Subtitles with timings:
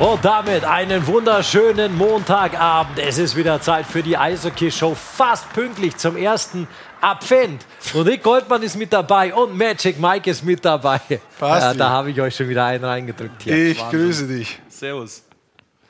[0.00, 2.98] Und damit einen wunderschönen Montagabend.
[2.98, 6.66] Es ist wieder Zeit für die Eishockey-Show, fast pünktlich zum ersten
[7.02, 7.66] Advent.
[7.92, 11.02] Und Rick Goldmann ist mit dabei und Magic Mike ist mit dabei.
[11.38, 13.42] Ja, da habe ich euch schon wieder einen reingedrückt.
[13.42, 13.72] Hier.
[13.72, 14.00] Ich Wahnsinn.
[14.00, 14.58] grüße dich.
[14.70, 15.22] Servus.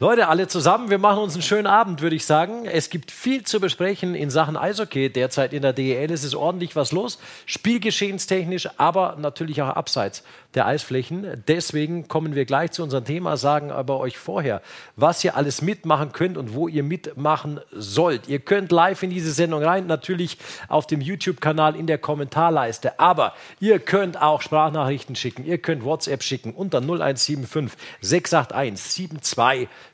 [0.02, 2.64] Leute, alle zusammen, wir machen uns einen schönen Abend, würde ich sagen.
[2.64, 5.10] Es gibt viel zu besprechen in Sachen Eishockey.
[5.10, 10.24] Derzeit in der DEL ist es ordentlich was los, spielgeschehenstechnisch, aber natürlich auch abseits
[10.54, 11.44] der Eisflächen.
[11.46, 14.62] Deswegen kommen wir gleich zu unserem Thema, sagen aber euch vorher,
[14.96, 18.26] was ihr alles mitmachen könnt und wo ihr mitmachen sollt.
[18.26, 20.38] Ihr könnt live in diese Sendung rein, natürlich
[20.68, 22.98] auf dem YouTube-Kanal in der Kommentarleiste.
[22.98, 29.10] Aber ihr könnt auch Sprachnachrichten schicken, ihr könnt WhatsApp schicken unter 0175 681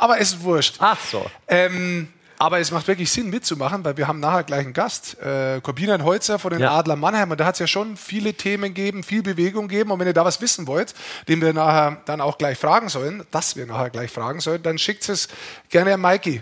[0.00, 0.76] Aber es ist wurscht.
[0.78, 1.30] Ach so.
[1.46, 5.60] Ähm, aber es macht wirklich Sinn mitzumachen, weil wir haben nachher gleich einen Gast, äh,
[5.60, 6.70] Corbinian Holzer von den ja.
[6.70, 7.30] Adler Mannheim.
[7.30, 9.90] Und da hat es ja schon viele Themen gegeben, viel Bewegung gegeben.
[9.90, 10.94] Und wenn ihr da was wissen wollt,
[11.28, 14.78] den wir nachher dann auch gleich fragen sollen, dass wir nachher gleich fragen sollen, dann
[14.78, 15.28] schickt es
[15.68, 16.40] gerne an Mikey.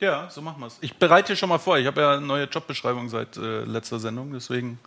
[0.00, 0.78] Ja, so machen wir es.
[0.80, 1.76] Ich bereite hier schon mal vor.
[1.76, 4.78] Ich habe ja eine neue Jobbeschreibung seit äh, letzter Sendung, deswegen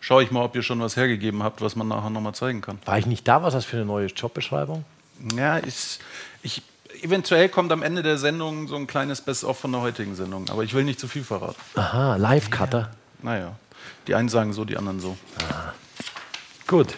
[0.00, 2.78] schaue ich mal, ob ihr schon was hergegeben habt, was man nachher nochmal zeigen kann.
[2.84, 3.42] War ich nicht da?
[3.42, 4.84] Was ist das für eine neue Jobbeschreibung?
[5.36, 5.98] Ja, ich,
[6.42, 6.62] ich,
[7.02, 10.62] eventuell kommt am Ende der Sendung so ein kleines Best-of von der heutigen Sendung, aber
[10.62, 11.60] ich will nicht zu viel verraten.
[11.74, 12.80] Aha, Live-Cutter.
[12.80, 12.90] Ja.
[13.22, 13.56] Naja,
[14.06, 15.16] die einen sagen so, die anderen so.
[15.48, 15.72] Ah.
[16.66, 16.94] Gut,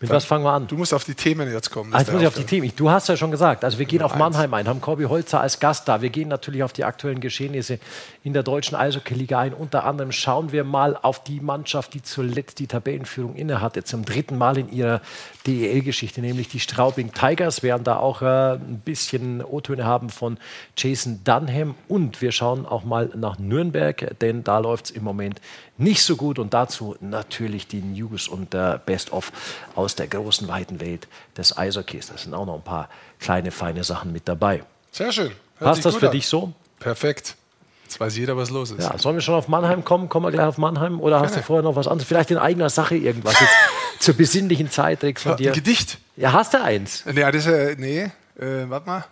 [0.00, 0.66] mit was fangen wir an?
[0.66, 1.92] Du musst auf die Themen jetzt kommen.
[1.92, 2.72] Ah, muss ich auf die Themen.
[2.74, 5.60] Du hast ja schon gesagt, also wir gehen auf Mannheim ein, haben Corby Holzer als
[5.60, 6.00] Gast da.
[6.00, 7.78] Wir gehen natürlich auf die aktuellen Geschehnisse
[8.24, 9.52] in der deutschen Eishockey-Liga ein.
[9.52, 14.38] Unter anderem schauen wir mal auf die Mannschaft, die zuletzt die Tabellenführung innehatte, zum dritten
[14.38, 15.02] Mal in ihrer
[15.46, 17.62] DEL-Geschichte, nämlich die Straubing Tigers.
[17.62, 20.38] Wir werden da auch äh, ein bisschen O-Töne haben von
[20.78, 21.74] Jason Dunham.
[21.88, 25.42] Und wir schauen auch mal nach Nürnberg, denn da läuft es im Moment
[25.80, 26.38] nicht so gut.
[26.38, 29.32] Und dazu natürlich die News und der Best-of
[29.74, 32.08] aus der großen, weiten Welt des Eishockeys.
[32.08, 34.62] Da sind auch noch ein paar kleine, feine Sachen mit dabei.
[34.92, 35.32] Sehr schön.
[35.58, 36.12] Hört Passt das für an.
[36.12, 36.52] dich so?
[36.78, 37.36] Perfekt.
[37.84, 38.80] Jetzt weiß jeder, was los ist.
[38.80, 40.08] Ja, sollen wir schon auf Mannheim kommen?
[40.08, 41.00] Kommen wir gleich auf Mannheim?
[41.00, 41.42] Oder hast Keine.
[41.42, 42.06] du vorher noch was anderes?
[42.06, 43.52] Vielleicht in eigener Sache irgendwas jetzt
[43.98, 45.50] zur besinnlichen Zeit Rick, von dir?
[45.50, 45.98] Ein Gedicht.
[46.16, 47.04] Ja, hast du eins?
[47.12, 48.02] Ja, das, äh, nee,
[48.38, 49.04] äh, warte mal.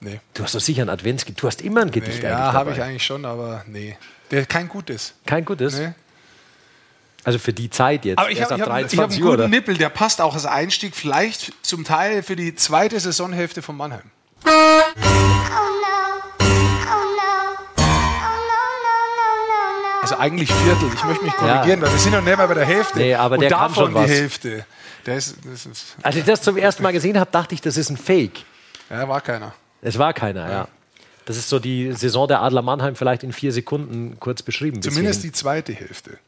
[0.00, 0.20] Nee.
[0.34, 1.42] Du hast doch sicher ein Adventsgedicht.
[1.42, 3.96] Du hast immer ein Gedicht nee, Ja, habe ich eigentlich schon, aber nee.
[4.32, 5.14] Der, kein gutes.
[5.26, 5.78] Kein gutes?
[5.78, 5.92] Nee.
[7.22, 8.18] Also für die Zeit jetzt.
[8.18, 9.46] Aber ich habe hab, hab einen guten oder?
[9.46, 14.10] Nippel, der passt auch als Einstieg vielleicht zum Teil für die zweite Saisonhälfte von Mannheim.
[14.44, 14.48] Oh
[20.00, 20.90] also eigentlich Viertel.
[20.92, 21.86] Ich möchte mich korrigieren, ja.
[21.86, 22.98] weil wir sind noch nicht mehr bei der Hälfte.
[22.98, 24.06] Nee, aber der Und davon kann schon was.
[24.06, 24.48] die Hälfte.
[25.04, 27.90] Ist, das ist Als ich das zum ersten Mal gesehen habe, dachte ich, das ist
[27.90, 28.44] ein Fake.
[28.90, 29.52] Ja, war keiner.
[29.80, 30.52] Es war keiner, ja.
[30.52, 30.68] ja.
[31.24, 34.82] Das ist so die Saison der Adler Mannheim vielleicht in vier Sekunden kurz beschrieben.
[34.82, 36.18] Zumindest die zweite Hälfte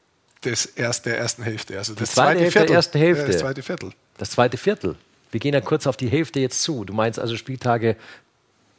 [0.44, 1.76] des erst, der ersten Hälfte.
[1.78, 2.66] Also das die zweite, zweite Hälfte Viertel.
[2.68, 3.26] der ersten Hälfte.
[3.26, 3.90] das zweite Viertel.
[4.18, 4.96] Das zweite Viertel.
[5.30, 6.84] Wir gehen ja kurz auf die Hälfte jetzt zu.
[6.84, 7.96] Du meinst also Spieltage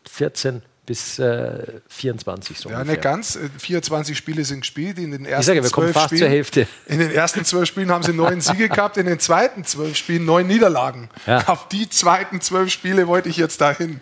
[0.09, 2.94] 14 bis äh, 24 so Ja, ungefähr.
[2.94, 3.40] nicht ganz.
[3.58, 5.00] 24 äh, Spiele sind gespielt.
[5.00, 6.68] In den ersten ich sage, wir kommen fast Spielen, zur Hälfte.
[6.86, 10.25] In den ersten zwölf Spielen haben sie neun Siege gehabt, in den zweiten zwölf Spielen
[10.25, 11.09] neun Niederlagen.
[11.25, 11.48] Ja.
[11.48, 14.00] Auf die zweiten zwölf Spiele wollte ich jetzt dahin.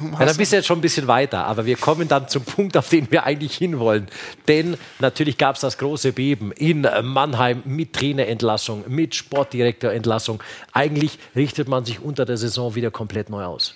[0.00, 2.76] Ja, dann bist du jetzt schon ein bisschen weiter, aber wir kommen dann zum Punkt,
[2.76, 4.08] auf den wir eigentlich hinwollen.
[4.48, 10.42] Denn natürlich gab es das große Beben in Mannheim mit Trainerentlassung, mit Sportdirektorentlassung.
[10.72, 13.74] Eigentlich richtet man sich unter der Saison wieder komplett neu aus.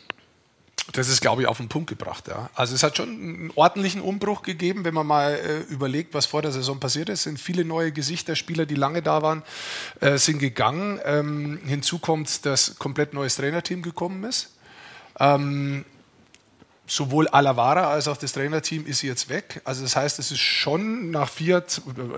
[0.92, 2.28] Das ist, glaube ich, auf den Punkt gebracht.
[2.28, 2.48] Ja.
[2.54, 6.40] Also es hat schon einen ordentlichen Umbruch gegeben, wenn man mal äh, überlegt, was vor
[6.40, 7.20] der Saison passiert ist.
[7.20, 9.42] Es sind viele neue Gesichter, Spieler, die lange da waren,
[10.00, 10.98] äh, sind gegangen.
[11.04, 14.57] Ähm, hinzu kommt, dass komplett neues Trainerteam gekommen ist.
[15.20, 15.84] Ähm,
[16.86, 19.60] sowohl Alavara als auch das Trainerteam ist jetzt weg.
[19.64, 21.62] Also das heißt, es ist schon nach vier,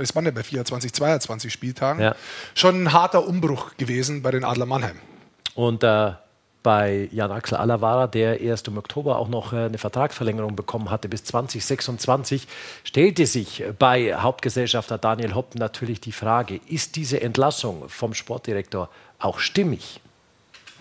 [0.00, 2.14] es waren ja bei 24, 22 Spieltagen, ja.
[2.54, 4.96] schon ein harter Umbruch gewesen bei den Adler Mannheim.
[5.54, 6.12] Und äh,
[6.62, 11.08] bei Jan Axel Alavara, der erst im Oktober auch noch äh, eine Vertragsverlängerung bekommen hatte
[11.08, 12.46] bis 2026,
[12.84, 18.88] stellte sich bei Hauptgesellschafter Daniel Hopp natürlich die Frage, ist diese Entlassung vom Sportdirektor
[19.18, 20.00] auch stimmig?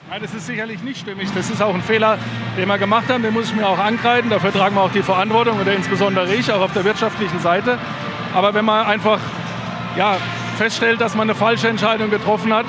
[0.07, 1.30] Nein, das ist sicherlich nicht stimmig.
[1.36, 2.18] Das ist auch ein Fehler,
[2.57, 3.22] den wir gemacht haben.
[3.22, 4.30] Den muss ich mir auch ankreiden.
[4.30, 7.78] Dafür tragen wir auch die Verantwortung oder insbesondere ich, auch auf der wirtschaftlichen Seite.
[8.34, 9.19] Aber wenn man einfach
[9.98, 10.18] ja,
[10.57, 12.66] feststellt, dass man eine falsche Entscheidung getroffen hat,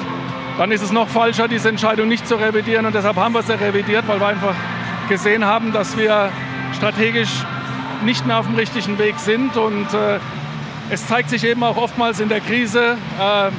[0.58, 2.84] dann ist es noch falscher, diese Entscheidung nicht zu revidieren.
[2.84, 4.54] Und deshalb haben wir sie revidiert, weil wir einfach
[5.08, 6.30] gesehen haben, dass wir
[6.76, 7.30] strategisch
[8.04, 9.56] nicht mehr auf dem richtigen Weg sind.
[9.56, 10.18] Und äh,
[10.90, 13.50] es zeigt sich eben auch oftmals in der Krise, äh,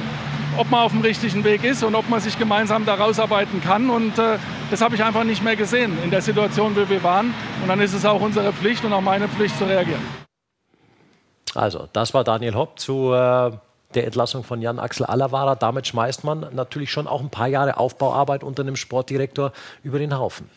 [0.58, 3.90] ob man auf dem richtigen Weg ist und ob man sich gemeinsam da rausarbeiten kann.
[3.90, 4.38] Und äh,
[4.70, 7.34] das habe ich einfach nicht mehr gesehen in der Situation, wie wir waren.
[7.62, 10.02] Und dann ist es auch unsere Pflicht und auch meine Pflicht zu reagieren.
[11.54, 13.50] Also, das war Daniel Hopp zu äh,
[13.94, 15.54] der Entlassung von Jan Axel Alavara.
[15.54, 19.52] Damit schmeißt man natürlich schon auch ein paar Jahre Aufbauarbeit unter einem Sportdirektor
[19.82, 20.48] über den Haufen.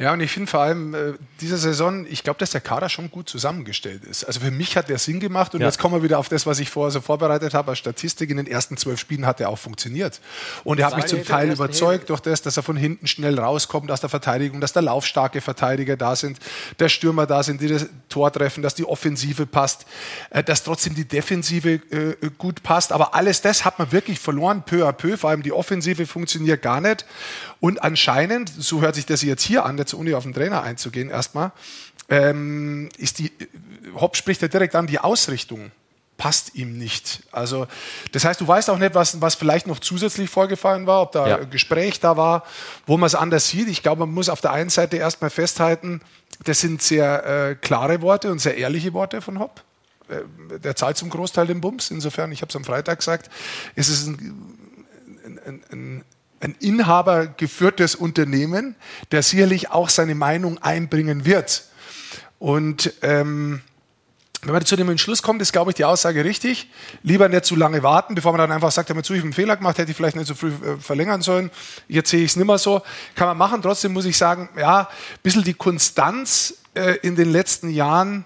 [0.00, 1.12] Ja, und ich finde vor allem äh,
[1.42, 4.24] diese Saison, ich glaube, dass der Kader schon gut zusammengestellt ist.
[4.24, 5.66] Also für mich hat der Sinn gemacht und ja.
[5.66, 8.30] jetzt kommen wir wieder auf das, was ich vorher so vorbereitet habe als Statistik.
[8.30, 10.22] In den ersten zwölf Spielen hat er auch funktioniert.
[10.64, 13.90] Und er hat mich zum Teil überzeugt durch das, dass er von hinten schnell rauskommt
[13.90, 16.38] aus der Verteidigung, dass da laufstarke Verteidiger da sind,
[16.78, 19.84] der Stürmer da sind, die das Tor treffen, dass die Offensive passt,
[20.30, 22.92] äh, dass trotzdem die Defensive äh, gut passt.
[22.92, 25.18] Aber alles das hat man wirklich verloren, peu à peu.
[25.18, 27.04] Vor allem die Offensive funktioniert gar nicht.
[27.60, 31.10] Und anscheinend, so hört sich das jetzt hier an, jetzt ohne auf den Trainer einzugehen,
[31.10, 31.52] erstmal,
[32.08, 33.32] ähm, ist die,
[33.94, 35.70] Hopp spricht ja direkt an, die Ausrichtung
[36.16, 37.22] passt ihm nicht.
[37.32, 37.66] Also,
[38.12, 41.26] das heißt, du weißt auch nicht, was, was vielleicht noch zusätzlich vorgefallen war, ob da
[41.26, 41.38] ja.
[41.38, 42.44] ein Gespräch da war,
[42.86, 43.68] wo man es anders sieht.
[43.68, 46.02] Ich glaube, man muss auf der einen Seite erstmal festhalten,
[46.44, 49.62] das sind sehr äh, klare Worte und sehr ehrliche Worte von Hopp.
[50.10, 51.90] Äh, der zahlt zum Großteil den Bums.
[51.90, 53.30] Insofern, ich habe es am Freitag gesagt,
[53.74, 56.04] ist es ein, ein, ein
[56.40, 58.74] ein inhabergeführtes Unternehmen,
[59.12, 61.64] der sicherlich auch seine Meinung einbringen wird.
[62.38, 63.60] Und ähm,
[64.42, 66.70] wenn man zu dem Entschluss kommt, ist, glaube ich, die Aussage richtig.
[67.02, 69.56] Lieber nicht zu lange warten, bevor man dann einfach sagt, zu, ich habe einen Fehler
[69.56, 71.50] gemacht, hätte ich vielleicht nicht so früh äh, verlängern sollen.
[71.88, 72.80] Jetzt sehe ich es nicht mehr so.
[73.14, 73.60] Kann man machen.
[73.60, 74.86] Trotzdem muss ich sagen, ja, ein
[75.22, 78.24] bisschen die Konstanz äh, in den letzten Jahren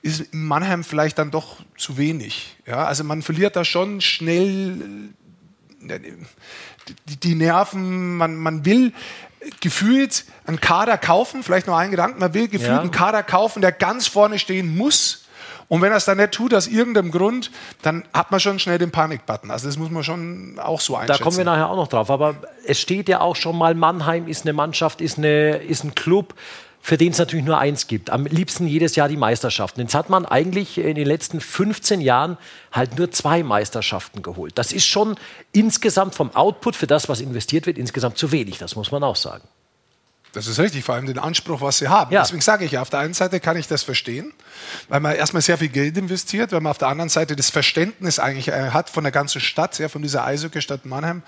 [0.00, 2.56] ist in Mannheim vielleicht dann doch zu wenig.
[2.66, 5.12] Ja, also man verliert da schon schnell
[5.88, 8.92] die, die Nerven, man, man will
[9.60, 12.80] gefühlt einen Kader kaufen, vielleicht noch einen Gedanken, man will gefühlt ja.
[12.80, 15.18] einen Kader kaufen, der ganz vorne stehen muss.
[15.68, 17.50] Und wenn er es dann nicht tut, aus irgendeinem Grund,
[17.80, 19.50] dann hat man schon schnell den Panikbutton.
[19.50, 21.18] Also das muss man schon auch so einschätzen.
[21.18, 22.10] Da kommen wir nachher auch noch drauf.
[22.10, 22.34] Aber
[22.66, 26.34] es steht ja auch schon mal, Mannheim ist eine Mannschaft, ist, eine, ist ein Club,
[26.84, 28.10] für den es natürlich nur eins gibt.
[28.10, 29.80] Am liebsten jedes Jahr die Meisterschaften.
[29.80, 32.36] Jetzt hat man eigentlich in den letzten 15 Jahren
[32.72, 34.58] halt nur zwei Meisterschaften geholt.
[34.58, 35.14] Das ist schon
[35.52, 38.58] insgesamt vom Output für das, was investiert wird, insgesamt zu wenig.
[38.58, 39.46] Das muss man auch sagen.
[40.32, 42.10] Das ist richtig, vor allem den Anspruch, was sie haben.
[42.10, 42.22] Ja.
[42.22, 44.32] Deswegen sage ich ja, auf der einen Seite kann ich das verstehen,
[44.88, 48.18] weil man erstmal sehr viel Geld investiert, weil man auf der anderen Seite das Verständnis
[48.18, 51.22] eigentlich äh, hat von der ganzen Stadt, ja, von dieser Eishockey-Stadt Mannheim,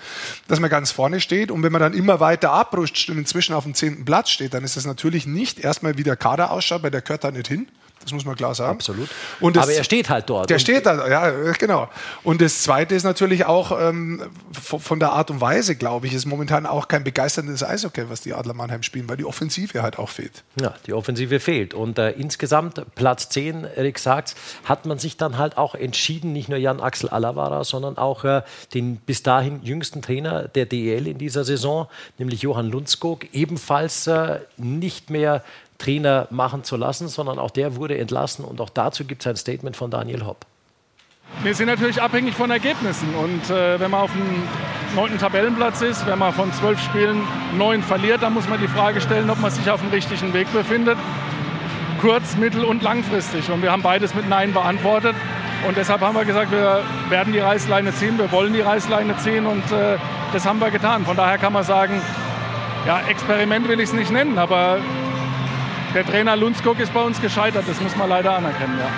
[0.47, 1.51] dass man ganz vorne steht.
[1.51, 4.63] Und wenn man dann immer weiter abrutscht und inzwischen auf dem zehnten Platz steht, dann
[4.63, 7.67] ist das natürlich nicht erstmal wie der Kader ausschaut, weil der gehört da nicht hin.
[8.05, 8.71] Das muss man klar sagen.
[8.71, 9.09] Absolut.
[9.39, 10.49] Und das, Aber er steht halt dort.
[10.49, 11.89] Der steht da, ja, genau.
[12.23, 14.21] Und das Zweite ist natürlich auch ähm,
[14.53, 18.33] von der Art und Weise, glaube ich, ist momentan auch kein begeisterndes Eishockey, was die
[18.33, 20.43] Adler Mannheim spielen, weil die Offensive halt auch fehlt.
[20.61, 21.73] Ja, die Offensive fehlt.
[21.73, 24.35] Und äh, insgesamt Platz 10, Erik sagt,
[24.65, 28.43] hat man sich dann halt auch entschieden, nicht nur Jan Axel Alavara, sondern auch äh,
[28.75, 31.87] den bis dahin jüngsten Trainer der DEL in dieser Saison,
[32.19, 35.43] nämlich Johann Lundskog, ebenfalls äh, nicht mehr
[35.77, 39.35] Trainer machen zu lassen, sondern auch der wurde entlassen und auch dazu gibt es ein
[39.35, 40.45] Statement von Daniel Hopp.
[41.43, 44.43] Wir sind natürlich abhängig von Ergebnissen und äh, wenn man auf dem
[44.95, 47.21] neunten Tabellenplatz ist, wenn man von zwölf Spielen
[47.57, 50.51] neun verliert, dann muss man die Frage stellen, ob man sich auf dem richtigen Weg
[50.53, 50.97] befindet,
[52.01, 53.49] kurz-, mittel- und langfristig.
[53.49, 55.15] Und wir haben beides mit Nein beantwortet.
[55.67, 59.47] Und deshalb haben wir gesagt, wir werden die Reißleine ziehen, wir wollen die Reißleine ziehen
[59.47, 59.97] und äh,
[60.31, 61.05] das haben wir getan.
[61.05, 62.01] Von daher kann man sagen,
[62.85, 64.77] ja, Experiment will ich es nicht nennen, aber
[65.95, 68.77] der Trainer Lundskog ist bei uns gescheitert, das muss man leider anerkennen.
[68.77, 68.91] Ja.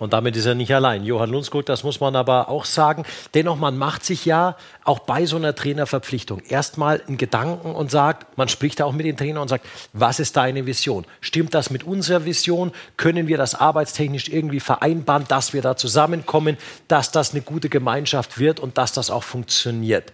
[0.00, 1.04] Und damit ist er nicht allein.
[1.04, 3.04] Johann Lundskog, das muss man aber auch sagen.
[3.34, 8.36] Dennoch, man macht sich ja auch bei so einer Trainerverpflichtung erstmal einen Gedanken und sagt,
[8.36, 11.04] man spricht auch mit den Trainern und sagt, was ist deine Vision?
[11.20, 12.72] Stimmt das mit unserer Vision?
[12.96, 16.56] Können wir das arbeitstechnisch irgendwie vereinbaren, dass wir da zusammenkommen,
[16.88, 20.12] dass das eine gute Gemeinschaft wird und dass das auch funktioniert?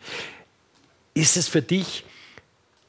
[1.15, 2.05] Ist es für dich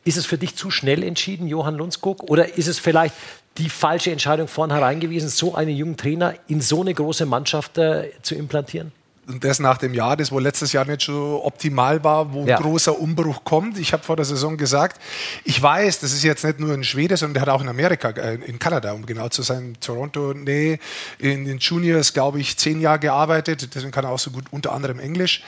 [0.03, 2.23] ist es für dich zu schnell entschieden, Johann Lundskog?
[2.23, 3.15] Oder ist es vielleicht
[3.57, 8.11] die falsche Entscheidung vornherein gewesen, so einen jungen Trainer in so eine große Mannschaft äh,
[8.21, 8.91] zu implantieren?
[9.29, 12.57] Und das nach dem Jahr, das wohl letztes Jahr nicht so optimal war, wo ja.
[12.57, 13.77] ein großer Umbruch kommt.
[13.77, 14.99] Ich habe vor der Saison gesagt,
[15.43, 18.09] ich weiß, das ist jetzt nicht nur in Schweden, sondern der hat auch in Amerika,
[18.09, 20.79] äh, in Kanada, um genau zu sein, Toronto, nee,
[21.19, 24.73] in den Juniors, glaube ich, zehn Jahre gearbeitet, deswegen kann er auch so gut unter
[24.73, 25.43] anderem Englisch.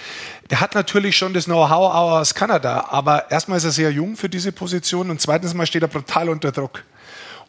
[0.50, 4.30] Der hat natürlich schon das Know-how aus Kanada, aber erstmal ist er sehr jung für
[4.30, 6.84] diese Position und zweitens mal steht er brutal unter Druck.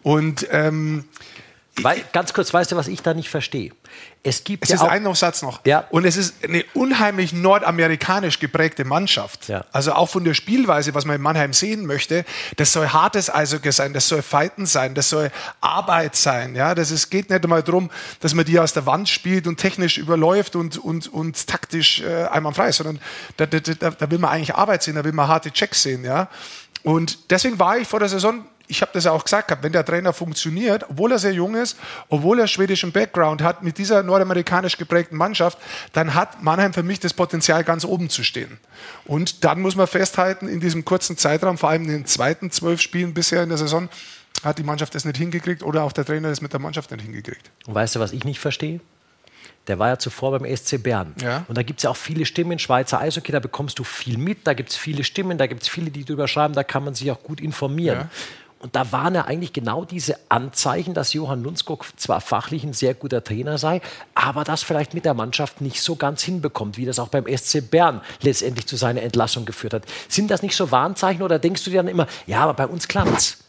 [0.02, 1.04] Und ähm,
[1.80, 3.72] Weil, ganz kurz, weißt du, was ich da nicht verstehe?
[4.24, 5.60] Es gibt Es ja ist auch, ein noch Satz noch.
[5.64, 5.84] Ja.
[5.90, 9.48] Und es ist eine unheimlich nordamerikanisch geprägte Mannschaft.
[9.48, 9.64] Ja.
[9.72, 12.24] Also auch von der Spielweise, was man in Mannheim sehen möchte,
[12.56, 16.54] das soll hartes Eishockey sein, das soll Fighten sein, das soll Arbeit sein.
[16.54, 19.56] Ja, das ist, geht nicht einmal darum, dass man die aus der Wand spielt und
[19.56, 23.00] technisch überläuft und, und, und taktisch äh, einwandfrei ist, sondern
[23.36, 26.04] da, da, da, da will man eigentlich Arbeit sehen, da will man harte Checks sehen.
[26.04, 26.28] Ja.
[26.84, 29.72] Und deswegen war ich vor der Saison ich habe das ja auch gesagt, gehabt, wenn
[29.72, 31.76] der Trainer funktioniert, obwohl er sehr jung ist,
[32.08, 35.58] obwohl er schwedischen Background hat, mit dieser nordamerikanisch geprägten Mannschaft,
[35.92, 38.58] dann hat Mannheim für mich das Potenzial, ganz oben zu stehen.
[39.04, 42.80] Und dann muss man festhalten, in diesem kurzen Zeitraum, vor allem in den zweiten zwölf
[42.80, 43.88] Spielen bisher in der Saison,
[44.42, 47.02] hat die Mannschaft das nicht hingekriegt oder auch der Trainer das mit der Mannschaft nicht
[47.02, 47.50] hingekriegt.
[47.66, 48.80] Und weißt du, was ich nicht verstehe?
[49.68, 51.14] Der war ja zuvor beim SC Bern.
[51.22, 51.44] Ja.
[51.46, 54.44] Und da gibt es ja auch viele Stimmen, Schweizer Eishockey, da bekommst du viel mit,
[54.44, 56.94] da gibt es viele Stimmen, da gibt es viele, die drüber schreiben, da kann man
[56.94, 57.98] sich auch gut informieren.
[57.98, 58.08] Ja.
[58.62, 62.94] Und da waren ja eigentlich genau diese Anzeichen, dass Johann Lundskog zwar fachlich ein sehr
[62.94, 63.80] guter Trainer sei,
[64.14, 67.68] aber das vielleicht mit der Mannschaft nicht so ganz hinbekommt, wie das auch beim SC
[67.68, 69.82] Bern letztendlich zu seiner Entlassung geführt hat.
[70.08, 72.86] Sind das nicht so Warnzeichen oder denkst du dir dann immer, ja, aber bei uns
[72.86, 73.41] klappt's?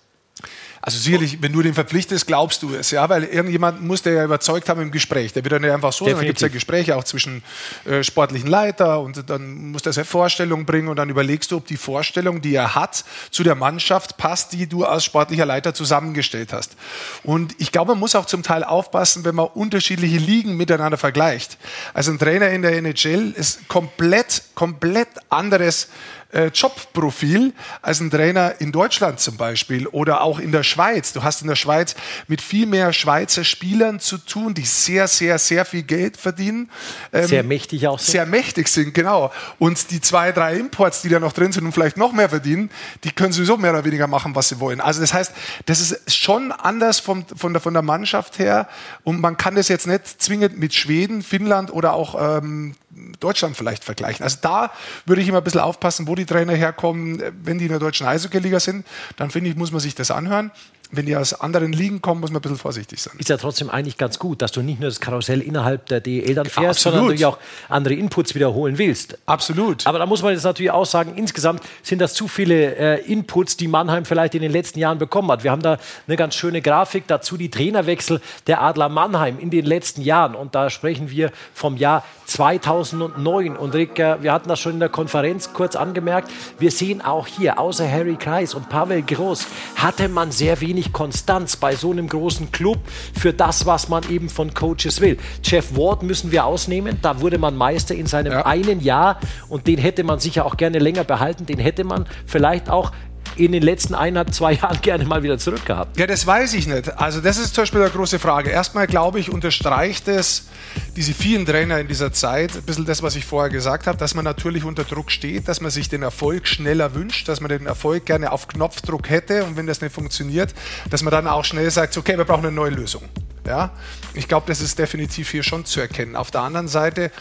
[0.86, 4.26] Also sicherlich, wenn du den verpflichtest, glaubst du es, ja, weil irgendjemand muss der ja
[4.26, 5.32] überzeugt haben im Gespräch.
[5.32, 6.54] Der wird dann nicht einfach so, dann gibt es ja Definitiv.
[6.56, 7.42] Gespräche auch zwischen
[7.86, 11.68] äh, sportlichen Leiter und dann muss der seine Vorstellung bringen und dann überlegst du, ob
[11.68, 16.52] die Vorstellung, die er hat, zu der Mannschaft passt, die du als sportlicher Leiter zusammengestellt
[16.52, 16.76] hast.
[17.24, 21.60] Und ich glaube, man muss auch zum Teil aufpassen, wenn man unterschiedliche Ligen miteinander vergleicht.
[21.94, 25.88] Also ein Trainer in der NHL ist komplett, komplett anderes
[26.34, 31.14] äh, Jobprofil als ein Trainer in Deutschland zum Beispiel oder auch in der Schweiz.
[31.14, 31.96] Du hast in der Schweiz
[32.28, 36.70] mit viel mehr Schweizer Spielern zu tun, die sehr, sehr, sehr viel Geld verdienen.
[37.12, 38.12] Ähm, Sehr mächtig auch sind.
[38.12, 39.32] Sehr mächtig sind, genau.
[39.60, 42.70] Und die zwei, drei Imports, die da noch drin sind und vielleicht noch mehr verdienen,
[43.04, 44.82] die können sowieso mehr oder weniger machen, was sie wollen.
[44.82, 45.34] Also das heißt,
[45.66, 48.68] das ist schon anders vom, von, der, von der Mannschaft her
[49.04, 52.76] und man kann das jetzt nicht zwingend mit Schweden, Finnland oder auch ähm,
[53.20, 54.24] Deutschland vielleicht vergleichen.
[54.24, 54.72] Also da
[55.06, 57.22] würde ich immer ein bisschen aufpassen, wo die Trainer herkommen.
[57.44, 58.86] Wenn die in der deutschen Eishockey-Liga sind,
[59.18, 60.52] dann finde ich, muss man sich das anhören.
[60.96, 63.16] Wenn die aus anderen Ligen kommen, muss man ein bisschen vorsichtig sein.
[63.18, 66.36] ist ja trotzdem eigentlich ganz gut, dass du nicht nur das Karussell innerhalb der DEL
[66.36, 67.00] dann fährst, Absolut.
[67.00, 69.18] sondern ja auch andere Inputs wiederholen willst.
[69.26, 69.88] Absolut.
[69.88, 73.58] Aber da muss man jetzt natürlich auch sagen, insgesamt sind das zu viele äh, Inputs,
[73.58, 75.44] die Mannheim vielleicht in den letzten Jahren bekommen hat.
[75.44, 79.66] Wir haben da eine ganz schöne Grafik dazu, die Trainerwechsel der Adler Mannheim in den
[79.66, 80.36] letzten Jahren.
[80.36, 83.56] Und da sprechen wir vom Jahr 2009.
[83.56, 86.32] Und Rick, wir hatten das schon in der Konferenz kurz angemerkt.
[86.58, 91.56] Wir sehen auch hier, außer Harry Kreis und Pavel Groß, hatte man sehr wenig Konstanz
[91.56, 92.80] bei so einem großen Club
[93.14, 95.18] für das, was man eben von Coaches will.
[95.44, 96.98] Jeff Ward müssen wir ausnehmen.
[97.02, 98.46] Da wurde man Meister in seinem Ja.
[98.48, 101.46] einen Jahr und den hätte man sicher auch gerne länger behalten.
[101.46, 102.92] Den hätte man vielleicht auch
[103.36, 106.00] in den letzten eineinhalb, zwei Jahren gerne mal wieder zurückgehabt.
[106.00, 106.98] Ja, das weiß ich nicht.
[106.98, 108.50] Also das ist zum Beispiel eine große Frage.
[108.50, 110.48] Erstmal glaube ich, unterstreicht es
[110.96, 114.16] diese vielen Trainer in dieser Zeit, ein bisschen das, was ich vorher gesagt habe, dass
[114.16, 117.66] man natürlich unter Druck steht, dass man sich den Erfolg schneller wünscht, dass man den
[117.66, 120.54] Erfolg gerne auf Knopfdruck hätte und wenn das nicht funktioniert,
[120.90, 123.04] dass man dann auch schnell sagt, okay, wir brauchen eine neue Lösung.
[123.46, 123.72] Ja?
[124.14, 126.16] Ich glaube, das ist definitiv hier schon zu erkennen.
[126.16, 127.12] Auf der anderen Seite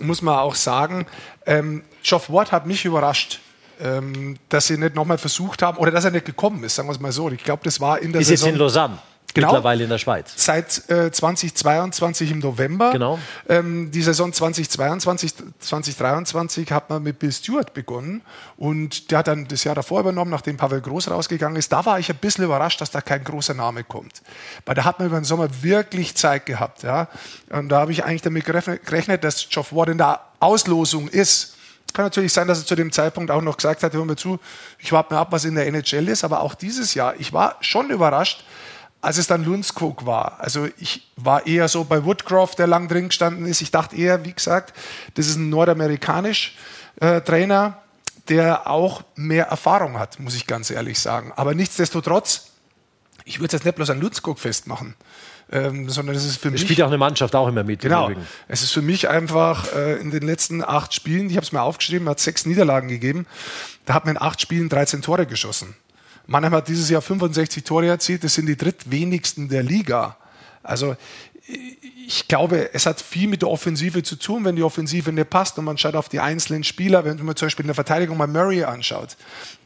[0.00, 1.06] muss man auch sagen,
[1.46, 3.40] ähm, Geoff Ward hat mich überrascht.
[3.80, 6.92] Ähm, dass sie nicht nochmal versucht haben oder dass er nicht gekommen ist, sagen wir
[6.92, 7.30] es mal so.
[7.30, 8.98] Ich glaube, das war in der Ist jetzt Saison in Lausanne,
[9.34, 9.48] Genau.
[9.48, 10.32] mittlerweile in der Schweiz.
[10.36, 12.92] seit äh, 2022 im November.
[12.92, 13.18] Genau.
[13.48, 18.22] Ähm, die Saison 2022, 2023 hat man mit Bill Stewart begonnen
[18.56, 21.72] und der hat dann das Jahr davor übernommen, nachdem Pavel Groß rausgegangen ist.
[21.72, 24.22] Da war ich ein bisschen überrascht, dass da kein großer Name kommt.
[24.66, 26.84] Weil da hat man über den Sommer wirklich Zeit gehabt.
[26.84, 27.08] Ja?
[27.50, 31.53] Und da habe ich eigentlich damit gerechnet, gerechnet, dass Geoff Ward in der Auslosung ist.
[31.94, 34.40] Kann natürlich sein, dass er zu dem Zeitpunkt auch noch gesagt hat, hör mir zu,
[34.78, 36.24] ich warte mir ab, was in der NHL ist.
[36.24, 38.44] Aber auch dieses Jahr, ich war schon überrascht,
[39.00, 40.40] als es dann Lundskog war.
[40.40, 43.60] Also ich war eher so bei Woodcroft, der lang drin gestanden ist.
[43.60, 44.74] Ich dachte eher, wie gesagt,
[45.14, 46.56] das ist ein nordamerikanisch
[47.00, 47.78] äh, Trainer,
[48.28, 51.32] der auch mehr Erfahrung hat, muss ich ganz ehrlich sagen.
[51.36, 52.50] Aber nichtsdestotrotz,
[53.24, 54.96] ich würde es jetzt nicht bloß an Lundskog festmachen,
[55.52, 56.62] ähm, sondern es ist für Es mich...
[56.62, 57.80] spielt auch eine Mannschaft auch immer mit.
[57.80, 58.10] Genau.
[58.48, 61.62] Es ist für mich einfach äh, in den letzten acht Spielen, ich habe es mir
[61.62, 63.26] aufgeschrieben, hat sechs Niederlagen gegeben.
[63.84, 65.74] Da hat man in acht Spielen 13 Tore geschossen.
[66.26, 70.16] Mannheim hat dieses Jahr 65 Tore erzielt, das sind die drittwenigsten der Liga.
[70.62, 70.96] Also
[71.46, 75.58] ich glaube, es hat viel mit der Offensive zu tun, wenn die Offensive nicht passt
[75.58, 78.26] und man schaut auf die einzelnen Spieler, wenn man zum Beispiel in der Verteidigung mal
[78.26, 79.16] Murray anschaut,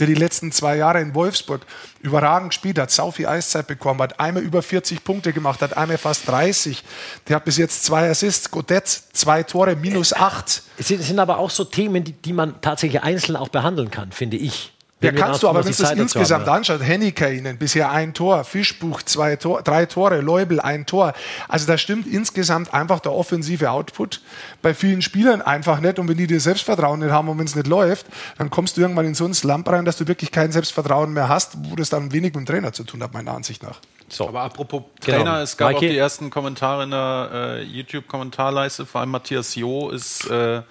[0.01, 1.65] der die letzten zwei Jahre in Wolfsburg
[2.01, 5.99] überragend gespielt hat, sau viel Eiszeit bekommen hat, einmal über 40 Punkte gemacht hat, einmal
[5.99, 6.83] fast 30.
[7.29, 10.63] Der hat bis jetzt zwei Assists, Godet zwei Tore, minus acht.
[10.79, 14.37] Es sind, aber auch so Themen, die, die man tatsächlich einzeln auch behandeln kann, finde
[14.37, 14.73] ich.
[15.01, 16.55] Ja, kannst du, aber wenn du das insgesamt haben, ja.
[16.55, 21.13] anschaust, Henniker ihnen bisher ein Tor, Fischbuch zwei Tor, drei Tore, Leubel ein Tor.
[21.47, 24.21] Also da stimmt insgesamt einfach der offensive Output
[24.61, 26.01] bei vielen Spielern einfach nicht.
[26.01, 28.07] Und wenn die dir Selbstvertrauen nicht haben und wenn es nicht läuft,
[28.39, 31.29] dann kommst du irgendwann in so ein Slump rein, dass du wirklich kein Selbstvertrauen mehr
[31.29, 33.79] hast, wo das dann wenig mit dem Trainer zu tun hat, meiner Ansicht nach.
[34.09, 34.27] So.
[34.27, 35.19] Aber apropos genau.
[35.19, 35.77] Trainer, es gab Mikey.
[35.77, 40.29] auch die ersten Kommentare in der äh, YouTube-Kommentarleiste, vor allem Matthias Jo ist...
[40.29, 40.63] Äh,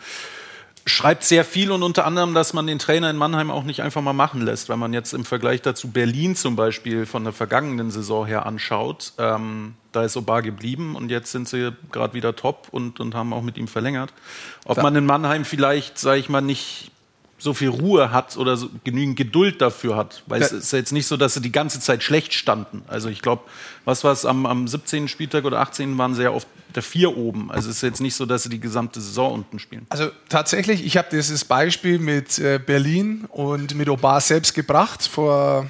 [0.88, 4.02] schreibt sehr viel und unter anderem, dass man den Trainer in Mannheim auch nicht einfach
[4.02, 7.92] mal machen lässt, wenn man jetzt im Vergleich dazu Berlin zum Beispiel von der vergangenen
[7.92, 9.14] Saison her anschaut.
[9.18, 13.34] Ähm, da ist Obar geblieben und jetzt sind sie gerade wieder top und, und haben
[13.34, 14.14] auch mit ihm verlängert.
[14.66, 16.92] Ob man in Mannheim vielleicht, sage ich mal, nicht
[17.40, 20.24] so viel Ruhe hat oder so genügend Geduld dafür hat.
[20.26, 22.84] Weil es ist jetzt nicht so, dass sie die ganze Zeit schlecht standen.
[22.88, 23.44] Also ich glaube,
[23.86, 25.08] was war es am, am 17.
[25.08, 25.98] Spieltag oder 18.
[25.98, 27.52] waren sehr oft der Vier oben.
[27.52, 29.86] Also es ist jetzt nicht so, dass sie die gesamte Saison unten spielen.
[29.90, 35.70] Also tatsächlich, ich habe dieses Beispiel mit äh, Berlin und mit Obar selbst gebracht vor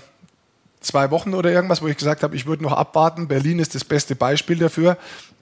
[0.80, 3.28] zwei Wochen oder irgendwas, wo ich gesagt habe, ich würde noch abwarten.
[3.28, 4.98] Berlin ist das beste Beispiel dafür.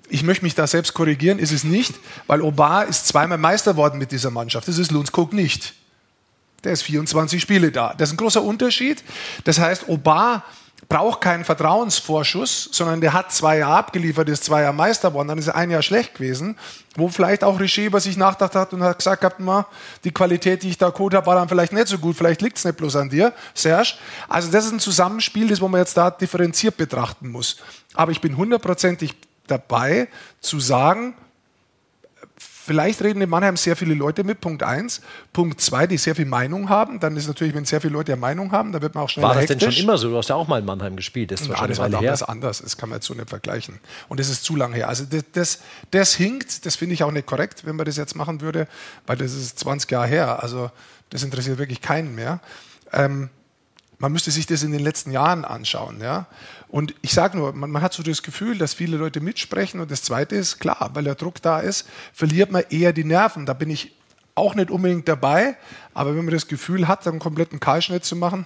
[0.10, 1.94] Ich möchte mich da selbst korrigieren, ist es nicht,
[2.26, 4.68] weil Obar ist zweimal Meister worden mit dieser Mannschaft.
[4.68, 5.74] Das ist Lundskog nicht
[6.66, 7.94] der ist 24 Spiele da.
[7.98, 9.04] Das ist ein großer Unterschied.
[9.44, 10.44] Das heißt, Obar
[10.88, 15.38] braucht keinen Vertrauensvorschuss, sondern der hat zwei Jahre abgeliefert, ist zwei Jahre Meister geworden, dann
[15.38, 16.58] ist er ein Jahr schlecht gewesen,
[16.96, 19.66] wo vielleicht auch Richer über sich nachgedacht hat und hat gesagt gehabt, mal,
[20.04, 22.58] die Qualität, die ich da geholt habe, war dann vielleicht nicht so gut, vielleicht liegt
[22.58, 23.94] es nicht bloß an dir, Serge.
[24.28, 27.58] Also das ist ein Zusammenspiel, das wo man jetzt da differenziert betrachten muss.
[27.94, 29.16] Aber ich bin hundertprozentig
[29.48, 30.08] dabei
[30.40, 31.16] zu sagen,
[32.66, 35.02] Vielleicht reden in Mannheim sehr viele Leute mit, Punkt eins.
[35.34, 37.00] Punkt zwei, die sehr viel Meinung haben.
[37.00, 39.24] Dann ist natürlich, wenn sehr viele Leute eine Meinung haben, dann wird man auch schnell
[39.24, 39.60] War das hektisch.
[39.60, 40.10] denn schon immer so?
[40.10, 41.30] Du hast ja auch mal in Mannheim gespielt.
[41.30, 42.30] Das, ja, das war damals her.
[42.30, 42.64] anders.
[42.64, 43.80] Das kann man jetzt so nicht vergleichen.
[44.10, 44.90] Und das ist zu lange her.
[44.90, 45.60] Also das, das,
[45.92, 46.66] das hinkt.
[46.66, 48.68] Das finde ich auch nicht korrekt, wenn man das jetzt machen würde,
[49.06, 50.42] weil das ist 20 Jahre her.
[50.42, 50.72] Also
[51.12, 52.40] das interessiert wirklich keinen mehr.
[52.92, 53.30] Ähm,
[54.00, 56.02] man müsste sich das in den letzten Jahren anschauen.
[56.02, 56.28] Ja?
[56.68, 59.80] Und ich sage nur, man, man, hat so das Gefühl, dass viele Leute mitsprechen.
[59.80, 63.46] Und das Zweite ist, klar, weil der Druck da ist, verliert man eher die Nerven.
[63.46, 63.94] Da bin ich
[64.36, 65.56] auch nicht unbedingt dabei.
[65.94, 68.46] Aber wenn man das Gefühl hat, einen kompletten Kahlschnitt zu machen,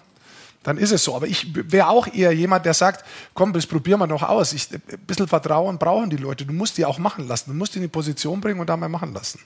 [0.64, 1.16] dann ist es so.
[1.16, 4.54] Aber ich wäre auch eher jemand, der sagt, komm, das probieren wir noch aus.
[4.54, 6.46] Ich, ein bisschen Vertrauen brauchen die Leute.
[6.46, 7.52] Du musst die auch machen lassen.
[7.52, 9.40] Du musst die in die Position bringen und da mal machen lassen.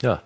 [0.00, 0.22] Ja,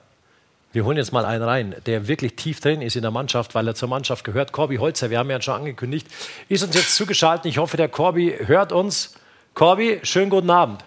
[0.73, 3.67] wir holen jetzt mal einen rein, der wirklich tief drin ist in der Mannschaft, weil
[3.67, 4.53] er zur Mannschaft gehört.
[4.53, 6.07] Corby Holzer, wir haben ja schon angekündigt,
[6.49, 7.47] ist uns jetzt zugeschaltet.
[7.47, 9.15] Ich hoffe, der Corby hört uns.
[9.55, 10.85] Corby, schönen guten Abend.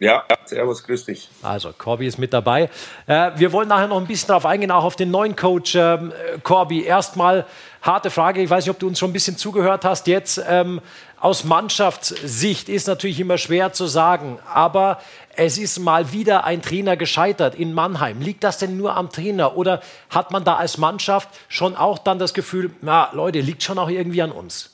[0.00, 1.28] Ja, servus, grüß dich.
[1.42, 2.70] Also, Corby ist mit dabei.
[3.06, 6.12] Äh, wir wollen nachher noch ein bisschen darauf eingehen, auch auf den neuen Coach ähm,
[6.44, 6.84] Corby.
[6.84, 7.44] Erstmal
[7.82, 10.06] harte Frage, ich weiß nicht, ob du uns schon ein bisschen zugehört hast.
[10.06, 10.80] Jetzt ähm,
[11.20, 15.00] aus Mannschaftssicht ist natürlich immer schwer zu sagen, aber
[15.36, 18.20] es ist mal wieder ein Trainer gescheitert in Mannheim.
[18.20, 22.18] Liegt das denn nur am Trainer oder hat man da als Mannschaft schon auch dann
[22.18, 24.70] das Gefühl, na Leute, liegt schon auch irgendwie an uns?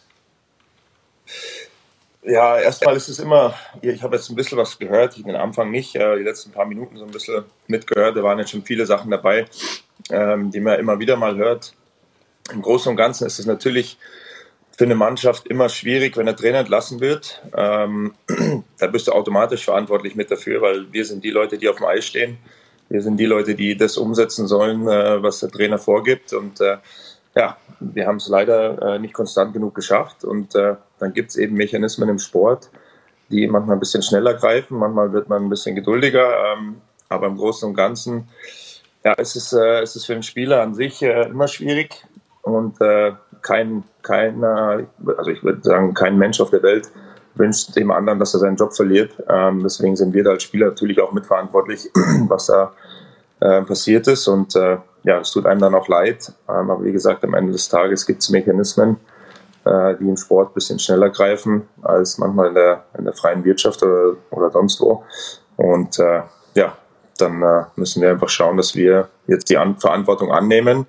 [2.23, 5.71] Ja, erstmal ist es immer, ich habe jetzt ein bisschen was gehört, ich den Anfang
[5.71, 9.11] nicht, die letzten paar Minuten so ein bisschen mitgehört, da waren jetzt schon viele Sachen
[9.11, 9.45] dabei,
[10.11, 11.75] ähm, die man immer wieder mal hört.
[12.51, 13.99] Im Großen und Ganzen ist es natürlich
[14.77, 17.43] für eine Mannschaft immer schwierig, wenn der Trainer entlassen wird.
[17.57, 18.15] Ähm,
[18.79, 21.87] da bist du automatisch verantwortlich mit dafür, weil wir sind die Leute, die auf dem
[21.87, 22.39] Eis stehen.
[22.89, 26.33] Wir sind die Leute, die das umsetzen sollen, äh, was der Trainer vorgibt.
[26.33, 26.79] Und äh,
[27.35, 30.25] ja, wir haben es leider äh, nicht konstant genug geschafft.
[30.25, 32.71] Und äh, dann gibt es eben Mechanismen im Sport,
[33.31, 36.53] die manchmal ein bisschen schneller greifen, manchmal wird man ein bisschen geduldiger.
[36.53, 36.77] Ähm,
[37.09, 38.29] aber im Großen und Ganzen
[39.05, 42.07] ja, es ist, äh, es ist für den Spieler an sich äh, immer schwierig.
[42.43, 43.13] Und äh,
[43.45, 46.91] kein, keiner, also ich würde sagen, kein Mensch auf der Welt
[47.35, 49.13] wünscht dem anderen, dass er seinen Job verliert.
[49.29, 51.91] Ähm, deswegen sind wir da als Spieler natürlich auch mitverantwortlich,
[52.29, 52.73] was da
[53.41, 54.27] äh, passiert ist.
[54.29, 56.33] Und äh, ja, es tut einem dann auch leid.
[56.49, 58.97] Ähm, aber wie gesagt, am Ende des Tages gibt es Mechanismen,
[59.65, 63.45] äh, die im Sport ein bisschen schneller greifen als manchmal in der, in der freien
[63.45, 65.05] Wirtschaft oder, oder sonst wo.
[65.57, 66.23] Und äh,
[66.55, 66.77] ja,
[67.19, 70.87] dann äh, müssen wir einfach schauen, dass wir jetzt die An Verantwortung annehmen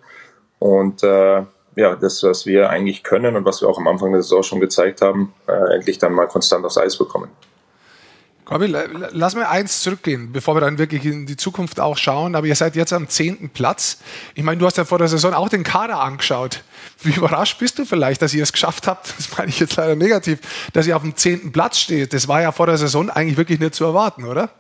[0.60, 1.44] und äh,
[1.76, 4.60] ja, das, was wir eigentlich können und was wir auch am Anfang der Saison schon
[4.60, 7.30] gezeigt haben, äh, endlich dann mal konstant aufs Eis bekommen.
[8.46, 12.36] Corby, lass mir eins zurückgehen, bevor wir dann wirklich in die Zukunft auch schauen.
[12.36, 13.98] Aber ihr seid jetzt am zehnten Platz.
[14.36, 16.64] Ich meine, du hast ja vor der Saison auch den Kader angeschaut.
[17.02, 19.96] Wie überrascht bist du vielleicht, dass ihr es geschafft habt, das meine ich jetzt leider
[19.96, 22.14] negativ, dass ihr auf dem zehnten Platz steht?
[22.14, 24.52] Das war ja vor der Saison eigentlich wirklich nicht zu erwarten, oder?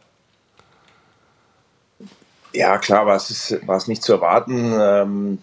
[2.53, 4.73] Ja, klar war es, war es nicht zu erwarten.
[4.79, 5.39] Ähm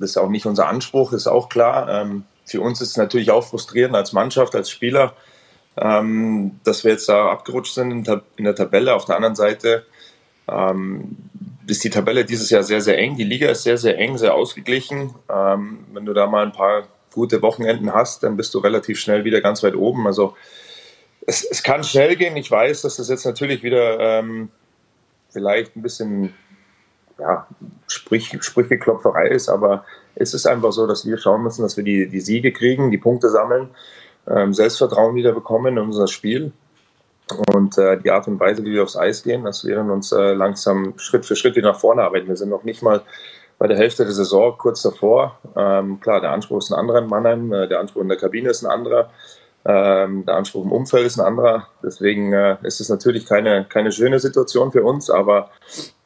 [0.00, 1.88] das ist auch nicht unser Anspruch, ist auch klar.
[1.88, 5.14] Ähm, für uns ist es natürlich auch frustrierend als Mannschaft, als Spieler,
[5.76, 8.94] ähm, dass wir jetzt da abgerutscht sind in, der Tabelle.
[8.94, 9.86] Auf der anderen Seite
[10.48, 11.16] ähm,
[11.66, 13.16] ist die Tabelle dieses Jahr sehr, sehr eng.
[13.16, 15.14] Die Liga ist sehr, sehr eng, sehr ausgeglichen.
[15.28, 19.40] Wenn du da mal ein paar gute Wochenenden hast, dann bist du relativ schnell wieder
[19.40, 20.08] ganz weit oben.
[20.08, 20.34] Also
[21.26, 22.36] es, es kann schnell gehen.
[22.36, 24.50] Ich weiß, dass das jetzt natürlich wieder ähm,
[25.30, 26.34] vielleicht ein bisschen
[27.20, 27.46] ja,
[27.86, 32.08] Sprich, Sprücheklopferei ist, aber es ist einfach so, dass wir schauen müssen, dass wir die,
[32.08, 33.68] die Siege kriegen, die Punkte sammeln,
[34.28, 36.52] ähm, Selbstvertrauen wieder bekommen in unser Spiel.
[37.54, 40.32] Und äh, die Art und Weise, wie wir aufs Eis gehen, dass wir uns äh,
[40.32, 42.28] langsam Schritt für Schritt wieder nach vorne arbeiten.
[42.28, 43.02] Wir sind noch nicht mal
[43.58, 45.38] bei der Hälfte der Saison kurz davor.
[45.56, 48.50] Ähm, klar, der Anspruch ist ein anderer in Mannheim, äh, der Anspruch in der Kabine
[48.50, 49.10] ist ein anderer,
[49.64, 51.68] ähm, der Anspruch im Umfeld ist ein anderer.
[51.82, 55.50] Deswegen äh, ist es natürlich keine, keine schöne Situation für uns, aber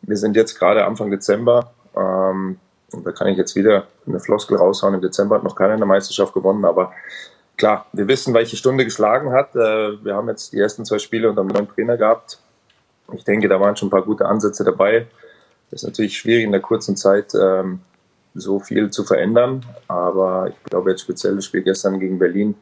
[0.03, 1.73] wir sind jetzt gerade Anfang Dezember.
[1.97, 2.59] Ähm,
[2.93, 4.95] und da kann ich jetzt wieder eine Floskel raushauen.
[4.95, 6.93] Im Dezember hat noch keiner eine Meisterschaft gewonnen, aber
[7.57, 9.55] klar, wir wissen, welche Stunde geschlagen hat.
[9.55, 12.39] Äh, wir haben jetzt die ersten zwei Spiele unter einem neuen Trainer gehabt.
[13.13, 15.07] Ich denke, da waren schon ein paar gute Ansätze dabei.
[15.71, 17.81] Das ist natürlich schwierig in der kurzen Zeit ähm,
[18.35, 22.57] so viel zu verändern, aber ich glaube jetzt speziell das Spiel gestern gegen Berlin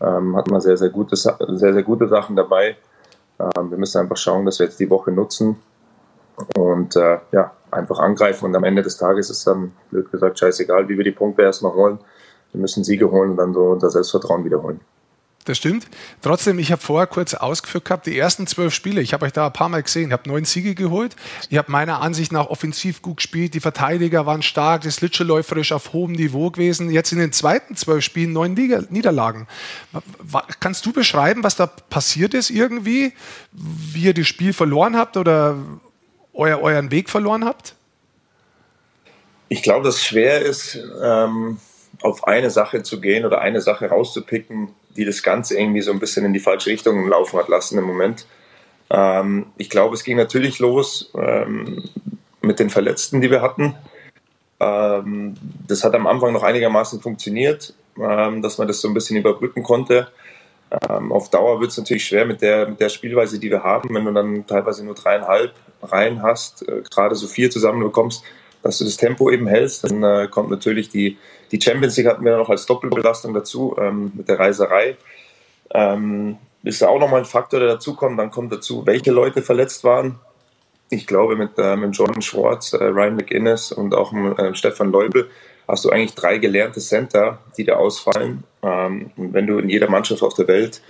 [0.00, 2.76] ähm, hat man sehr, sehr gute, sehr, sehr gute Sachen dabei.
[3.38, 5.56] Ähm, wir müssen einfach schauen, dass wir jetzt die Woche nutzen
[6.56, 10.88] und äh, ja, einfach angreifen und am Ende des Tages ist dann, blöd gesagt, scheißegal,
[10.88, 11.98] wie wir die Punkte erstmal holen.
[12.52, 14.80] Wir müssen Siege holen und dann so unser Selbstvertrauen wiederholen.
[15.48, 15.86] Das stimmt.
[16.20, 19.46] Trotzdem, ich habe vorher kurz ausgeführt gehabt, die ersten zwölf Spiele, ich habe euch da
[19.46, 21.16] ein paar Mal gesehen, ich habe neun Siege geholt.
[21.48, 25.94] Ich habe meiner Ansicht nach offensiv gut gespielt, die Verteidiger waren stark, das Litscheläuferisch auf
[25.94, 26.90] hohem Niveau gewesen.
[26.90, 29.48] Jetzt in den zweiten zwölf Spielen neun Niederlagen.
[30.60, 33.14] Kannst du beschreiben, was da passiert ist irgendwie?
[33.52, 35.56] Wie ihr das Spiel verloren habt oder
[36.34, 37.74] euer, euren Weg verloren habt?
[39.48, 41.56] Ich glaube, dass es schwer ist, ähm,
[42.02, 46.00] auf eine Sache zu gehen oder eine Sache rauszupicken, die das Ganze irgendwie so ein
[46.00, 48.26] bisschen in die falsche Richtung laufen hat lassen im Moment.
[48.90, 51.84] Ähm, ich glaube, es ging natürlich los ähm,
[52.42, 53.74] mit den Verletzten, die wir hatten.
[54.60, 59.16] Ähm, das hat am Anfang noch einigermaßen funktioniert, ähm, dass man das so ein bisschen
[59.16, 60.08] überbrücken konnte.
[60.88, 63.94] Ähm, auf Dauer wird es natürlich schwer mit der, mit der Spielweise, die wir haben,
[63.94, 68.24] wenn du dann teilweise nur dreieinhalb Reihen hast, äh, gerade so vier zusammenbekommst,
[68.62, 69.84] dass du das Tempo eben hältst.
[69.84, 71.16] Dann äh, kommt natürlich die,
[71.52, 74.96] die Champions League hatten wir noch als Doppelbelastung dazu ähm, mit der Reiserei.
[75.70, 78.18] Ähm, ist ja auch nochmal ein Faktor, der dazukommt.
[78.18, 80.18] Dann kommt dazu, welche Leute verletzt waren.
[80.90, 85.30] Ich glaube, mit, äh, mit Jordan Schwartz, äh, Ryan McInnes und auch äh, Stefan Leubel
[85.66, 88.44] hast du eigentlich drei gelernte Center, die da ausfallen.
[88.62, 90.80] Ähm, und wenn du in jeder Mannschaft auf der Welt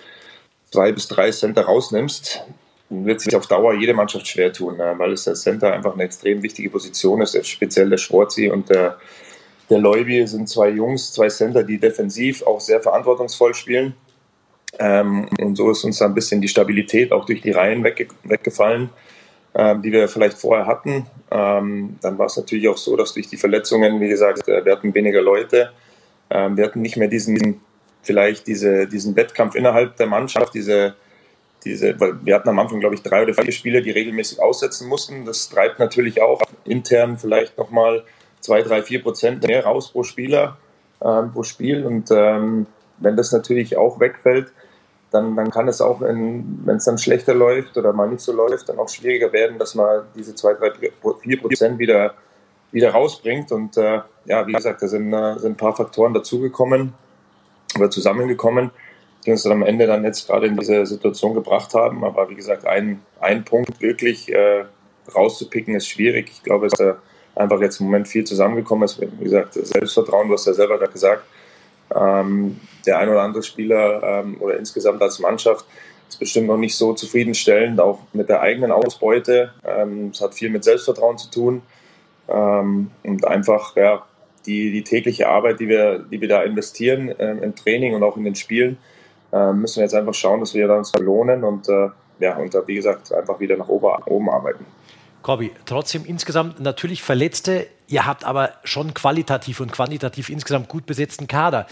[0.70, 2.44] zwei bis drei Center rausnimmst,
[2.90, 6.04] wird sich auf Dauer jede Mannschaft schwer tun, äh, weil es der Center einfach eine
[6.04, 8.98] extrem wichtige Position ist, speziell der Schwarzi und der,
[9.70, 13.94] der Leubi sind zwei Jungs, zwei Center, die defensiv auch sehr verantwortungsvoll spielen.
[14.78, 18.08] Ähm, und so ist uns da ein bisschen die Stabilität auch durch die Reihen wegge
[18.22, 18.90] weggefallen,
[19.54, 21.06] ähm, die wir vielleicht vorher hatten.
[21.30, 24.72] Ähm, dann war es natürlich auch so, dass durch die Verletzungen, wie gesagt, äh, wir
[24.72, 25.72] hatten weniger Leute.
[26.30, 27.60] Ähm, wir hatten nicht mehr diesen,
[28.02, 30.94] vielleicht diese, diesen Wettkampf innerhalb der Mannschaft, diese
[31.64, 34.88] diese, weil wir hatten am Anfang, glaube ich, drei oder vier Spieler, die regelmäßig aussetzen
[34.88, 35.24] mussten.
[35.24, 38.04] Das treibt natürlich auch intern vielleicht nochmal
[38.40, 40.56] zwei, drei, vier Prozent mehr raus pro Spieler,
[41.02, 41.84] ähm, pro Spiel.
[41.86, 42.66] Und ähm,
[42.98, 44.52] wenn das natürlich auch wegfällt,
[45.10, 48.68] dann, dann kann es auch, wenn es dann schlechter läuft oder mal nicht so läuft,
[48.68, 50.72] dann auch schwieriger werden, dass man diese zwei, drei,
[51.20, 52.14] vier Prozent wieder,
[52.72, 53.50] wieder rausbringt.
[53.52, 56.92] Und äh, ja, wie gesagt, da sind, äh, sind ein paar Faktoren dazugekommen
[57.76, 58.70] oder zusammengekommen
[59.24, 62.04] die uns dann am Ende dann jetzt gerade in diese Situation gebracht haben.
[62.04, 64.64] Aber wie gesagt, ein, ein Punkt wirklich äh,
[65.14, 66.30] rauszupicken ist schwierig.
[66.32, 66.94] Ich glaube, es ist äh,
[67.38, 69.00] einfach jetzt im Moment viel zusammengekommen ist.
[69.00, 71.24] Wie gesagt, Selbstvertrauen, du hast ja selber gerade gesagt.
[71.94, 75.64] Ähm, der ein oder andere Spieler ähm, oder insgesamt als Mannschaft
[76.08, 79.52] ist bestimmt noch nicht so zufriedenstellend, auch mit der eigenen Ausbeute.
[79.64, 81.62] Ähm, es hat viel mit Selbstvertrauen zu tun
[82.28, 84.04] ähm, und einfach ja,
[84.46, 88.16] die, die tägliche Arbeit, die wir, die wir da investieren äh, im Training und auch
[88.16, 88.78] in den Spielen,
[89.32, 91.88] äh, müssen wir jetzt einfach schauen, dass wir uns belohnen und äh,
[92.20, 94.66] ja, und wie gesagt, einfach wieder nach oben arbeiten.
[95.22, 97.66] Corby, trotzdem insgesamt natürlich Verletzte.
[97.86, 101.66] Ihr habt aber schon qualitativ und quantitativ insgesamt gut besetzten Kader.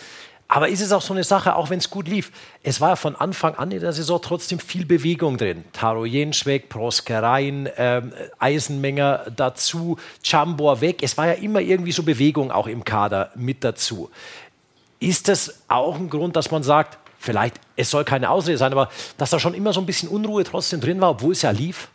[0.48, 2.30] Aber ist es auch so eine Sache, auch wenn es gut lief?
[2.62, 5.64] Es war ja von Anfang an in der Saison trotzdem viel Bewegung drin.
[5.72, 11.02] Taro Jenschweg, Proske rein, ähm, Eisenmenger dazu, Chambor weg.
[11.02, 14.08] Es war ja immer irgendwie so Bewegung auch im Kader mit dazu.
[15.00, 18.88] Ist das auch ein Grund, dass man sagt, vielleicht, es soll keine Ausrede sein, aber
[19.18, 21.88] dass da schon immer so ein bisschen Unruhe trotzdem drin war, obwohl es ja lief?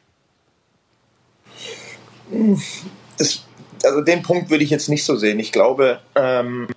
[3.17, 3.45] Das,
[3.83, 5.39] also den Punkt würde ich jetzt nicht so sehen.
[5.39, 6.67] Ich glaube, ähm,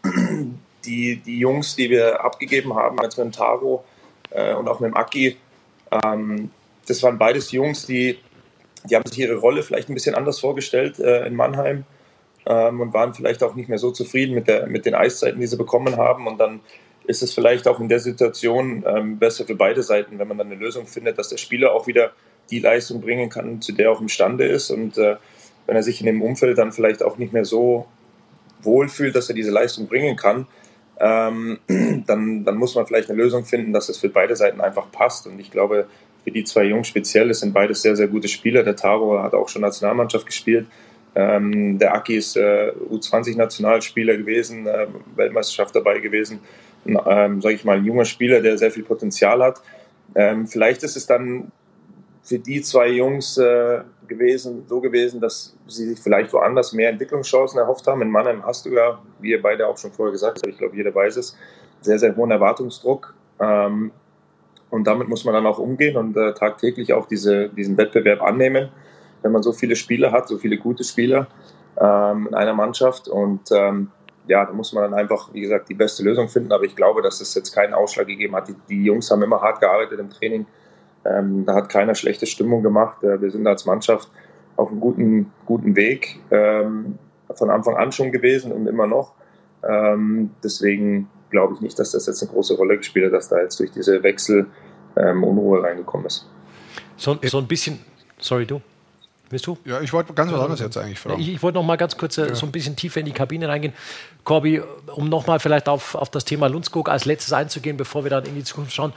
[0.85, 3.85] die, die Jungs, die wir abgegeben haben, jetzt mit dem Taro
[4.31, 5.37] äh, und auch mit dem Aki,
[6.05, 6.51] ähm,
[6.87, 8.19] das waren beides Jungs, die
[8.85, 11.85] die haben sich ihre Rolle vielleicht ein bisschen anders vorgestellt äh, in Mannheim
[12.47, 15.47] ähm, und waren vielleicht auch nicht mehr so zufrieden mit, der, mit den Eiszeiten, die
[15.47, 16.27] sie bekommen haben.
[16.27, 16.61] Und dann
[17.07, 20.49] ist es vielleicht auch in der Situation ähm, besser für beide Seiten, wenn man dann
[20.49, 22.13] eine Lösung findet, dass der Spieler auch wieder
[22.51, 24.71] die Leistung bringen kann, zu der er auch imstande ist.
[24.71, 25.17] Und äh,
[25.67, 27.87] wenn er sich in dem Umfeld dann vielleicht auch nicht mehr so
[28.63, 30.47] wohl fühlt, dass er diese Leistung bringen kann,
[31.01, 31.59] ähm,
[32.07, 35.27] dann, dann muss man vielleicht eine Lösung finden, dass es für beide Seiten einfach passt.
[35.27, 35.87] Und ich glaube,
[36.25, 38.63] für die zwei Jungs speziell, es sind beides sehr, sehr gute Spieler.
[38.63, 40.67] Der Taro hat auch schon Nationalmannschaft gespielt.
[41.15, 46.41] Ähm, der Aki ist äh, U20-Nationalspieler gewesen, äh, Weltmeisterschaft dabei gewesen.
[46.87, 49.61] Ähm, sage ich mal, ein junger Spieler, der sehr viel Potenzial hat.
[50.15, 51.53] Ähm, vielleicht ist es dann
[52.25, 57.59] für die zwei Jungs äh, gewesen, so gewesen, dass sie sich vielleicht woanders mehr Entwicklungschancen
[57.59, 58.01] erhofft haben.
[58.01, 60.75] In Mannheim hast du ja, wie ihr beide auch schon vorher gesagt habt, ich glaube,
[60.75, 61.37] jeder weiß es,
[61.83, 63.15] sehr, sehr hohen Erwartungsdruck.
[63.39, 63.93] Ähm,
[64.71, 68.71] und damit muss man dann auch umgehen und äh, tagtäglich auch diese, diesen Wettbewerb annehmen,
[69.23, 71.29] wenn man so viele Spieler hat, so viele gute Spieler
[71.79, 73.07] ähm, in einer Mannschaft.
[73.07, 73.91] Und ähm,
[74.27, 76.53] ja, da muss man dann einfach, wie gesagt, die beste Lösung finden.
[76.53, 78.49] Aber ich glaube, dass es jetzt keinen Ausschlag gegeben hat.
[78.49, 80.47] Die, die Jungs haben immer hart gearbeitet im Training.
[81.05, 83.03] Ähm, da hat keiner schlechte Stimmung gemacht.
[83.03, 84.09] Äh, wir sind als Mannschaft
[84.57, 86.99] auf einem guten, guten Weg ähm,
[87.35, 89.13] von Anfang an schon gewesen und immer noch.
[89.63, 93.41] Ähm, deswegen glaube ich nicht, dass das jetzt eine große Rolle gespielt hat, dass da
[93.41, 94.47] jetzt durch diese Wechsel
[94.97, 96.29] ähm, Unruhe reingekommen ist.
[96.97, 97.81] So, so ein bisschen,
[98.19, 98.61] sorry du.
[99.31, 99.59] Willst du?
[99.65, 101.21] Ja, ich wollte ganz was anderes jetzt eigentlich fragen.
[101.21, 102.35] Ich, ich wollte noch mal ganz kurz äh, ja.
[102.35, 103.73] so ein bisschen tiefer in die Kabine reingehen.
[104.23, 104.63] Corby,
[104.95, 108.25] um noch mal vielleicht auf, auf das Thema Lundskog als letztes einzugehen, bevor wir dann
[108.27, 108.93] in die Zukunft schauen.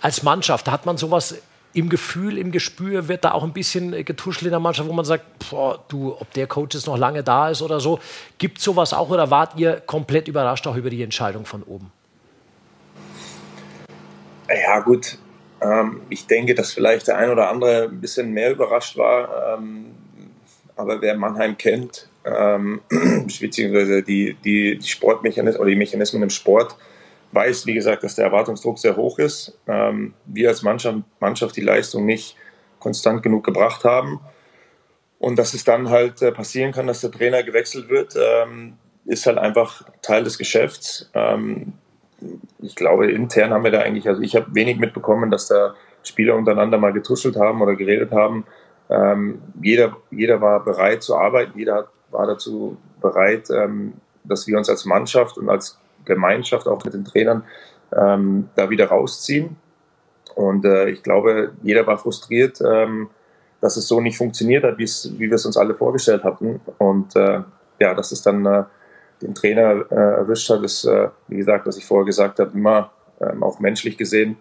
[0.00, 1.36] Als Mannschaft, hat man sowas
[1.76, 5.04] im Gefühl, im Gespür, wird da auch ein bisschen getuschelt in der Mannschaft, wo man
[5.04, 7.98] sagt, boah, du, ob der Coach jetzt noch lange da ist oder so.
[8.38, 11.92] Gibt sowas auch oder wart ihr komplett überrascht auch über die Entscheidung von oben?
[14.48, 15.18] Ja, gut.
[15.60, 19.58] Ähm, ich denke, dass vielleicht der ein oder andere ein bisschen mehr überrascht war.
[19.58, 19.86] Ähm,
[20.76, 22.80] aber wer Mannheim kennt, ähm,
[23.40, 26.74] beziehungsweise die, die, die Sportmechanismen oder die Mechanismen im Sport,
[27.32, 29.58] weiß, wie gesagt, dass der Erwartungsdruck sehr hoch ist.
[29.66, 32.36] Ähm, wir als Mannschaft, Mannschaft die Leistung nicht
[32.78, 34.20] konstant genug gebracht haben.
[35.18, 39.26] Und dass es dann halt äh, passieren kann, dass der Trainer gewechselt wird, ähm, ist
[39.26, 41.10] halt einfach Teil des Geschäfts.
[41.14, 41.72] Ähm,
[42.60, 46.34] ich glaube, intern haben wir da eigentlich, also ich habe wenig mitbekommen, dass da Spieler
[46.36, 48.46] untereinander mal getuschelt haben oder geredet haben.
[48.88, 54.68] Ähm, jeder, jeder war bereit zu arbeiten, jeder war dazu bereit, ähm, dass wir uns
[54.70, 57.44] als Mannschaft und als Gemeinschaft, auch mit den Trainern,
[57.94, 59.56] ähm, da wieder rausziehen.
[60.34, 63.08] Und äh, ich glaube, jeder war frustriert, ähm,
[63.60, 64.86] dass es so nicht funktioniert hat, wie
[65.18, 66.60] wir es uns alle vorgestellt hatten.
[66.78, 67.40] Und äh,
[67.78, 68.64] ja, dass es dann äh,
[69.22, 72.90] den Trainer äh, erwischt hat, ist, äh, wie gesagt, was ich vorher gesagt habe, immer
[73.20, 74.36] ähm, auch menschlich gesehen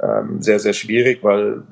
[0.00, 1.62] ähm, sehr, sehr schwierig, weil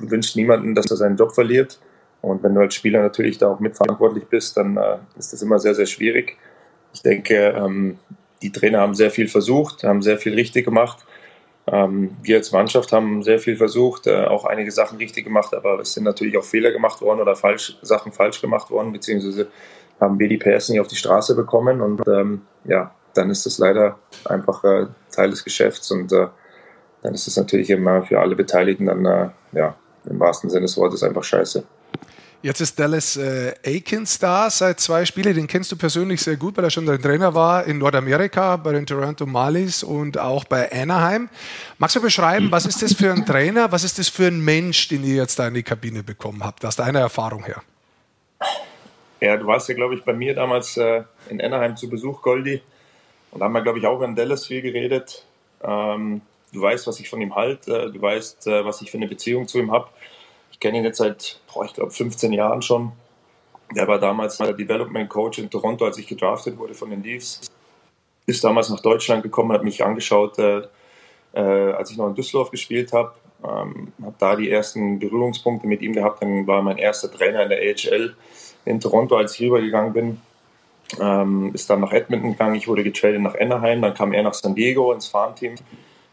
[0.00, 1.80] du wünschst niemanden, dass er seinen Job verliert.
[2.20, 5.58] Und wenn du als Spieler natürlich da auch mitverantwortlich bist, dann äh, ist das immer
[5.58, 6.36] sehr, sehr schwierig.
[6.92, 7.98] Ich denke, ähm,
[8.42, 11.04] die Trainer haben sehr viel versucht, haben sehr viel richtig gemacht.
[11.66, 15.80] Ähm, wir als Mannschaft haben sehr viel versucht, äh, auch einige Sachen richtig gemacht, aber
[15.80, 19.48] es sind natürlich auch Fehler gemacht worden oder falsch, Sachen falsch gemacht worden, beziehungsweise
[20.00, 23.58] haben wir die PS nicht auf die Straße bekommen und ähm, ja, dann ist das
[23.58, 26.28] leider einfach äh, Teil des Geschäfts und äh,
[27.02, 29.74] dann ist es natürlich immer für alle Beteiligten dann, äh, ja,
[30.08, 31.64] im wahrsten Sinne des Wortes einfach scheiße.
[32.40, 35.34] Jetzt ist Dallas äh, Aikens da seit zwei Spielen.
[35.34, 38.72] Den kennst du persönlich sehr gut, weil er schon dein Trainer war in Nordamerika, bei
[38.72, 41.28] den Toronto Marlies und auch bei Anaheim.
[41.78, 44.86] Magst du beschreiben, was ist das für ein Trainer, was ist das für ein Mensch,
[44.86, 47.60] den ihr jetzt da in die Kabine bekommen habt, aus deiner Erfahrung her?
[49.20, 52.62] Ja, du warst ja, glaube ich, bei mir damals äh, in Anaheim zu Besuch, Goldi.
[53.32, 55.24] Und da haben wir, glaube ich, auch in Dallas viel geredet.
[55.60, 56.20] Ähm,
[56.52, 57.86] du weißt, was ich von ihm halte.
[57.86, 59.88] Äh, du weißt, äh, was ich für eine Beziehung zu ihm habe.
[60.58, 62.90] Ich kenne ihn jetzt seit, boah, ich glaube, 15 Jahren schon.
[63.76, 67.48] Der war damals der Development Coach in Toronto, als ich gedraftet wurde von den Leafs.
[68.26, 70.62] Ist damals nach Deutschland gekommen, hat mich angeschaut, äh,
[71.32, 73.12] äh, als ich noch in Düsseldorf gespielt habe.
[73.44, 76.22] Ähm, habe da die ersten Berührungspunkte mit ihm gehabt.
[76.22, 78.16] Dann war mein erster Trainer in der AHL
[78.64, 80.20] in Toronto, als ich rübergegangen bin.
[81.00, 82.56] Ähm, ist dann nach Edmonton gegangen.
[82.56, 83.80] Ich wurde getradet nach Anaheim.
[83.80, 85.54] Dann kam er nach San Diego ins Farmteam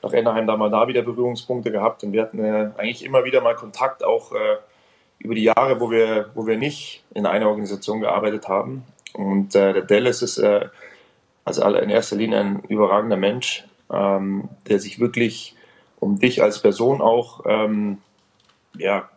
[0.05, 3.41] nach Anaheim da mal da wieder Berührungspunkte gehabt und wir hatten äh, eigentlich immer wieder
[3.41, 4.57] mal Kontakt, auch äh,
[5.19, 8.83] über die Jahre, wo wir, wo wir nicht in einer Organisation gearbeitet haben.
[9.13, 10.67] Und äh, der Dallas ist äh,
[11.43, 15.55] also in erster Linie ein überragender Mensch, ähm, der sich wirklich
[15.99, 17.99] um dich als Person auch ähm,
[18.77, 19.09] ja,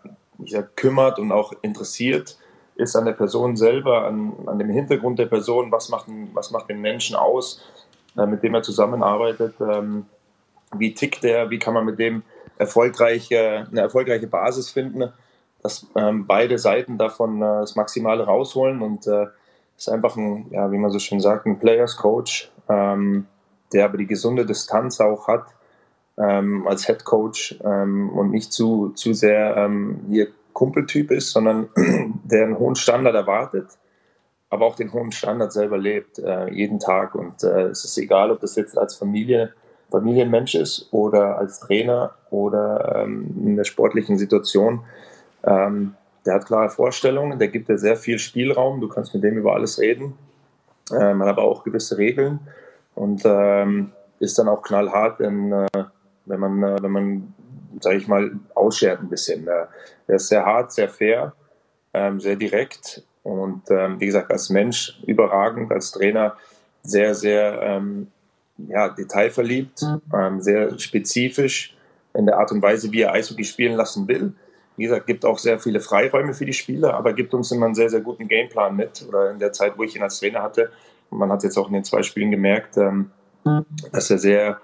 [0.42, 2.38] ich sag, kümmert und auch interessiert
[2.76, 6.70] ist an der Person selber, an, an dem Hintergrund der Person, was macht, was macht
[6.70, 7.60] den Menschen aus,
[8.16, 9.54] äh, mit dem er zusammenarbeitet.
[9.60, 10.06] Ähm,
[10.74, 12.22] wie tickt der, wie kann man mit dem
[12.58, 15.12] erfolgreich, eine erfolgreiche Basis finden.
[15.62, 19.26] dass ähm, beide Seiten davon äh, das Maximale rausholen und äh,
[19.76, 23.26] ist einfach ein, ja, wie man so schön sagt, ein Players Coach, ähm,
[23.72, 25.46] der aber die gesunde Distanz auch hat
[26.18, 31.68] ähm, als Head Coach ähm, und nicht zu, zu sehr ähm, hier Kumpeltyp ist, sondern
[32.24, 33.66] der einen hohen Standard erwartet,
[34.50, 37.14] aber auch den hohen Standard selber lebt, äh, jeden Tag.
[37.14, 39.54] Und äh, es ist egal, ob das jetzt als Familie,
[39.90, 44.80] Familienmensch ist oder als Trainer oder ähm, in der sportlichen Situation.
[45.44, 45.94] Ähm,
[46.26, 49.54] der hat klare Vorstellungen, der gibt dir sehr viel Spielraum, du kannst mit dem über
[49.54, 50.14] alles reden.
[50.90, 52.40] Äh, man hat aber auch gewisse Regeln
[52.94, 55.84] und ähm, ist dann auch knallhart, wenn, äh,
[56.26, 57.34] wenn man, äh, wenn man,
[57.80, 59.46] sage ich mal, ausschert ein bisschen.
[59.46, 59.68] Er
[60.06, 61.32] ist sehr hart, sehr fair,
[61.94, 66.36] ähm, sehr direkt und ähm, wie gesagt, als Mensch überragend, als Trainer
[66.82, 68.08] sehr, sehr ähm,
[68.66, 69.82] ja, detailverliebt,
[70.14, 71.76] ähm, sehr spezifisch
[72.14, 74.32] in der Art und Weise, wie er Eishockey spielen lassen will.
[74.76, 77.74] Wie gesagt, gibt auch sehr viele Freiräume für die Spieler, aber gibt uns immer einen
[77.74, 79.04] sehr, sehr guten Gameplan mit.
[79.08, 80.70] Oder in der Zeit, wo ich ihn als Trainer hatte,
[81.10, 83.10] man hat jetzt auch in den zwei Spielen gemerkt, ähm,
[83.92, 84.60] dass er sehr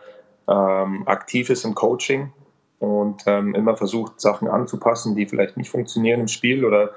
[0.48, 2.32] ähm, aktiv ist im Coaching
[2.78, 6.90] und ähm, immer versucht, Sachen anzupassen, die vielleicht nicht funktionieren im Spiel oder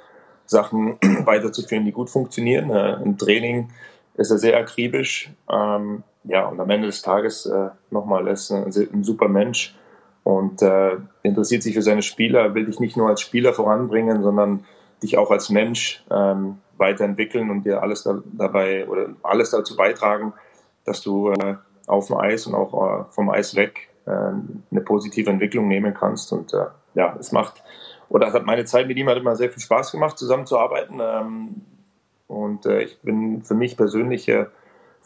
[0.46, 2.70] Sachen weiterzuführen, die gut funktionieren.
[2.70, 3.70] Äh, Im Training
[4.16, 5.32] ist er sehr akribisch.
[5.50, 9.76] Ähm, ja, und am Ende des Tages äh, nochmal, er ist ein, ein, super Mensch
[10.24, 14.66] und äh, interessiert sich für seine Spieler, will dich nicht nur als Spieler voranbringen, sondern
[15.02, 20.34] dich auch als Mensch ähm, weiterentwickeln und dir alles da, dabei oder alles dazu beitragen,
[20.86, 21.56] dass du äh,
[21.88, 26.32] auf dem Eis und auch äh, vom Eis weg äh, eine positive Entwicklung nehmen kannst.
[26.34, 27.64] Und äh, ja, es macht,
[28.10, 31.00] oder es hat meine Zeit mit ihm hat immer sehr viel Spaß gemacht, zusammenzuarbeiten.
[31.02, 31.62] Ähm,
[32.28, 34.48] und äh, ich bin für mich persönlich äh,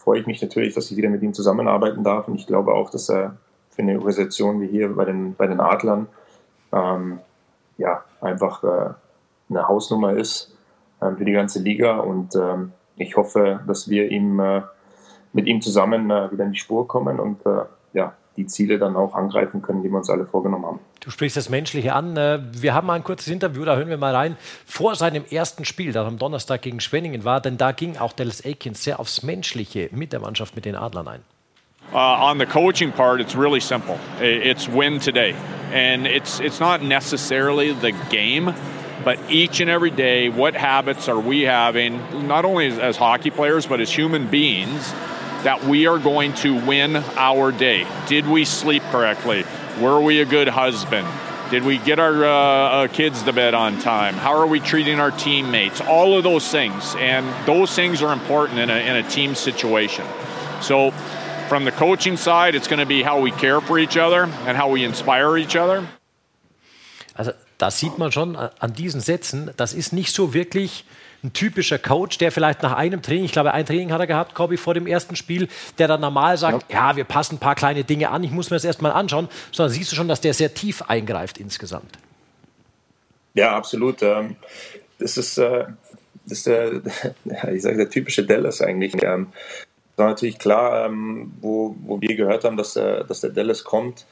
[0.02, 2.28] freue ich mich natürlich, dass ich wieder mit ihm zusammenarbeiten darf.
[2.28, 3.38] Und ich glaube auch, dass er
[3.70, 6.08] für eine Organisation wie hier bei den, bei den Adlern
[6.74, 7.20] ähm,
[7.78, 8.94] ja, einfach äh,
[9.50, 10.56] eine Hausnummer ist
[11.00, 12.00] äh, für die ganze Liga.
[12.00, 14.62] Und ähm, ich hoffe, dass wir ihm äh,
[15.34, 18.96] mit ihm zusammen äh, wieder in die Spur kommen und äh, ja, die Ziele dann
[18.96, 20.80] auch angreifen können, die wir uns alle vorgenommen haben.
[21.02, 22.16] Du sprichst das Menschliche an.
[22.16, 25.66] Äh, wir haben mal ein kurzes Interview, da hören wir mal rein, vor seinem ersten
[25.66, 29.24] Spiel, das am Donnerstag gegen Schwenningen war, denn da ging auch Dallas Aikens sehr aufs
[29.24, 31.22] Menschliche mit der Mannschaft, mit den Adlern ein.
[31.94, 33.98] Uh, on the coaching part, it's really simple.
[34.22, 35.36] It's win today,
[35.74, 38.54] and it's it's not necessarily the game,
[39.04, 42.00] but each and every day, what habits are we having?
[42.28, 44.94] Not only as, as hockey players, but as human beings
[45.44, 47.88] that we are going to win our day.
[48.08, 49.44] Did we sleep correctly?
[49.80, 51.08] Were we a good husband?
[51.50, 54.14] Did we get our uh, uh, kids to bed on time?
[54.14, 55.82] How are we treating our teammates?
[55.82, 56.96] All of those things.
[56.96, 60.06] And those things are important in a, in a team situation.
[60.62, 60.92] So,
[61.50, 64.56] from the coaching side, it's going to be how we care for each other and
[64.56, 65.86] how we inspire each other.
[67.18, 70.86] Also, da sieht man schon an diesen Sätzen, das ist nicht so wirklich
[71.24, 74.34] ein typischer Coach, der vielleicht nach einem Training, ich glaube, ein Training hat er gehabt,
[74.34, 76.90] Corby, vor dem ersten Spiel, der dann normal sagt, ja.
[76.90, 79.74] ja, wir passen ein paar kleine Dinge an, ich muss mir das erstmal anschauen, sondern
[79.74, 81.98] siehst du schon, dass der sehr tief eingreift insgesamt.
[83.34, 84.02] Ja, absolut.
[84.02, 84.36] Ähm,
[84.98, 85.66] das ist, äh,
[86.26, 86.82] das ist der,
[87.54, 88.94] ich sage, der typische Dallas eigentlich.
[89.04, 89.28] Ähm,
[89.96, 94.06] war natürlich klar, ähm, wo, wo wir gehört haben, dass der, dass der Dallas kommt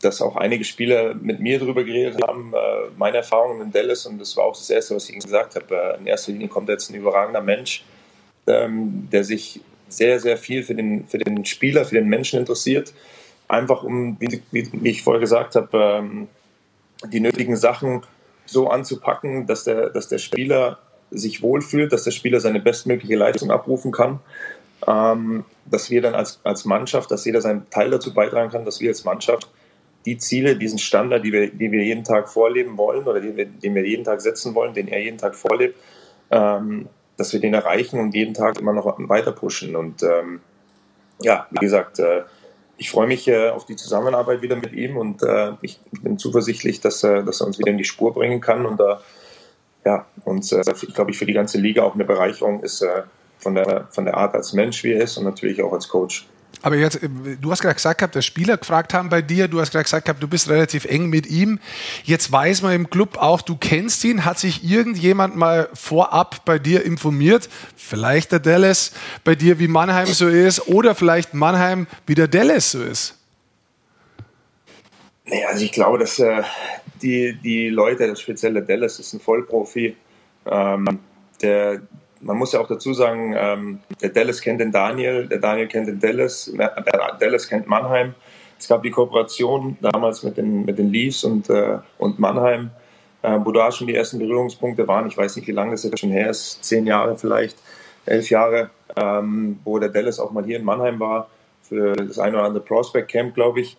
[0.00, 4.18] dass auch einige Spieler mit mir darüber geredet haben, äh, meine Erfahrungen in Dallas und
[4.18, 5.74] das war auch das Erste, was ich ihnen gesagt habe.
[5.74, 7.84] Äh, in erster Linie kommt jetzt ein überragender Mensch,
[8.46, 12.94] ähm, der sich sehr, sehr viel für den, für den Spieler, für den Menschen interessiert.
[13.48, 16.28] Einfach um, wie, wie, ich vorher gesagt habe, ähm,
[17.08, 18.02] die nötigen Sachen
[18.46, 20.78] so anzupacken, dass der, dass der Spieler
[21.10, 24.20] sich wohlfühlt, dass der Spieler seine bestmögliche Leistung abrufen kann.
[24.86, 28.80] Ähm, dass wir dann als, als Mannschaft, dass jeder seinen Teil dazu beitragen kann, dass
[28.80, 29.48] wir als Mannschaft
[30.06, 33.46] die Ziele, diesen Standard, die wir, die wir jeden Tag vorleben wollen oder den wir,
[33.46, 35.78] den wir jeden Tag setzen wollen, den er jeden Tag vorlebt,
[36.30, 39.76] ähm, dass wir den erreichen und jeden Tag immer noch weiter pushen.
[39.76, 40.40] Und ähm,
[41.20, 42.22] ja, wie gesagt, äh,
[42.78, 46.80] ich freue mich äh, auf die Zusammenarbeit wieder mit ihm und äh, ich bin zuversichtlich,
[46.80, 49.02] dass, äh, dass er uns wieder in die Spur bringen kann und da
[49.84, 50.62] ja, uns, äh,
[50.94, 53.02] glaube ich, für die ganze Liga auch eine Bereicherung ist äh,
[53.38, 56.26] von, der, von der Art als Mensch, wie er ist und natürlich auch als Coach.
[56.62, 57.08] Aber jetzt, äh,
[57.40, 60.04] du hast gerade gesagt gehabt, dass Spieler gefragt haben bei dir, du hast gerade gesagt
[60.04, 61.58] gehabt, du bist relativ eng mit ihm.
[62.04, 64.24] Jetzt weiß man im Club auch, du kennst ihn.
[64.24, 67.48] Hat sich irgendjemand mal vorab bei dir informiert?
[67.76, 68.92] Vielleicht der Dallas
[69.24, 73.16] bei dir, wie Mannheim so ist, oder vielleicht Mannheim, wie der Dallas so ist?
[75.24, 76.42] Naja, also ich glaube, dass äh,
[77.00, 79.96] die, die Leute, das spezielle Dallas ist ein Vollprofi,
[80.46, 80.98] ähm,
[81.40, 81.80] der
[82.20, 85.88] man muss ja auch dazu sagen, ähm, der Dallas kennt den Daniel, der Daniel kennt
[85.88, 88.14] den Dallas, der Dallas kennt Mannheim.
[88.58, 92.70] Es gab die Kooperation damals mit den, mit den Leafs und, äh, und Mannheim.
[93.22, 95.06] äh, wo da schon die ersten Berührungspunkte waren.
[95.06, 97.56] Ich weiß nicht, wie lange das jetzt schon her ist, zehn Jahre vielleicht,
[98.06, 101.28] elf Jahre, ähm, wo der Dallas auch mal hier in Mannheim war
[101.62, 103.76] für das ein oder andere Prospect Camp, glaube ich.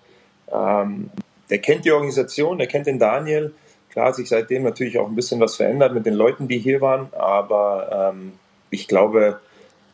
[0.52, 1.10] Ähm,
[1.50, 3.54] der kennt die Organisation, der kennt den Daniel.
[3.92, 7.10] Klar sich seitdem natürlich auch ein bisschen was verändert mit den Leuten, die hier waren,
[7.14, 8.34] aber ähm,
[8.70, 9.40] ich glaube,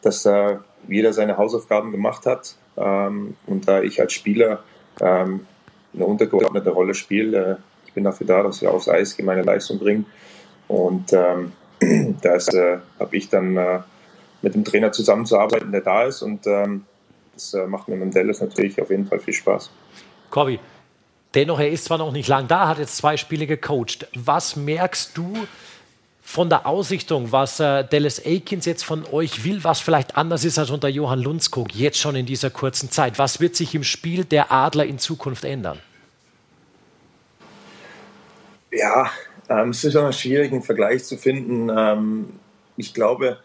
[0.04, 4.64] dass da jeder seine Hausaufgaben gemacht hat ähm, und da ich als Spieler
[5.02, 5.48] ähm,
[5.96, 7.56] eine untergeordnete Rolle spiele, äh,
[7.88, 10.06] ich bin dafür da, dass wir aufs Eis meine Leistung bringen
[10.68, 11.54] und ähm,
[12.22, 13.80] da äh, habe ich dann äh,
[14.44, 16.86] mit dem Trainer zusammenzuarbeiten, der da ist und ähm,
[17.34, 19.72] das äh, macht mir mit Dallas natürlich auf jeden Fall viel Spaß.
[20.30, 20.60] Corby,
[21.34, 24.08] dennoch, er ist zwar noch nicht lang da, hat jetzt zwei Spiele gecoacht.
[24.16, 25.48] Was merkst du
[26.22, 30.60] von der Aussichtung, was äh, Dallas Aikens jetzt von euch will, was vielleicht anders ist
[30.60, 33.18] als unter Johann Lundskog jetzt schon in dieser kurzen Zeit?
[33.18, 35.80] Was wird sich im Spiel der Adler in Zukunft ändern?
[38.72, 39.10] Ja,
[39.50, 41.70] ähm, es ist immer schwierig, einen Vergleich zu finden.
[41.70, 42.40] Ähm,
[42.76, 43.38] ich glaube,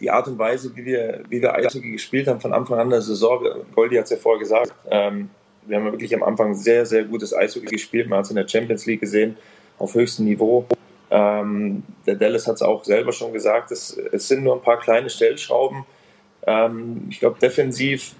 [0.00, 3.02] die Art und Weise, wie wir, wie wir Eishockey gespielt haben von Anfang an der
[3.02, 3.44] Saison,
[3.74, 5.30] Goldi hat es ja vorher gesagt, ähm,
[5.66, 8.08] wir haben wirklich am Anfang sehr, sehr gutes Eishockey gespielt.
[8.08, 9.36] Man hat es in der Champions League gesehen,
[9.78, 10.66] auf höchstem Niveau.
[11.10, 14.80] Ähm, der Dallas hat es auch selber schon gesagt, es, es, sind nur ein paar
[14.80, 15.84] kleine Stellschrauben.
[16.46, 18.14] Ähm, ich glaube, defensiv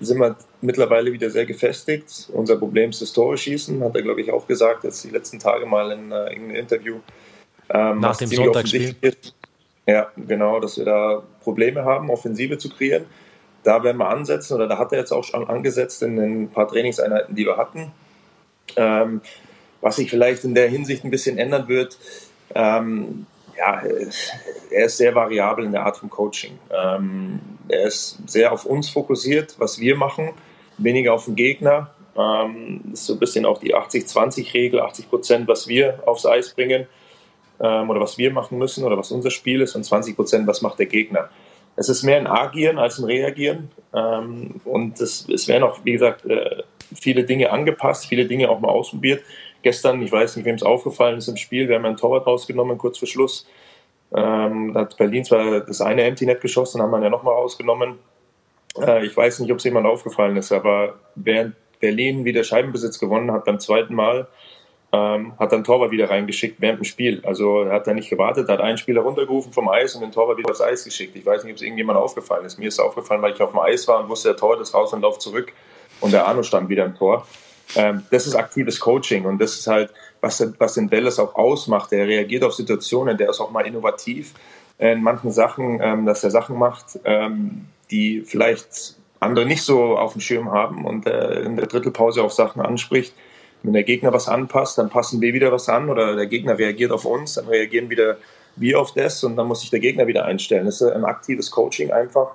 [0.00, 2.28] sind wir mittlerweile wieder sehr gefestigt.
[2.32, 5.38] Unser Problem ist das Tore schießen, hat er, glaube ich, auch gesagt, jetzt die letzten
[5.38, 6.96] Tage mal in, äh, in einem Interview.
[7.70, 8.94] Ähm, Nach dem Sonntagsspiel.
[9.88, 13.06] Ja, genau, dass wir da Probleme haben, Offensive zu kreieren.
[13.66, 16.68] Da werden wir ansetzen, oder da hat er jetzt auch schon angesetzt in ein paar
[16.68, 17.90] Trainingseinheiten, die wir hatten.
[18.76, 19.20] Ähm,
[19.80, 21.98] was sich vielleicht in der Hinsicht ein bisschen ändern wird,
[22.54, 23.26] ähm,
[23.58, 23.82] ja,
[24.70, 26.58] er ist sehr variabel in der Art von Coaching.
[26.70, 30.30] Ähm, er ist sehr auf uns fokussiert, was wir machen,
[30.78, 31.90] weniger auf den Gegner.
[32.16, 36.86] Ähm, ist so ein bisschen auch die 80-20-Regel, 80 Prozent, was wir aufs Eis bringen
[37.58, 40.62] ähm, oder was wir machen müssen oder was unser Spiel ist und 20 Prozent, was
[40.62, 41.30] macht der Gegner.
[41.76, 43.70] Es ist mehr ein Agieren als ein Reagieren.
[43.94, 46.62] Ähm, und es, es werden auch, wie gesagt, äh,
[46.94, 49.22] viele Dinge angepasst, viele Dinge auch mal ausprobiert.
[49.62, 52.78] Gestern, ich weiß nicht, wem es aufgefallen ist im Spiel, wir haben einen Torwart rausgenommen,
[52.78, 53.46] kurz vor Schluss.
[54.14, 57.98] Ähm, da hat Berlin zwar das eine Empty Net geschossen, haben wir ja nochmal rausgenommen.
[58.80, 63.32] Äh, ich weiß nicht, ob es jemand aufgefallen ist, aber während Berlin wieder Scheibenbesitz gewonnen
[63.32, 64.28] hat beim zweiten Mal,
[64.92, 67.22] ähm, hat dann Torwart wieder reingeschickt während dem Spiel.
[67.24, 70.38] Also er hat da nicht gewartet, hat einen Spieler runtergerufen vom Eis und den Torwart
[70.38, 71.16] wieder aufs Eis geschickt.
[71.16, 72.58] Ich weiß nicht, ob es irgendjemand aufgefallen ist.
[72.58, 74.74] Mir ist es aufgefallen, weil ich auf dem Eis war und wusste, der Torwart ist
[74.74, 75.52] raus und läuft zurück
[76.00, 77.26] und der Arno stand wieder im Tor.
[77.74, 81.90] Ähm, das ist aktives Coaching und das ist halt, was, was den Dallas auch ausmacht.
[81.90, 84.34] Der reagiert auf Situationen, der ist auch mal innovativ
[84.78, 90.12] in manchen Sachen, ähm, dass er Sachen macht, ähm, die vielleicht andere nicht so auf
[90.12, 93.14] dem Schirm haben und äh, in der Drittelpause auf Sachen anspricht
[93.66, 96.92] wenn der Gegner was anpasst, dann passen wir wieder was an oder der Gegner reagiert
[96.92, 98.16] auf uns, dann reagieren wieder
[98.54, 100.66] wir auf das und dann muss sich der Gegner wieder einstellen.
[100.66, 102.28] Das ist ein aktives Coaching einfach,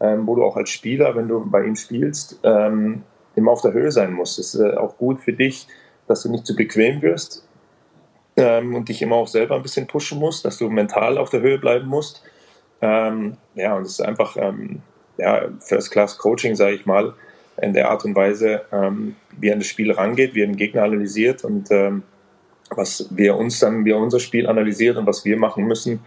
[0.00, 3.02] ähm, wo du auch als Spieler, wenn du bei ihm spielst, ähm,
[3.36, 4.38] immer auf der Höhe sein musst.
[4.38, 5.68] Das ist äh, auch gut für dich,
[6.08, 7.46] dass du nicht zu bequem wirst
[8.36, 11.40] ähm, und dich immer auch selber ein bisschen pushen musst, dass du mental auf der
[11.40, 12.24] Höhe bleiben musst.
[12.82, 14.38] Ja, und es ist einfach
[15.18, 17.12] ja, First-Class-Coaching, sage ich mal,
[17.62, 20.84] in der Art und Weise, ähm, wie an das Spiel rangeht, wie er den Gegner
[20.84, 22.02] analysiert und ähm,
[22.70, 26.00] was wir uns dann, wie er unser Spiel analysiert und was wir machen müssen,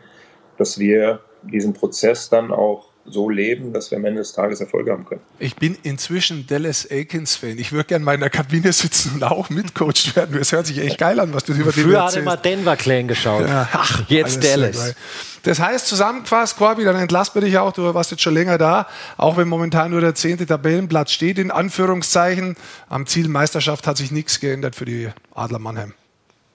[0.58, 4.92] dass wir diesen Prozess dann auch so leben, dass wir am Ende des Tages Erfolge
[4.92, 5.22] haben können.
[5.40, 7.58] Ich bin inzwischen Dallas Aikens-Fan.
[7.58, 10.38] Ich würde gerne mal in der Kabine sitzen und auch mitcoacht werden.
[10.38, 13.08] Das hört sich echt geil an, was du über den Früher hat immer Denver Clan
[13.08, 13.48] geschaut.
[13.48, 13.68] Ja.
[13.74, 14.96] Ach, jetzt Dallas.
[15.44, 17.74] Das heißt, zusammengefasst, Corby, dann entlassen wir dich auch.
[17.74, 18.88] Du warst jetzt schon länger da,
[19.18, 22.56] auch wenn momentan nur der zehnte Tabellenplatz steht, in Anführungszeichen.
[22.88, 25.94] Am Ziel Meisterschaft hat sich nichts geändert für die Adler Mannheim.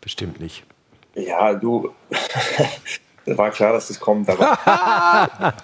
[0.00, 0.64] Bestimmt nicht.
[1.14, 1.90] Ja, du,
[3.36, 4.28] war klar, dass das kommt.
[4.30, 4.58] Aber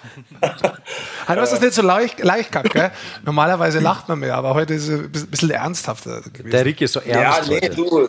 [1.27, 2.91] du hast das nicht so leicht, leicht gehabt, gell?
[3.23, 6.51] Normalerweise lacht man mehr, aber heute ist es ein bisschen ernsthafter gewesen.
[6.51, 7.49] Der Rick ist so ernst.
[7.49, 8.07] Ja, nee, du,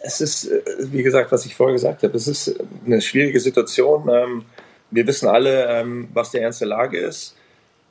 [0.00, 2.54] es ist, wie gesagt, was ich vorher gesagt habe, es ist
[2.84, 4.08] eine schwierige Situation.
[4.08, 4.44] Ähm,
[4.90, 7.36] wir wissen alle, ähm, was die ernste Lage ist.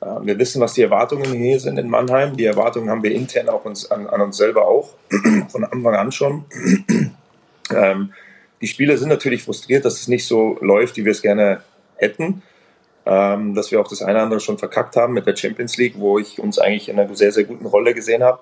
[0.02, 2.36] Ähm, wir wissen, was die Erwartungen hier sind in Mannheim.
[2.36, 4.94] Die Erwartungen haben wir intern auch uns, an, an uns selber auch,
[5.48, 6.44] von Anfang an schon.
[8.60, 11.62] Die Spieler sind natürlich frustriert, dass es nicht so läuft, wie wir es gerne
[11.96, 12.42] hätten.
[13.08, 15.94] Ähm, dass wir auch das eine oder andere schon verkackt haben mit der Champions League,
[15.96, 18.40] wo ich uns eigentlich in einer sehr, sehr guten Rolle gesehen habe.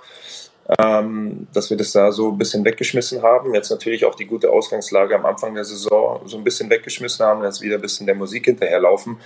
[0.79, 3.55] Ähm, dass wir das da so ein bisschen weggeschmissen haben.
[3.55, 7.45] Jetzt natürlich auch die gute Ausgangslage am Anfang der Saison so ein bisschen weggeschmissen haben,
[7.45, 9.19] jetzt wieder ein bisschen der Musik hinterherlaufen.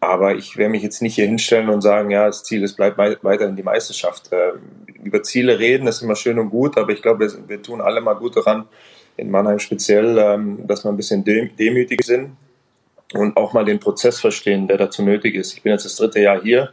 [0.00, 2.98] aber ich werde mich jetzt nicht hier hinstellen und sagen, ja, das Ziel ist, bleibt
[2.98, 4.32] weiterhin die Meisterschaft.
[4.32, 4.54] Äh,
[5.02, 8.00] über Ziele reden ist immer schön und gut, aber ich glaube, wir, wir tun alle
[8.00, 8.66] mal gut daran,
[9.16, 12.36] in Mannheim speziell, ähm, dass wir ein bisschen demütig sind
[13.12, 15.54] und auch mal den Prozess verstehen, der dazu nötig ist.
[15.54, 16.72] Ich bin jetzt das dritte Jahr hier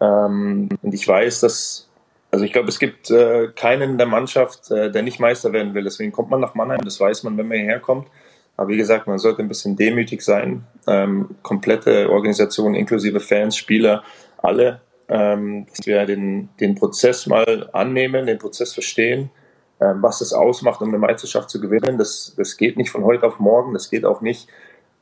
[0.00, 1.88] ähm, und ich weiß, dass,
[2.30, 5.74] also ich glaube, es gibt äh, keinen in der Mannschaft, äh, der nicht Meister werden
[5.74, 5.84] will.
[5.84, 8.08] Deswegen kommt man nach Mannheim, das weiß man, wenn man hierher kommt.
[8.56, 10.64] Aber wie gesagt, man sollte ein bisschen demütig sein.
[10.86, 14.02] Ähm, komplette Organisation inklusive Fans, Spieler,
[14.38, 19.30] alle, ähm, dass wir den, den Prozess mal annehmen, den Prozess verstehen,
[19.78, 21.98] was es ausmacht, um eine Meisterschaft zu gewinnen.
[21.98, 24.48] Das, das geht nicht von heute auf morgen, das geht auch nicht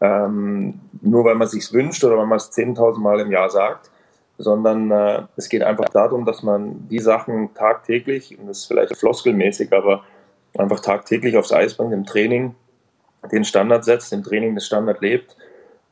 [0.00, 3.90] ähm, nur, weil man sich wünscht oder weil man es 10.000 Mal im Jahr sagt,
[4.38, 8.96] sondern äh, es geht einfach darum, dass man die Sachen tagtäglich, und das ist vielleicht
[8.96, 10.04] floskelmäßig, aber
[10.58, 12.54] einfach tagtäglich aufs Eis bringt im Training,
[13.30, 15.36] den Standard setzt, im Training das Standard lebt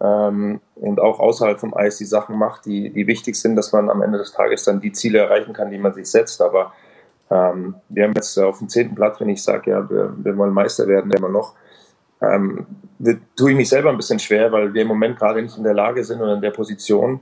[0.00, 3.88] ähm, und auch außerhalb vom Eis die Sachen macht, die, die wichtig sind, dass man
[3.88, 6.42] am Ende des Tages dann die Ziele erreichen kann, die man sich setzt.
[6.42, 6.72] Aber
[7.32, 10.52] ähm, wir haben jetzt auf dem zehnten Platz, wenn ich sage, ja, wir, wir wollen
[10.52, 11.54] Meister werden, immer noch.
[12.20, 12.66] Ähm,
[13.36, 15.74] tue ich mich selber ein bisschen schwer, weil wir im Moment gerade nicht in der
[15.74, 17.20] Lage sind oder in der Position,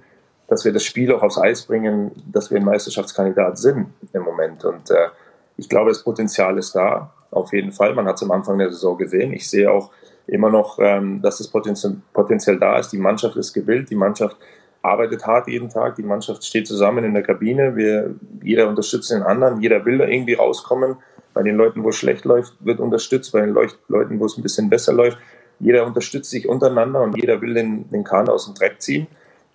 [0.48, 4.64] dass wir das Spiel auch aufs Eis bringen, dass wir ein Meisterschaftskandidat sind im Moment.
[4.64, 5.08] Und äh,
[5.56, 7.94] ich glaube, das Potenzial ist da, auf jeden Fall.
[7.94, 9.32] Man hat es am Anfang der Saison gesehen.
[9.32, 9.90] Ich sehe auch
[10.26, 12.90] immer noch, ähm, dass das Potenzial, da ist.
[12.92, 14.36] Die Mannschaft ist gewillt, die Mannschaft
[14.82, 19.22] arbeitet hart jeden Tag, die Mannschaft steht zusammen in der Kabine, wir, jeder unterstützt den
[19.22, 20.96] anderen, jeder will da irgendwie rauskommen.
[21.32, 24.42] Bei den Leuten, wo es schlecht läuft, wird unterstützt, bei den Leuten, wo es ein
[24.42, 25.18] bisschen besser läuft,
[25.60, 29.06] jeder unterstützt sich untereinander und jeder will den, den Kahn aus dem Dreck ziehen.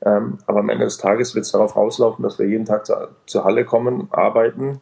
[0.05, 3.09] Ähm, aber am Ende des Tages wird es darauf rauslaufen, dass wir jeden Tag zur,
[3.26, 4.80] zur Halle kommen, arbeiten,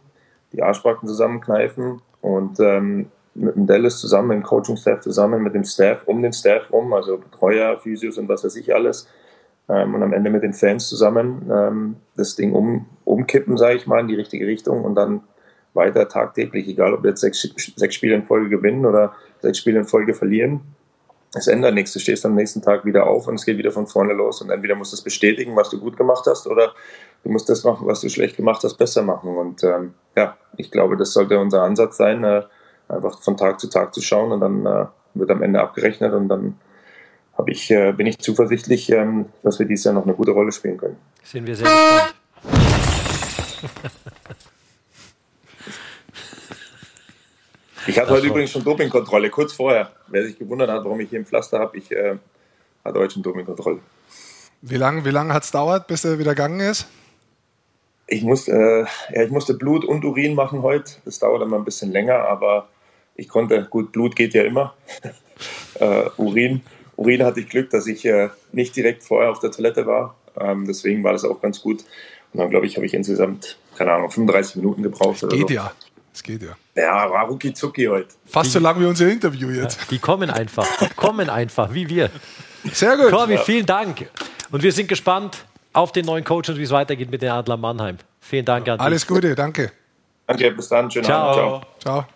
[0.51, 5.63] die Arschbacken zusammenkneifen und ähm, mit dem Dallas zusammen, mit dem Coaching-Staff zusammen, mit dem
[5.63, 9.07] Staff, um den Staff rum, also Betreuer, Physios und was weiß ich alles.
[9.69, 13.87] Ähm, und am Ende mit den Fans zusammen ähm, das Ding um, umkippen, sage ich
[13.87, 15.21] mal, in die richtige Richtung und dann
[15.73, 17.41] weiter tagtäglich, egal ob wir jetzt sechs,
[17.75, 20.61] sechs Spiele in Folge gewinnen oder sechs Spiele in Folge verlieren.
[21.35, 21.93] Es ändert nichts.
[21.93, 24.41] Du stehst am nächsten Tag wieder auf und es geht wieder von vorne los.
[24.41, 26.73] Und entweder musst du es bestätigen, was du gut gemacht hast, oder
[27.23, 29.35] du musst das machen, was du schlecht gemacht hast, besser machen.
[29.35, 32.43] Und ähm, ja, ich glaube, das sollte unser Ansatz sein, äh,
[32.87, 34.85] einfach von Tag zu Tag zu schauen und dann äh,
[35.15, 36.59] wird am Ende abgerechnet und dann
[37.37, 40.51] hab ich, äh, bin ich zuversichtlich, ähm, dass wir dieses Jahr noch eine gute Rolle
[40.51, 40.97] spielen können.
[41.23, 42.15] Sind wir sehr gespannt.
[47.85, 49.91] Ich hatte heute übrigens schon Dopingkontrolle, kurz vorher.
[50.07, 52.15] Wer sich gewundert hat, warum ich hier ein Pflaster habe, ich äh,
[52.85, 53.79] hatte heute schon Dopingkontrolle.
[54.61, 56.87] Wie lange wie lang hat es dauert, bis er wieder gegangen ist?
[58.07, 60.93] Ich, muss, äh, ja, ich musste Blut und Urin machen heute.
[61.03, 62.69] Das dauert immer ein bisschen länger, aber
[63.15, 64.75] ich konnte, gut, Blut geht ja immer.
[65.79, 66.61] äh, Urin,
[66.95, 70.15] Urin hatte ich Glück, dass ich äh, nicht direkt vorher auf der Toilette war.
[70.39, 71.81] Ähm, deswegen war das auch ganz gut.
[72.33, 75.23] Und dann, glaube ich, habe ich insgesamt, keine Ahnung, 35 Minuten gebraucht.
[75.23, 75.53] Oder geht so.
[75.53, 75.71] ja.
[76.13, 76.55] Es geht ja.
[76.75, 78.09] Ja, war rucki zucki heute.
[78.27, 79.79] Fast die, so lang wie unser Interview jetzt.
[79.81, 80.67] Ja, die kommen einfach.
[80.77, 82.11] Die kommen einfach, wie wir.
[82.71, 83.09] Sehr gut.
[83.09, 84.07] Corby, vielen Dank.
[84.51, 87.57] Und wir sind gespannt auf den neuen Coach und wie es weitergeht mit den Adler
[87.57, 87.97] Mannheim.
[88.21, 88.85] Vielen Dank an dich.
[88.85, 89.71] Alles Gute, danke.
[90.27, 90.89] Danke, bis dann.
[90.89, 91.29] Schönen Ciao.
[91.29, 91.65] Abend.
[91.79, 92.01] Ciao.
[92.01, 92.07] Ciao.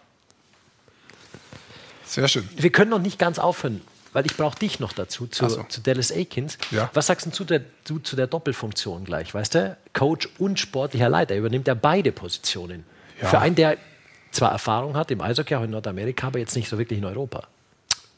[2.06, 2.48] Sehr schön.
[2.56, 3.82] Wir können noch nicht ganz aufhören,
[4.18, 5.62] weil ich brauche dich noch dazu, zu, so.
[5.70, 6.58] zu Dallas Aikens.
[6.72, 6.90] Ja.
[6.96, 9.32] Was sagst du zu der, zu, zu der Doppelfunktion gleich?
[9.32, 12.84] Weißt du, Coach und sportlicher Leiter übernimmt er beide Positionen.
[13.22, 13.28] Ja.
[13.28, 13.78] Für einen, der
[14.32, 17.44] zwar Erfahrung hat im Eishockey auch in Nordamerika, aber jetzt nicht so wirklich in Europa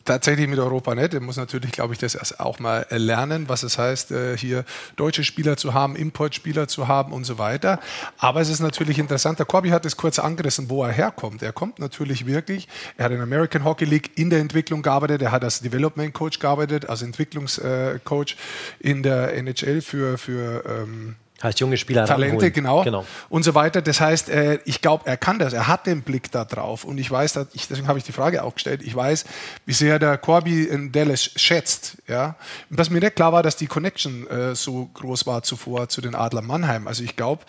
[0.06, 1.14] tatsächlich mit Europa nicht.
[1.14, 4.66] Er muss natürlich, glaube ich, das erst auch mal lernen, was es heißt, äh, hier
[4.96, 7.80] deutsche Spieler zu haben, Importspieler zu haben und so weiter.
[8.18, 9.40] Aber es ist natürlich interessant.
[9.40, 11.44] Der Corby hat es kurz angerissen, wo er herkommt.
[11.44, 15.32] Er kommt natürlich wirklich, er hat in American Hockey League in der Entwicklung gearbeitet, er
[15.32, 18.36] hat als Development Coach gearbeitet, als Entwicklungscoach
[18.80, 23.82] in der NHL für, für ähm, Heißt junge Spieler Talente, genau, genau, und so weiter.
[23.82, 25.54] Das heißt, äh, ich glaube, er kann das.
[25.54, 26.84] Er hat den Blick da drauf.
[26.84, 28.82] Und ich weiß, ich, deswegen habe ich die Frage auch gestellt.
[28.84, 29.26] Ich weiß,
[29.66, 31.98] wie sehr der Corby in Dallas schätzt.
[32.08, 32.36] Ja,
[32.70, 36.02] und dass mir nicht klar war, dass die Connection äh, so groß war zuvor zu
[36.02, 36.88] den Adler Mannheim.
[36.88, 37.44] Also ich glaube,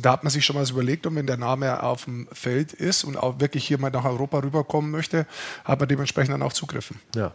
[0.00, 3.04] da hat man sich schon mal überlegt, und wenn der Name auf dem Feld ist
[3.04, 5.26] und auch wirklich hier mal nach Europa rüberkommen möchte,
[5.64, 7.00] hat man dementsprechend dann auch zugriffen.
[7.14, 7.32] Ja.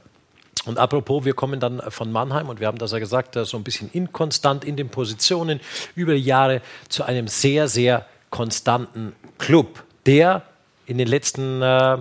[0.66, 3.64] Und apropos, wir kommen dann von Mannheim und wir haben das ja gesagt, so ein
[3.64, 5.60] bisschen inkonstant in den Positionen
[5.96, 10.44] über die Jahre zu einem sehr, sehr konstanten Club, der
[10.86, 11.98] in den letzten äh,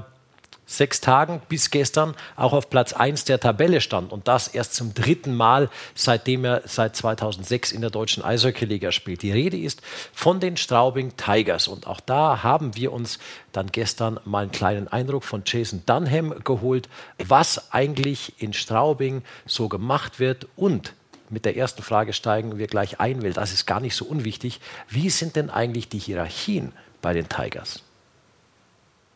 [0.68, 4.12] sechs Tagen bis gestern auch auf Platz 1 der Tabelle stand.
[4.12, 9.22] Und das erst zum dritten Mal, seitdem er seit 2006 in der deutschen Eishockey-Liga spielt.
[9.22, 11.66] Die Rede ist von den Straubing Tigers.
[11.66, 13.18] Und auch da haben wir uns
[13.52, 16.88] dann gestern mal einen kleinen Eindruck von Jason Dunham geholt,
[17.18, 20.92] was eigentlich in Straubing so gemacht wird und
[21.30, 23.32] mit der ersten Frage steigen wir gleich ein will.
[23.32, 24.60] Das ist gar nicht so unwichtig.
[24.88, 27.82] Wie sind denn eigentlich die Hierarchien bei den Tigers?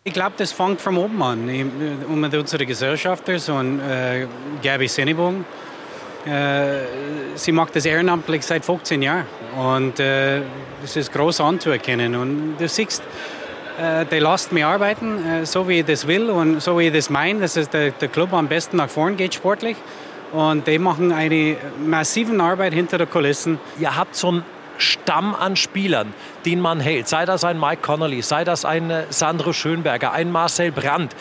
[0.05, 1.49] Ich glaube, das fängt von oben an.
[2.09, 2.33] Und mit
[2.67, 4.27] Gesellschafter, so ein äh,
[4.61, 5.45] Gabi Sennebogen,
[6.27, 6.81] äh,
[7.37, 9.27] sie macht das ehrenamtlich seit 15 Jahren.
[9.57, 10.41] Und äh,
[10.81, 12.17] das ist groß anzuerkennen.
[12.17, 13.01] Und du siehst,
[13.81, 16.93] äh, die lassen mich arbeiten, äh, so wie ich das will und so wie ich
[16.93, 19.77] das meine, dass es der, der Club am besten nach vorn geht sportlich.
[20.33, 23.61] Und die machen eine massive Arbeit hinter den Kulissen.
[23.79, 24.45] Ihr habt so ein
[24.79, 26.15] Stamm an Spielern,
[26.45, 27.09] den man hält.
[27.09, 31.15] Sei das ein Mike Connolly, sei das ein äh, Sandro Schönberger, ein Marcel Brandt.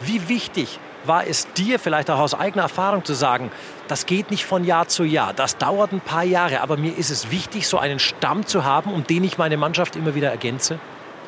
[0.00, 3.50] Wie wichtig war es dir vielleicht auch aus eigener Erfahrung zu sagen,
[3.88, 7.10] das geht nicht von Jahr zu Jahr, das dauert ein paar Jahre, aber mir ist
[7.10, 10.78] es wichtig, so einen Stamm zu haben, um den ich meine Mannschaft immer wieder ergänze?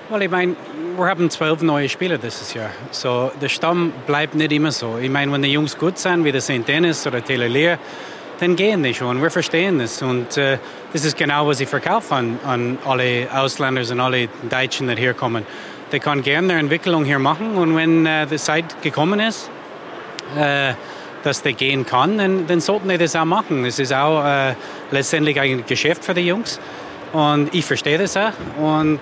[0.08, 0.54] Well, ich meine,
[0.96, 2.70] wir haben zwölf neue Spieler dieses Jahr.
[2.92, 4.98] So, der Stamm bleibt nicht immer so.
[4.98, 6.66] Ich meine, wenn die Jungs gut sind, wie der St.
[6.66, 7.78] Dennis oder Taylor Lear,
[8.38, 9.20] dann gehen die schon.
[9.20, 10.00] Wir verstehen das.
[10.02, 10.58] Und äh,
[10.96, 15.12] das ist genau, was ich verkaufe an, an alle Ausländer und alle Deutschen, die hier
[15.12, 15.44] kommen.
[15.92, 19.50] Die können gerne eine Entwicklung hier machen und wenn äh, die Zeit gekommen ist,
[20.38, 20.72] äh,
[21.22, 23.66] dass der gehen kann, dann, dann, sollten die das auch machen.
[23.66, 24.54] Es ist auch äh,
[24.90, 26.58] letztendlich ein Geschäft für die Jungs
[27.12, 28.32] und ich verstehe das auch.
[28.58, 28.98] Und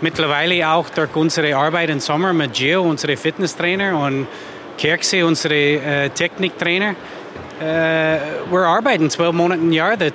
[0.00, 4.26] mittlerweile auch durch unsere Arbeit im Sommer mit Gio, unsere Fitnesstrainer und
[4.78, 6.96] Kirksey, unsere äh, Techniktrainer,
[7.60, 10.12] wir arbeiten zwölf Monate im Jahr, dass,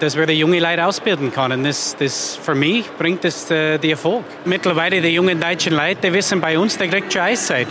[0.00, 1.64] dass wir die jungen Leute ausbilden können.
[1.64, 4.24] Das, das für mich bringt das die Erfolg.
[4.44, 7.68] Mittlerweile die jungen deutschen Leute, die wissen bei uns, der kriegt Eiszeit.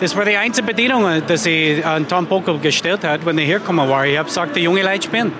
[0.00, 3.88] Das war die einzige Bedingung, die ich an Tom Pokel gestellt hat, wenn er hergekommen
[3.88, 4.04] war.
[4.06, 5.32] Ich habe gesagt, die jungen Leute spielen.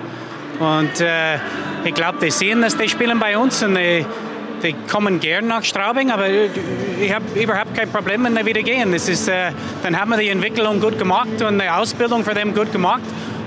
[0.59, 1.35] Und äh,
[1.83, 4.05] ich glaube, die sehen, dass die spielen bei uns und die,
[4.65, 8.91] die kommen gern nach Straubing, aber ich habe überhaupt kein Problem, wenn die wieder gehen.
[8.91, 9.51] Das ist, äh,
[9.83, 13.03] dann haben wir die Entwicklung gut gemacht und die Ausbildung für them gut gemacht.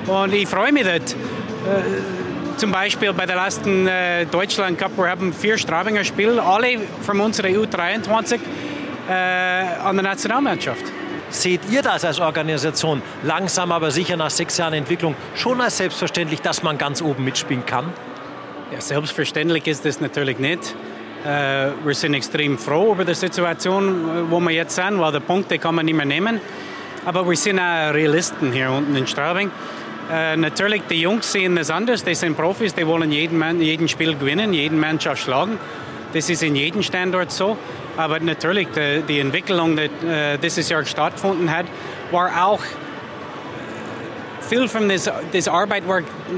[0.07, 1.13] Und ich freue mich dort.
[1.13, 6.81] Äh, zum Beispiel bei der letzten äh, Deutschland Cup, wir haben vier Straubinger Spiele, alle
[7.03, 8.39] von unserer U23
[9.09, 10.85] äh, an der Nationalmannschaft.
[11.31, 16.41] Seht ihr das als Organisation langsam, aber sicher nach sechs Jahren Entwicklung schon als selbstverständlich,
[16.41, 17.93] dass man ganz oben mitspielen kann?
[18.73, 20.75] Ja, selbstverständlich ist das natürlich nicht.
[21.25, 25.59] Äh, wir sind extrem froh über die Situation, wo wir jetzt sind, weil die Punkte
[25.59, 26.41] kann man nicht mehr nehmen.
[27.05, 29.51] Aber wir sind auch Realisten hier unten in Straubing.
[30.13, 32.05] Äh, natürlich, die Jungs sehen das anders.
[32.05, 35.59] Die sind Profis, die wollen jeden, jeden Spiel gewinnen, jeden Mannschaft schlagen.
[36.13, 37.59] Das ist in jedem Standort so.
[37.97, 41.67] Aber natürlich, die, die Entwicklung, die äh, dieses Jahr stattgefunden hat,
[42.13, 42.61] war auch
[44.49, 45.83] viel von das Arbeit,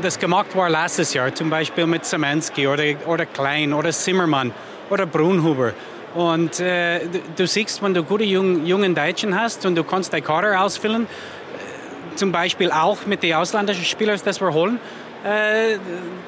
[0.02, 4.52] das gemacht war letztes Jahr, zum Beispiel mit Samansky oder, oder Klein oder Zimmermann
[4.90, 5.72] oder Brunhuber.
[6.14, 7.00] Und äh,
[7.36, 11.04] du siehst, wenn du gute jungen, jungen Deutschen hast und du kannst dein Kader ausfüllen,
[11.04, 14.80] äh, zum Beispiel auch mit den ausländischen Spielern, das wir holen,
[15.22, 15.78] äh,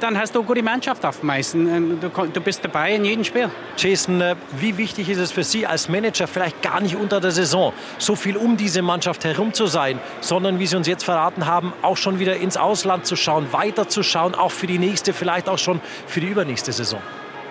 [0.00, 1.98] dann hast du eine gute Mannschaft aufmeisten.
[1.98, 3.50] Du, du bist dabei in jedem Spiel.
[3.76, 7.30] Jason, äh, wie wichtig ist es für Sie als Manager, vielleicht gar nicht unter der
[7.30, 11.46] Saison, so viel um diese Mannschaft herum zu sein, sondern, wie Sie uns jetzt verraten
[11.46, 15.12] haben, auch schon wieder ins Ausland zu schauen, weiter zu schauen, auch für die nächste,
[15.12, 17.00] vielleicht auch schon für die übernächste Saison?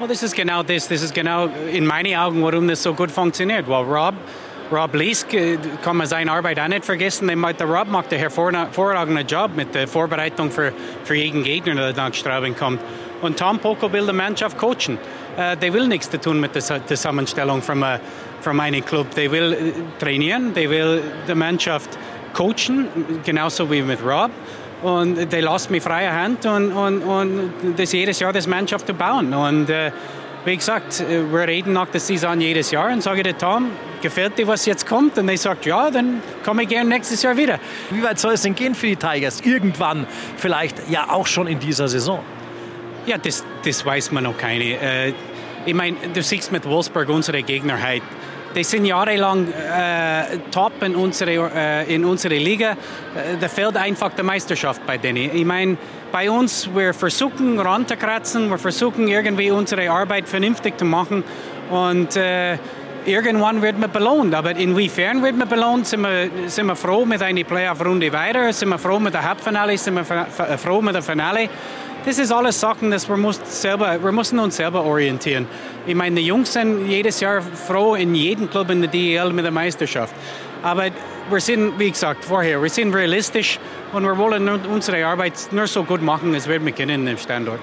[0.01, 0.87] Well, das ist genau das.
[0.87, 3.69] Das ist genau in meinen Augen, warum das so gut funktioniert.
[3.69, 4.15] Weil Rob,
[4.71, 5.27] Rob Lees
[5.83, 7.27] kann man seine Arbeit auch nicht vergessen.
[7.27, 10.73] Der Rob macht einen hervorragenden Job mit der Vorbereitung für,
[11.03, 12.81] für jeden Gegner, der nach Straubing kommt.
[13.21, 14.97] Und Tom Poco will die Mannschaft coachen.
[15.37, 17.99] Uh, der will nichts zu tun mit der Zusammenstellung von, uh,
[18.41, 19.13] von einem Club.
[19.13, 21.91] Der will äh, trainieren, der will die Mannschaft
[22.33, 22.87] coachen,
[23.23, 24.31] genauso wie mit Rob.
[24.81, 28.93] Und die lassen mich freie Hand und, und, und das jedes Jahr das Mannschaft zu
[28.93, 29.33] bauen.
[29.33, 29.91] Und äh,
[30.43, 33.69] wie gesagt, wir reden nach der Saison jedes Jahr und sage dir, Tom,
[34.01, 35.17] gefällt dir, was jetzt kommt?
[35.19, 37.59] Und er sagt, ja, dann komme ich gerne nächstes Jahr wieder.
[37.91, 39.41] Wie weit soll es denn gehen für die Tigers?
[39.41, 40.07] Irgendwann,
[40.37, 42.21] vielleicht ja auch schon in dieser Saison?
[43.05, 44.63] Ja, das, das weiß man noch keine.
[44.63, 45.13] Äh,
[45.65, 48.01] ich meine, du siehst mit Wolfsburg unsere Gegner heute
[48.55, 52.71] die sind jahrelang äh, top in unsere, äh, in unsere Liga.
[52.71, 55.35] Äh, da fehlt einfach die Meisterschaft bei denen.
[55.35, 55.77] Ich meine,
[56.11, 61.23] bei uns, wir versuchen ranzukratzen, wir versuchen irgendwie unsere Arbeit vernünftig zu machen
[61.69, 62.57] und äh,
[63.05, 64.33] irgendwann wird man belohnt.
[64.35, 65.87] Aber inwiefern wird man belohnt?
[65.87, 68.51] Sind wir, sind wir froh mit einer Playoff-Runde weiter?
[68.53, 69.77] Sind wir froh mit der Halbfinale?
[69.77, 70.03] Sind wir
[70.57, 71.49] froh mit der Finale?
[72.03, 75.47] Das ist alles Sachen, dass wir, muss selber, wir müssen uns selber orientieren.
[75.85, 79.45] Ich meine, die Jungs sind jedes Jahr froh in jedem Club in der DEL mit
[79.45, 80.15] der Meisterschaft.
[80.63, 80.87] Aber
[81.29, 83.59] wir sind, wie gesagt, vorher, wir sind realistisch
[83.93, 87.59] und wir wollen unsere Arbeit nur so gut machen, als wir können im Standort.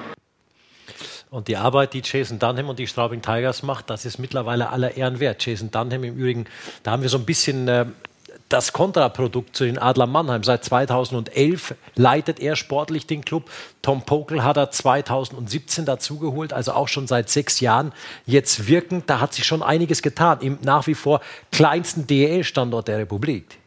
[1.31, 4.97] Und die Arbeit, die Jason Dunham und die Straubing Tigers macht, das ist mittlerweile aller
[4.97, 5.45] Ehren wert.
[5.45, 6.47] Jason Dunham im Übrigen,
[6.85, 7.87] da haben wir so ein bisschen äh,
[8.49, 10.43] das Kontraprodukt zu den Adler Mannheim.
[10.43, 13.51] Seit 2011 leitet er sportlich den Club.
[13.83, 17.93] Tom Pokel hat er 2017 dazugeholt, also auch schon seit sechs Jahren
[18.27, 19.09] jetzt wirkend.
[19.11, 21.21] Da hat sich schon einiges getan im nach wie vor
[21.53, 23.59] kleinsten DEL-Standort der Republik.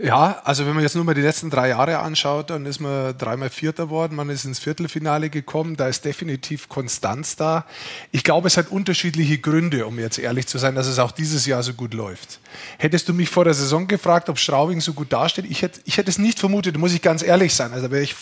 [0.00, 3.18] Ja, also wenn man jetzt nur mal die letzten drei Jahre anschaut, dann ist man
[3.18, 7.64] dreimal Vierter worden, man ist ins Viertelfinale gekommen, da ist definitiv Konstanz da.
[8.12, 11.46] Ich glaube, es hat unterschiedliche Gründe, um jetzt ehrlich zu sein, dass es auch dieses
[11.46, 12.38] Jahr so gut läuft.
[12.78, 15.96] Hättest du mich vor der Saison gefragt, ob Straubing so gut dasteht, ich hätte, ich
[15.96, 17.72] hätte es nicht vermutet, muss ich ganz ehrlich sein.
[17.72, 18.14] Also wäre ich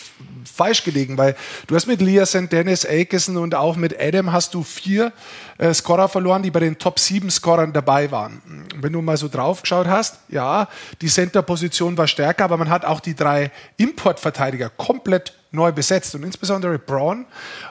[0.47, 1.35] falsch gelegen, weil
[1.67, 5.11] du hast mit Liasen, Dennis Akeson und auch mit Adam hast du vier
[5.57, 8.41] äh, Scorer verloren, die bei den Top 7 Scorern dabei waren.
[8.75, 10.67] Wenn du mal so drauf geschaut hast, ja,
[11.01, 16.15] die Center-Position war stärker, aber man hat auch die drei Importverteidiger komplett neu besetzt.
[16.15, 17.25] Und insbesondere Braun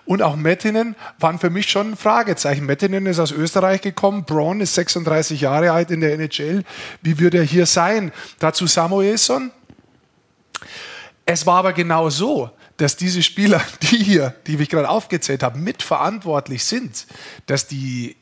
[0.05, 2.67] und auch Mettinen waren für mich schon ein Fragezeichen.
[2.67, 6.65] Mettinen ist aus Österreich gekommen, Braun ist 36 Jahre alt in der NHL.
[7.03, 8.13] Wie wird er hier sein?
[8.39, 9.51] Dazu Samuelson.
[11.25, 15.59] Es war aber genau so, dass diese Spieler, die hier, die ich gerade aufgezählt habe,
[15.59, 17.07] mitverantwortlich sind,
[17.47, 18.17] dass die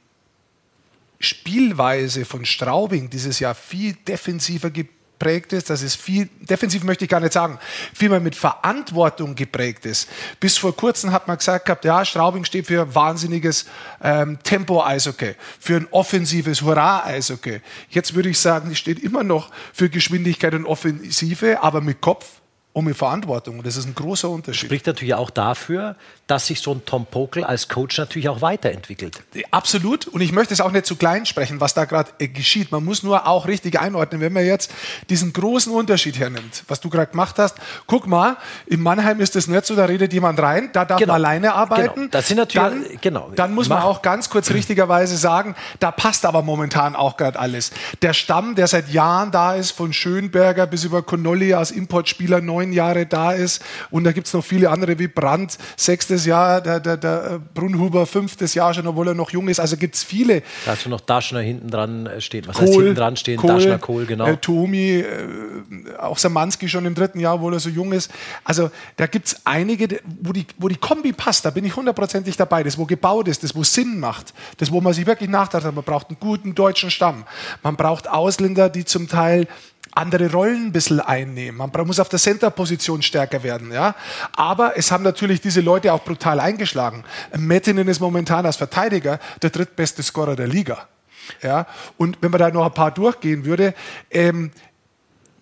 [1.20, 7.10] Spielweise von Straubing dieses Jahr viel defensiver geprägt ist, dass es viel, defensiv möchte ich
[7.10, 7.58] gar nicht sagen,
[7.94, 10.08] viel mehr mit Verantwortung geprägt ist.
[10.38, 13.64] Bis vor kurzem hat man gesagt gehabt, ja, Straubing steht für wahnsinniges
[14.02, 17.60] ähm, Tempo-Eishockey, für ein offensives Hurra-Eishockey.
[17.88, 22.26] Jetzt würde ich sagen, die steht immer noch für Geschwindigkeit und Offensive, aber mit Kopf
[22.74, 23.58] um die Verantwortung.
[23.58, 24.66] Und das ist ein großer Unterschied.
[24.66, 25.94] Spricht natürlich auch dafür,
[26.26, 29.22] dass sich so ein Tom Pokel als Coach natürlich auch weiterentwickelt.
[29.52, 30.08] Absolut.
[30.08, 32.72] Und ich möchte es auch nicht zu klein sprechen, was da gerade äh, geschieht.
[32.72, 34.20] Man muss nur auch richtig einordnen.
[34.20, 34.72] Wenn man jetzt
[35.08, 39.46] diesen großen Unterschied hernimmt, was du gerade gemacht hast, guck mal, in Mannheim ist es
[39.46, 41.12] nicht so, da redet jemand rein, da darf genau.
[41.12, 41.94] man alleine arbeiten.
[41.94, 42.08] Genau.
[42.10, 43.30] Das sind natürlich, dann, genau.
[43.36, 47.70] dann muss man auch ganz kurz richtigerweise sagen, da passt aber momentan auch gerade alles.
[48.02, 52.63] Der Stamm, der seit Jahren da ist, von Schönberger bis über Connolly als Importspieler, neun
[52.64, 53.62] neun Jahre da ist.
[53.90, 57.38] Und da gibt es noch viele andere wie Brandt, sechstes Jahr, der, der, der äh,
[57.54, 59.60] Brunhuber, fünftes Jahr schon, obwohl er noch jung ist.
[59.60, 60.42] Also gibt es viele.
[60.64, 62.46] Da hast du noch Daschner hinten dran äh, stehen.
[62.46, 63.36] Was Kohl, heißt hinten dran stehen?
[63.36, 64.26] Kohl, Daschner, Kohl, genau.
[64.26, 65.04] Äh, Tomi, äh,
[65.98, 68.10] auch Samanski schon im dritten Jahr, obwohl er so jung ist.
[68.44, 71.44] Also da gibt es einige, wo die, wo die Kombi passt.
[71.44, 72.62] Da bin ich hundertprozentig dabei.
[72.62, 74.34] Das, wo gebaut ist, das, wo Sinn macht.
[74.58, 75.74] Das, wo man sich wirklich nachdacht hat.
[75.74, 77.24] Man braucht einen guten deutschen Stamm.
[77.62, 79.46] Man braucht Ausländer, die zum Teil
[79.94, 81.56] andere Rollen ein bisschen einnehmen.
[81.56, 83.72] Man muss auf der Center-Position stärker werden.
[83.72, 83.94] Ja?
[84.36, 87.04] Aber es haben natürlich diese Leute auch brutal eingeschlagen.
[87.36, 90.88] Mettinen ist momentan als Verteidiger der drittbeste Scorer der Liga.
[91.42, 91.66] Ja?
[91.96, 93.74] Und wenn man da noch ein paar durchgehen würde,
[94.10, 94.50] ähm,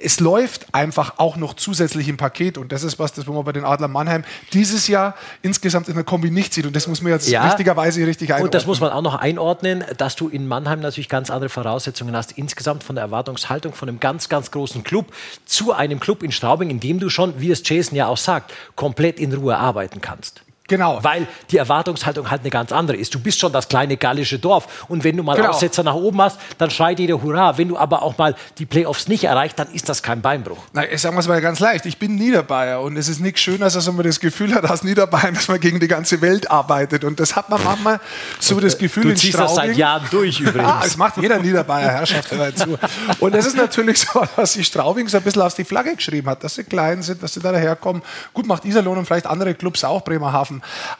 [0.02, 3.52] es läuft einfach auch noch zusätzlich im Paket und das ist was, das man bei
[3.52, 7.12] den Adler Mannheim dieses Jahr insgesamt in der Kombi nicht sieht und das muss man
[7.12, 8.46] jetzt ja, richtigerweise richtig einordnen.
[8.46, 12.16] Und das muss man auch noch einordnen, dass du in Mannheim natürlich ganz andere Voraussetzungen
[12.16, 15.12] hast, insgesamt von der Erwartungshaltung von einem ganz, ganz großen Club
[15.44, 18.52] zu einem Club in Straubing, in dem du schon, wie es Jason ja auch sagt,
[18.76, 20.41] komplett in Ruhe arbeiten kannst.
[20.68, 21.00] Genau.
[21.02, 23.14] Weil die Erwartungshaltung halt eine ganz andere ist.
[23.14, 24.86] Du bist schon das kleine gallische Dorf.
[24.88, 25.50] Und wenn du mal genau.
[25.50, 27.58] Aussetzer nach oben hast, dann schreit jeder Hurra.
[27.58, 30.58] Wenn du aber auch mal die Playoffs nicht erreicht, dann ist das kein Beinbruch.
[30.72, 31.84] Na, ich sage mal ganz leicht.
[31.86, 34.84] Ich bin Niederbayer und es ist nichts Schöner, als wenn man das Gefühl hat, als
[34.84, 37.04] Niederbayern, dass man gegen die ganze Welt arbeitet.
[37.04, 38.00] Und das hat man manchmal
[38.38, 39.56] so das Gefühl du in ziehst Straubing.
[39.56, 40.62] das seit Jahren durch übrigens.
[40.62, 42.78] Ja, es macht jeder Niederbayer Herrschaft dazu.
[43.18, 46.28] Und es ist natürlich so, dass sich Straubing so ein bisschen auf die Flagge geschrieben
[46.28, 48.02] hat, dass sie klein sind, dass sie da daherkommen.
[48.32, 50.51] Gut, macht Iserlohn und vielleicht andere Clubs auch, Bremerhaven.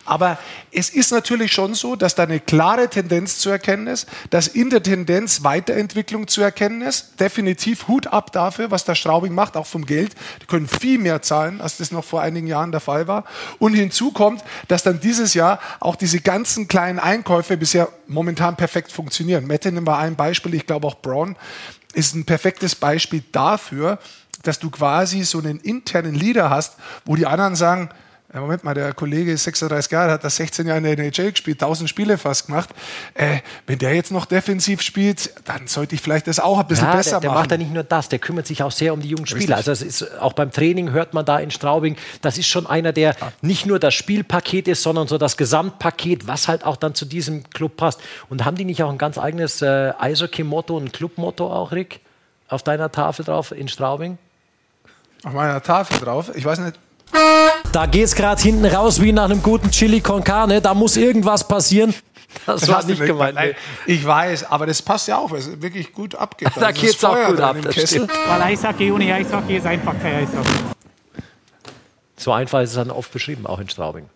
[0.05, 0.39] Aber
[0.71, 4.71] es ist natürlich schon so, dass da eine klare Tendenz zu erkennen ist, dass in
[4.71, 7.21] der Tendenz Weiterentwicklung zu erkennen ist.
[7.21, 10.15] Definitiv Hut ab dafür, was der Straubing macht, auch vom Geld.
[10.41, 13.25] Die können viel mehr zahlen, als das noch vor einigen Jahren der Fall war.
[13.59, 18.93] Und hinzu kommt, dass dann dieses Jahr auch diese ganzen kleinen Einkäufe bisher momentan perfekt
[18.93, 19.47] funktionieren.
[19.47, 21.37] Mettinen war ein Beispiel, ich glaube auch Braun
[21.95, 23.99] ist ein perfektes Beispiel dafür,
[24.43, 27.91] dass du quasi so einen internen Leader hast, wo die anderen sagen,
[28.35, 31.33] ja, Moment mal, der Kollege ist 36 Jahre, hat das 16 Jahre in der NHL
[31.33, 32.71] gespielt, 1000 Spiele fast gemacht.
[33.13, 36.87] Äh, wenn der jetzt noch defensiv spielt, dann sollte ich vielleicht das auch ein bisschen
[36.87, 37.35] ja, besser der, der machen.
[37.35, 39.57] Der macht ja nicht nur das, der kümmert sich auch sehr um die jungen Spieler.
[39.57, 43.17] Also ist auch beim Training hört man da in Straubing, das ist schon einer, der
[43.43, 47.45] nicht nur das Spielpaket ist, sondern so das Gesamtpaket, was halt auch dann zu diesem
[47.51, 48.01] Club passt.
[48.31, 52.01] Und haben die nicht auch ein ganz eigenes äh, Eishockey-Motto, ein Club-Motto auch, Rick?
[52.49, 54.17] Auf deiner Tafel drauf in Straubing?
[55.23, 56.33] Auf meiner Tafel drauf?
[56.35, 56.79] Ich weiß nicht,
[57.73, 60.61] da geht's gerade hinten raus wie nach einem guten Chili con Carne.
[60.61, 61.95] Da muss irgendwas passieren.
[62.47, 63.35] Das, das war nicht gemeint.
[63.35, 63.55] Nein,
[63.87, 66.49] ich weiß, aber das passt ja auch, weil es wirklich gut abgeht.
[66.57, 67.57] da also geht's auch gut ab.
[67.57, 70.51] Weil Eishockey ohne Eishockey ist einfach kein Eishockey.
[72.17, 74.09] So einfach ist es dann oft beschrieben, auch in Straubing.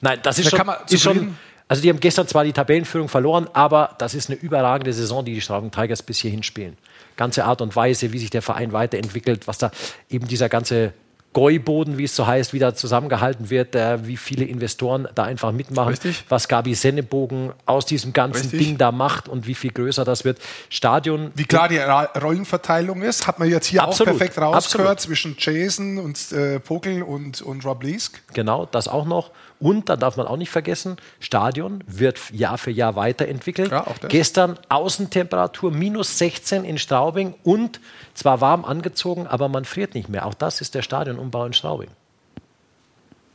[0.00, 1.36] Nein, das ist, da schon, ist schon.
[1.68, 5.34] Also die haben gestern zwar die Tabellenführung verloren, aber das ist eine überragende Saison, die
[5.34, 6.76] die Straubing Tigers bis hierhin spielen.
[7.16, 9.72] ganze Art und Weise, wie sich der Verein weiterentwickelt, was da
[10.08, 10.92] eben dieser ganze
[11.36, 15.90] Gäuboden, wie es so heißt, wieder zusammengehalten wird, äh, wie viele Investoren da einfach mitmachen,
[15.90, 16.24] Richtig.
[16.30, 18.60] was Gabi Sennebogen aus diesem ganzen Richtig.
[18.60, 20.38] Ding da macht und wie viel größer das wird.
[20.70, 21.32] Stadion.
[21.34, 24.14] Wie klar die Ra- Rollenverteilung ist, hat man jetzt hier Absolut.
[24.14, 25.00] auch perfekt rausgehört Absolut.
[25.00, 28.18] zwischen Jason und äh, Pokel und, und Rob Leask.
[28.32, 29.30] Genau, das auch noch.
[29.58, 33.70] Und dann darf man auch nicht vergessen, Stadion wird Jahr für Jahr weiterentwickelt.
[33.70, 34.10] Ja, auch das.
[34.10, 37.80] Gestern Außentemperatur minus 16 in Straubing und
[38.14, 40.26] zwar warm angezogen, aber man friert nicht mehr.
[40.26, 41.88] Auch das ist der Stadionumbau in Straubing.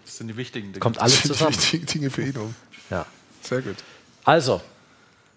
[0.06, 0.80] Das sind die wichtigen Dinge.
[0.80, 1.58] Kommt alles zusammen.
[1.72, 2.56] Die Dinge für ihn um.
[2.90, 3.06] Ja.
[3.42, 3.78] Sehr gut.
[4.24, 4.62] Also,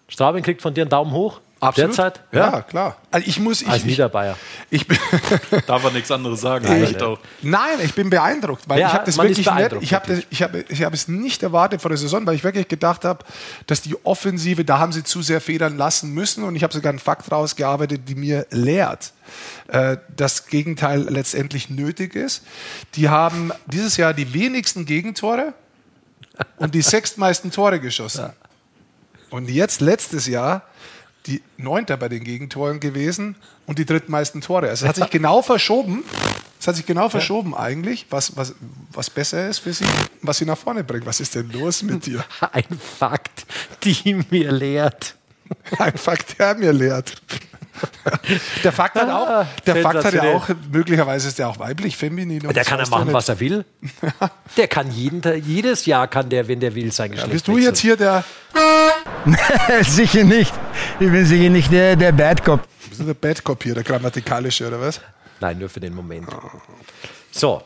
[0.07, 1.41] Straubing kriegt von dir einen Daumen hoch.
[1.75, 2.21] Derzeit?
[2.31, 2.97] Ja, klar.
[3.11, 3.61] Also ich muss.
[3.61, 4.37] Ich, Als ich, Niederbayer.
[4.69, 4.97] ich bin,
[5.67, 6.65] Darf er nichts anderes sagen.
[6.67, 7.19] Nein, auch.
[7.41, 10.43] Nein, ich bin beeindruckt, weil Ja, ich habe das man wirklich nicht, ich habe ich
[10.43, 13.23] habe ich habe es nicht erwartet vor der Saison, weil ich wirklich gedacht habe,
[13.67, 16.89] dass die Offensive, da haben sie zu sehr federn lassen müssen und ich habe sogar
[16.89, 19.13] einen Fakt rausgearbeitet, die mir lehrt,
[19.69, 22.43] äh, das Gegenteil letztendlich nötig ist.
[22.95, 25.53] Die haben dieses Jahr die wenigsten Gegentore
[26.57, 28.33] und die sechstmeisten Tore geschossen.
[29.29, 30.63] Und jetzt letztes Jahr
[31.27, 34.69] die Neunter bei den Gegentoren gewesen und die drittmeisten Tore.
[34.69, 36.03] Also es hat sich genau verschoben.
[36.59, 38.55] Es hat sich genau verschoben eigentlich, was, was,
[38.91, 39.85] was besser ist für sie,
[40.21, 41.05] was sie nach vorne bringt.
[41.05, 42.23] Was ist denn los mit dir?
[42.51, 43.45] Ein Fakt,
[43.83, 45.15] die mir lehrt.
[45.77, 47.21] Ein Fakt, der mir lehrt.
[48.63, 51.97] Der Fakt hat auch, Ah, der Fakt hat ja auch, möglicherweise ist der auch weiblich,
[51.97, 52.45] feminin.
[52.45, 53.65] und Der kann ja machen, was er will.
[54.57, 57.57] Der kann jeden, Tag- jedes Jahr kann der, wenn der will, sein Geschlecht Bist du
[57.57, 58.23] jetzt hier der,
[59.81, 60.53] sicher nicht.
[60.99, 62.61] Ich bin sicher nicht der, der Bad Cop.
[62.89, 65.01] bist du der Bad Cop hier, der grammatikalische oder was?
[65.39, 66.27] Nein, nur für den Moment.
[67.31, 67.61] So,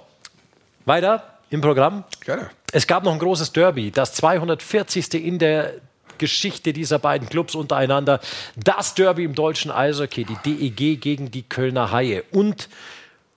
[0.86, 2.04] weiter im Programm.
[2.26, 2.50] Gerne.
[2.72, 5.14] Es gab noch ein großes Derby, das 240.
[5.26, 5.74] in der
[6.20, 8.20] Geschichte dieser beiden Clubs untereinander.
[8.56, 12.24] Das Derby im deutschen Eishockey, die DEG gegen die Kölner Haie.
[12.32, 12.70] Und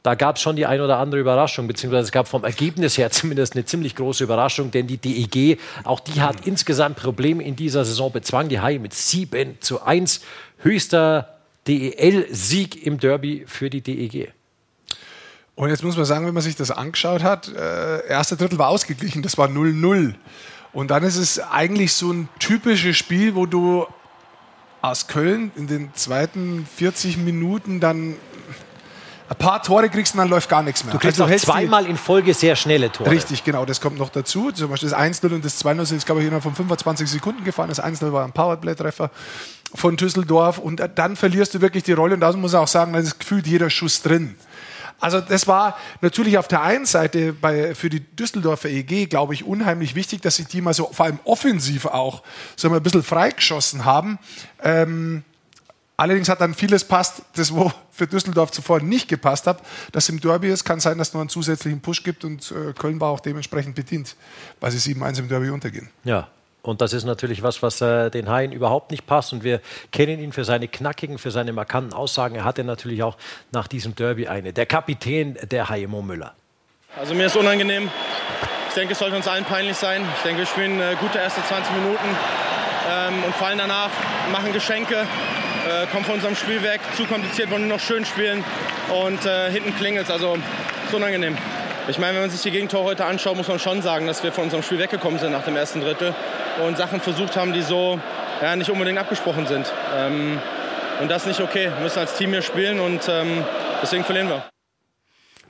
[0.02, 3.10] da gab es schon die ein oder andere Überraschung, beziehungsweise es gab vom Ergebnis her
[3.12, 7.84] zumindest eine ziemlich große Überraschung, denn die DEG, auch die hat insgesamt Probleme in dieser
[7.84, 8.48] Saison bezwang.
[8.48, 10.20] Die Haie mit 7 zu 1.
[10.58, 14.32] Höchster DEL-Sieg im Derby für die DEG.
[15.54, 18.68] Und jetzt muss man sagen, wenn man sich das angeschaut hat, äh, erste Drittel war
[18.68, 20.14] ausgeglichen, das war 0-0.
[20.72, 23.86] Und dann ist es eigentlich so ein typisches Spiel, wo du
[24.80, 28.16] aus Köln in den zweiten 40 Minuten dann
[29.28, 30.92] ein paar Tore kriegst und dann läuft gar nichts mehr.
[30.92, 33.10] Du kriegst Also die- zweimal in Folge sehr schnelle Tore.
[33.10, 34.50] Richtig, genau, das kommt noch dazu.
[34.50, 37.44] Zum Beispiel das 1-0 und das 2-0 sind jetzt, glaube ich, innerhalb von 25 Sekunden
[37.44, 37.68] gefahren.
[37.68, 39.10] Das 1-0 war ein Powerplay-Treffer
[39.74, 42.92] von Düsseldorf und dann verlierst du wirklich die Rolle und da muss man auch sagen,
[42.92, 44.36] da ist gefühlt jeder Schuss drin.
[45.02, 49.44] Also das war natürlich auf der einen Seite bei, für die Düsseldorfer EG, glaube ich,
[49.44, 52.22] unheimlich wichtig, dass sich die mal so vor allem offensiv auch
[52.56, 54.18] so mal ein bisschen freigeschossen haben.
[54.62, 55.24] Ähm,
[56.02, 59.62] Allerdings hat dann vieles passt, das wo für Düsseldorf zuvor nicht gepasst hat.
[59.92, 62.72] Das im Derby ist, kann sein, dass es noch einen zusätzlichen Push gibt und äh,
[62.72, 64.16] Köln war auch dementsprechend bedient,
[64.58, 65.90] weil sie 7-1 im Derby untergehen.
[66.02, 66.28] Ja.
[66.62, 69.32] Und das ist natürlich was, was äh, den Haien überhaupt nicht passt.
[69.32, 69.60] Und wir
[69.90, 72.36] kennen ihn für seine knackigen, für seine markanten Aussagen.
[72.36, 73.16] Er hatte natürlich auch
[73.50, 74.52] nach diesem Derby eine.
[74.52, 76.34] Der Kapitän der Haie, Mo Müller.
[76.96, 77.90] Also mir ist unangenehm.
[78.68, 80.04] Ich denke, es sollte uns allen peinlich sein.
[80.16, 82.16] Ich denke, wir spielen äh, gute erste 20 Minuten
[82.90, 83.90] ähm, und fallen danach,
[84.30, 85.06] machen Geschenke,
[85.68, 86.80] äh, kommen von unserem Spiel weg.
[86.96, 88.44] Zu kompliziert, wollen nur noch schön spielen
[89.04, 90.36] und äh, hinten klingelt Also
[90.86, 91.36] ist unangenehm.
[91.88, 94.32] Ich meine, wenn man sich die Gegentore heute anschaut, muss man schon sagen, dass wir
[94.32, 96.14] von unserem Spiel weggekommen sind nach dem ersten Drittel
[96.64, 97.98] und Sachen versucht haben, die so
[98.40, 99.72] ja, nicht unbedingt abgesprochen sind.
[99.96, 100.38] Ähm,
[101.00, 101.70] und das ist nicht okay.
[101.74, 103.44] Wir müssen als Team hier spielen und ähm,
[103.82, 104.44] deswegen verlieren wir.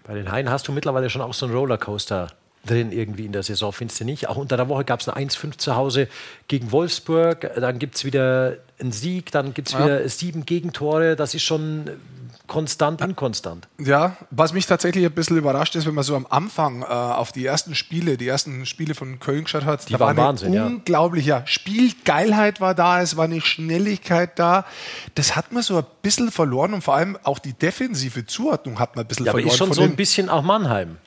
[0.05, 2.29] Bei den Haien hast du mittlerweile schon auch so einen Rollercoaster
[2.65, 4.29] drin irgendwie in der Saison, findest du nicht?
[4.29, 6.09] Auch unter der Woche gab es ein 1-5 zu Hause
[6.49, 9.85] gegen Wolfsburg, dann gibt es wieder einen Sieg, dann gibt es Ja.
[9.85, 11.17] wieder sieben Gegentore.
[11.17, 11.89] Das ist schon
[12.49, 13.67] konstant, inkonstant.
[13.79, 17.33] Ja, was mich tatsächlich ein bisschen überrascht ist, wenn man so am Anfang äh, auf
[17.33, 20.29] die ersten Spiele, die ersten Spiele von Köln geschaut hat, Die da waren war eine
[20.35, 20.67] Wahnsinn, ja.
[20.67, 24.67] unglaubliche Spielgeilheit war da, es war eine Schnelligkeit da.
[25.15, 28.97] Das hat man so ein bisschen verloren und vor allem auch die defensive Zuordnung hat
[28.97, 29.53] man ein bisschen Ja, aber verloren.
[29.55, 30.99] ist schon so ein bisschen auch Mannheim.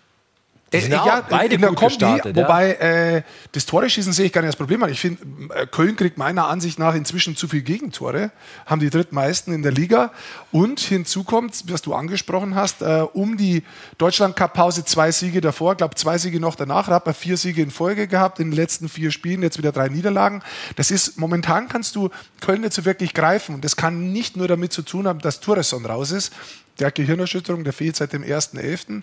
[0.71, 2.43] Die Äh, sind ja, auch beide in der gut Kombi, gestartet, ja.
[2.43, 4.89] wobei äh, das Tore-Schießen sehe ich gar nicht als Problem an.
[4.89, 8.31] Ich finde, äh, Köln kriegt meiner Ansicht nach inzwischen zu viel Gegentore,
[8.65, 10.11] haben die drittmeisten in der Liga.
[10.51, 13.63] Und hinzu kommt, was du angesprochen hast, äh, um die
[13.99, 17.61] Deutschland-Cup-Pause zwei Siege davor, ich glaube zwei Siege noch danach, da hat man vier Siege
[17.61, 20.41] in Folge gehabt, in den letzten vier Spielen, jetzt wieder drei Niederlagen.
[20.75, 22.09] Das ist, momentan kannst du
[22.41, 23.55] Köln nicht so wirklich greifen.
[23.55, 26.33] Und das kann nicht nur damit zu tun haben, dass Touresson raus ist,
[26.79, 29.01] Der hat Gehirnerschütterung, der fehlt seit dem 1.11.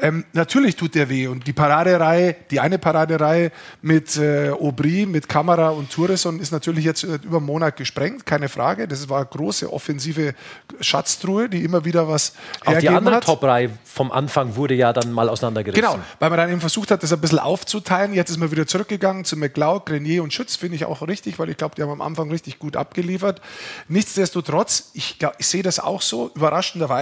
[0.00, 1.26] Ähm, natürlich tut der weh.
[1.26, 3.50] Und die Paradereihe, die eine Paradereihe
[3.80, 8.50] mit äh, Aubry, mit Kamera und Toureson ist natürlich jetzt über einen Monat gesprengt, keine
[8.50, 8.86] Frage.
[8.86, 10.34] Das war eine große offensive
[10.80, 12.34] Schatztruhe, die immer wieder was
[12.66, 15.82] Auch die andere Top-Reihe vom Anfang wurde ja dann mal auseinandergerissen.
[15.82, 18.12] Genau, weil man dann eben versucht hat, das ein bisschen aufzuteilen.
[18.12, 21.48] Jetzt ist man wieder zurückgegangen zu McLeod, Grenier und Schütz, finde ich auch richtig, weil
[21.48, 23.40] ich glaube, die haben am Anfang richtig gut abgeliefert.
[23.88, 26.97] Nichtsdestotrotz, ich, glaub, ich sehe das auch so, überraschenderweise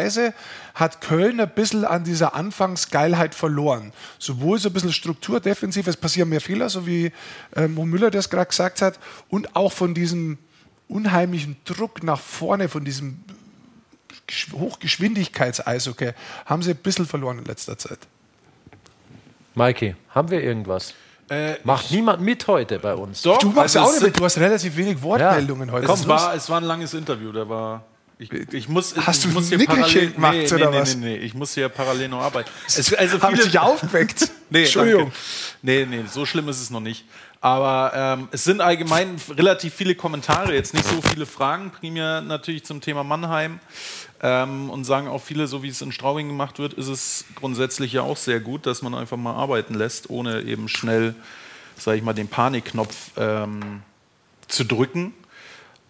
[0.74, 3.92] hat Köln ein bisschen an dieser Anfangsgeilheit verloren.
[4.18, 7.12] Sowohl so ein bisschen Struktur, defensiv, es passieren mehr Fehler, so wie
[7.55, 10.38] äh, Mo Müller das gerade gesagt hat, und auch von diesem
[10.88, 13.24] unheimlichen Druck nach vorne, von diesem
[14.53, 16.12] Hochgeschwindigkeits-Eishockey,
[16.44, 17.99] haben sie ein bisschen verloren in letzter Zeit.
[19.55, 20.94] Maike, haben wir irgendwas?
[21.28, 23.22] Äh, Macht niemand mit heute bei uns.
[23.22, 24.18] Doch, du machst also auch nicht mit.
[24.18, 25.74] Du hast relativ wenig Wortmeldungen ja.
[25.74, 25.92] heute.
[25.92, 27.32] Es war, es war ein langes Interview.
[27.32, 27.84] Da war
[28.18, 30.96] ich, ich, muss, Hast ich du muss hier parallel gemacht nee, oder nee, was?
[30.96, 32.48] Nee, nee, ich muss hier parallel noch arbeiten.
[32.66, 34.30] Es, also Habe ich dich aufgeweckt?
[34.50, 35.04] nee, Entschuldigung.
[35.04, 35.16] Danke.
[35.62, 37.04] Nee, nee, so schlimm ist es noch nicht.
[37.42, 42.64] Aber ähm, es sind allgemein relativ viele Kommentare, jetzt nicht so viele Fragen, primär natürlich
[42.64, 43.60] zum Thema Mannheim.
[44.22, 47.92] Ähm, und sagen auch viele, so wie es in Straubing gemacht wird, ist es grundsätzlich
[47.92, 51.14] ja auch sehr gut, dass man einfach mal arbeiten lässt, ohne eben schnell,
[51.76, 53.82] sage ich mal, den Panikknopf ähm,
[54.48, 55.12] zu drücken.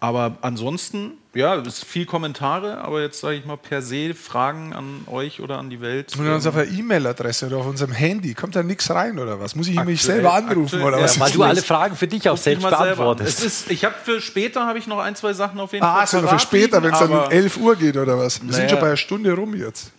[0.01, 4.73] Aber ansonsten, ja, es ist viel Kommentare, aber jetzt sage ich mal per se Fragen
[4.73, 6.15] an euch oder an die Welt.
[6.17, 9.55] Und uns auf einer E-Mail-Adresse oder auf unserem Handy kommt da nichts rein oder was?
[9.55, 11.15] Muss ich aktuell, mich selber anrufen aktuell, oder was?
[11.15, 13.39] Ja, weil du alle Fragen für dich auch selbst beantwortest.
[13.39, 16.05] Es ist, ich habe für später habe ich noch ein, zwei Sachen auf jeden ah,
[16.05, 16.21] Fall.
[16.21, 18.41] Ah, so für später, wenn es dann um 11 Uhr geht oder was?
[18.41, 18.57] Wir naja.
[18.57, 19.91] sind schon bei einer Stunde rum jetzt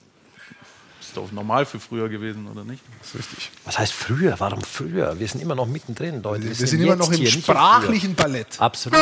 [1.01, 2.83] ist doch normal für früher gewesen, oder nicht?
[3.01, 3.51] Das ist richtig.
[3.65, 4.35] Was heißt früher?
[4.39, 5.19] Warum früher?
[5.19, 6.43] Wir sind immer noch mittendrin, Leute.
[6.43, 8.61] Wir, wir sind, sind immer noch im hier, sprachlichen Ballett.
[8.61, 8.99] Absolut.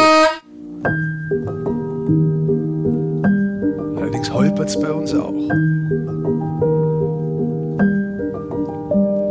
[4.16, 5.28] Allerdings holpert es bei uns auch.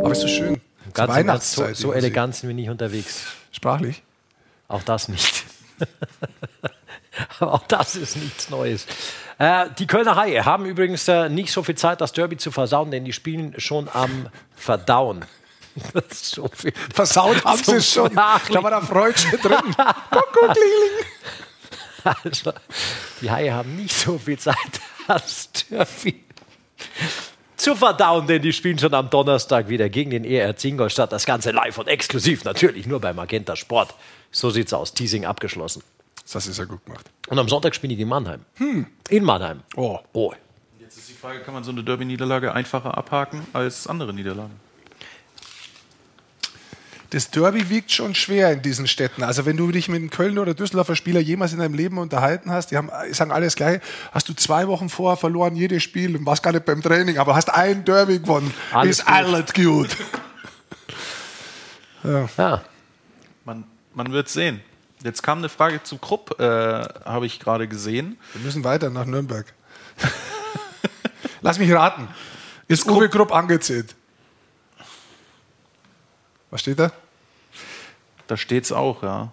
[0.03, 0.61] Aber es ist so schön.
[0.93, 1.75] Ganz Weihnachtszeit.
[1.75, 3.23] So, so elegant sind wir nicht unterwegs.
[3.51, 4.03] Sprachlich?
[4.67, 5.43] Auch das nicht.
[7.39, 8.85] Aber auch das ist nichts Neues.
[9.39, 12.91] Äh, die Kölner Haie haben übrigens äh, nicht so viel Zeit, das Derby zu versauen,
[12.91, 15.25] denn die spielen schon am Verdauen.
[16.11, 16.47] so
[16.93, 18.13] Versaut haben sie es schon.
[18.13, 19.75] Da war der Freudchen drin.
[20.11, 20.55] Kuckuck,
[22.23, 22.53] also,
[23.21, 24.55] die Haie haben nicht so viel Zeit,
[25.07, 26.23] das Derby
[27.55, 31.11] zu verdauen, denn die spielen schon am Donnerstag wieder gegen den ERZ Ingolstadt.
[31.11, 33.95] Das Ganze live und exklusiv, natürlich nur bei Magenta Sport.
[34.31, 34.93] So sieht's aus.
[34.93, 35.81] Teasing abgeschlossen.
[36.31, 37.09] Das ist ja gut gemacht.
[37.27, 38.45] Und am Sonntag spielen die in Mannheim.
[38.55, 38.87] Hm.
[39.09, 39.61] In Mannheim.
[39.75, 39.99] Oh.
[40.13, 40.33] oh.
[40.79, 44.59] Jetzt ist die Frage, kann man so eine Derby-Niederlage einfacher abhaken als andere Niederlagen?
[47.15, 49.23] Das Derby wiegt schon schwer in diesen Städten.
[49.23, 52.51] Also wenn du dich mit einem Köln oder Düsseldorfer Spieler jemals in deinem Leben unterhalten
[52.51, 53.79] hast, die haben, sagen alles gleich,
[54.11, 57.33] hast du zwei Wochen vorher verloren, jedes Spiel und warst gar nicht beim Training, aber
[57.33, 58.53] hast ein Derby gewonnen.
[58.73, 59.15] Alles ist gut.
[59.15, 59.97] alles gut.
[62.03, 62.27] ja.
[62.37, 62.61] ja.
[63.45, 63.63] Man,
[63.93, 64.59] man wird sehen.
[65.01, 68.17] Jetzt kam eine Frage zu Krupp, äh, habe ich gerade gesehen.
[68.33, 69.45] Wir müssen weiter nach Nürnberg.
[71.41, 72.09] Lass mich raten.
[72.67, 73.95] Ist, ist Uwe Krupp angezählt?
[76.51, 76.91] Was steht da?
[78.27, 79.31] Da steht es auch, ja.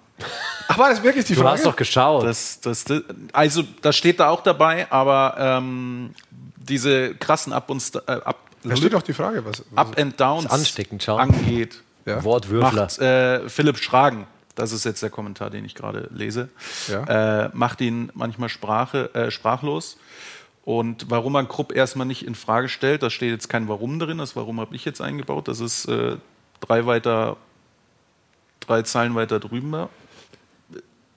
[0.68, 1.48] Ach, war das wirklich die Frage?
[1.48, 2.24] Du hast doch geschaut.
[2.24, 6.14] Das, das, das, also, das steht da auch dabei, aber ähm,
[6.56, 10.20] diese krassen Up- und äh, Up, Da steht doch die Frage, was, was Up and
[10.20, 11.82] Downs ansteckend, angeht.
[12.04, 12.22] Ja.
[12.24, 12.82] Wortwürfler.
[12.82, 16.48] Macht, äh, Philipp Schragen das ist jetzt der Kommentar, den ich gerade lese,
[16.88, 17.46] ja.
[17.46, 19.96] äh, macht ihn manchmal Sprache, äh, sprachlos.
[20.64, 24.18] Und warum man Krupp erstmal nicht in Frage stellt, da steht jetzt kein Warum drin,
[24.18, 26.16] das Warum habe ich jetzt eingebaut, das ist äh,
[26.60, 27.36] drei weiter,
[28.72, 29.88] drei Zeilen weiter drüben da.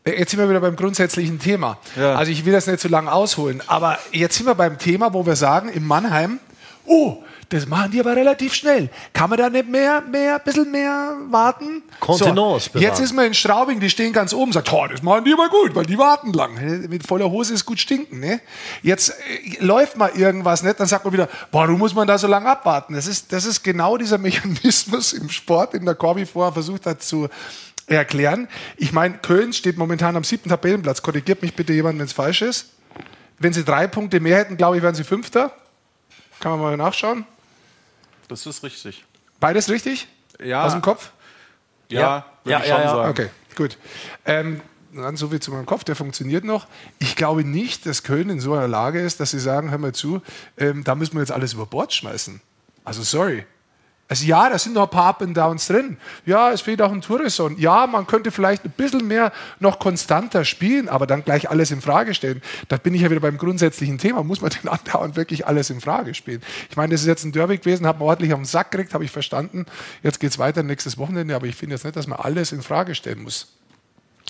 [0.06, 1.80] Jetzt sind wir wieder beim grundsätzlichen Thema.
[1.96, 2.16] Ja.
[2.16, 5.26] Also ich will das nicht zu lange ausholen, aber jetzt sind wir beim Thema, wo
[5.26, 6.40] wir sagen, in Mannheim,
[6.86, 8.90] oh, das machen die aber relativ schnell.
[9.14, 11.84] Kann man da nicht mehr, mehr, ein bisschen mehr warten?
[12.00, 12.70] Kontenance.
[12.74, 15.50] So, jetzt ist man in Straubing, die stehen ganz oben, sagt, das machen die aber
[15.50, 16.88] gut, weil die warten lang.
[16.90, 18.20] Mit voller Hose ist gut stinken.
[18.20, 18.42] Ne?
[18.82, 22.28] Jetzt äh, läuft mal irgendwas nicht, dann sagt man wieder, warum muss man da so
[22.28, 22.94] lange abwarten?
[22.94, 27.04] Das ist, das ist genau dieser Mechanismus im Sport, den der Corby vorher versucht hat
[27.04, 27.30] zu
[27.88, 28.48] erklären.
[28.78, 31.02] Ich meine, Köln steht momentan am siebten Tabellenplatz.
[31.02, 32.72] Korrigiert mich bitte jemand, wenn es falsch ist.
[33.38, 35.52] Wenn sie drei Punkte mehr hätten, glaube ich, wären sie Fünfter.
[36.40, 37.26] Kann man mal nachschauen.
[38.28, 39.06] Das ist richtig.
[39.40, 40.08] Beides richtig?
[40.44, 40.66] Ja.
[40.66, 41.12] Aus dem Kopf?
[41.90, 43.10] Ja, ja, ja, ja, ja.
[43.10, 43.78] Okay, gut.
[44.26, 44.62] Ähm,
[44.94, 46.68] dann so viel zu meinem Kopf, der funktioniert noch.
[47.00, 49.94] Ich glaube nicht, dass Köln in so einer Lage ist, dass sie sagen, hör mal
[49.94, 50.22] zu,
[50.58, 52.42] ähm, da müssen wir jetzt alles über Bord schmeißen.
[52.84, 53.46] Also sorry.
[54.08, 55.98] Also ja, da sind noch ein paar Up and Downs drin.
[56.28, 57.58] Ja, es fehlt auch ein Tourisson.
[57.58, 61.82] Ja, man könnte vielleicht ein bisschen mehr noch konstanter spielen, aber dann gleich alles in
[61.82, 62.44] Frage stellen.
[62.68, 64.24] Da bin ich ja wieder beim grundsätzlichen Thema.
[64.24, 66.44] Muss man den andauernd wirklich alles in Frage spielen?
[66.70, 68.94] Ich meine, das ist jetzt ein Derby gewesen, hat man ordentlich auf den Sack gekriegt,
[68.94, 69.66] habe ich verstanden.
[70.04, 72.62] Jetzt geht es weiter nächstes Wochenende, aber ich finde jetzt nicht, dass man alles in
[72.62, 73.48] Frage stellen muss.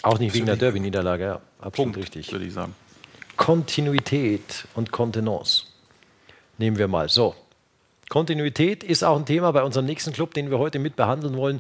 [0.04, 1.42] Auch nicht wegen der Derby-Niederlage, ja.
[1.60, 2.32] Absolut Punkt, richtig.
[2.32, 2.74] Würde ich sagen.
[3.36, 5.64] Kontinuität und Kontenance.
[6.58, 7.10] Nehmen wir mal.
[7.10, 7.36] So,
[8.16, 11.60] Kontinuität ist auch ein Thema bei unserem nächsten Club, den wir heute mit behandeln wollen.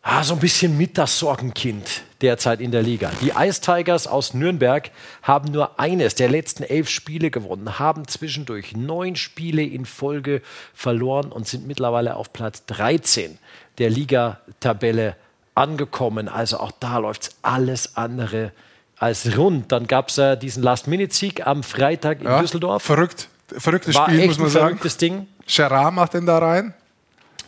[0.00, 3.10] Ah, so ein bisschen mit das Sorgenkind derzeit in der Liga.
[3.20, 4.92] Die Ice Tigers aus Nürnberg
[5.22, 10.40] haben nur eines der letzten elf Spiele gewonnen, haben zwischendurch neun Spiele in Folge
[10.72, 13.36] verloren und sind mittlerweile auf Platz 13
[13.78, 15.16] der Liga-Tabelle
[15.56, 16.28] angekommen.
[16.28, 18.52] Also auch da läuft alles andere
[18.98, 19.72] als rund.
[19.72, 22.84] Dann gab es äh, diesen Last-Minute-Sieg am Freitag in ja, Düsseldorf.
[22.84, 23.28] Verrückt
[23.58, 24.66] verrücktes War Spiel, muss man sagen.
[24.66, 25.26] Verrücktes Ding.
[25.54, 26.74] Gerard macht den da rein.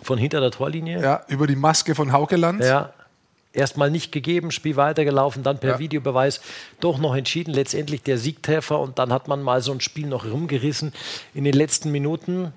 [0.03, 1.01] Von hinter der Torlinie.
[1.01, 2.63] Ja, über die Maske von Haukeland.
[2.63, 2.93] Ja.
[3.53, 5.79] Erstmal nicht gegeben, Spiel weitergelaufen, dann per ja.
[5.79, 6.41] Videobeweis
[6.81, 7.53] doch noch entschieden.
[7.53, 10.93] Letztendlich der Siegtreffer und dann hat man mal so ein Spiel noch rumgerissen
[11.35, 12.53] in den letzten Minuten.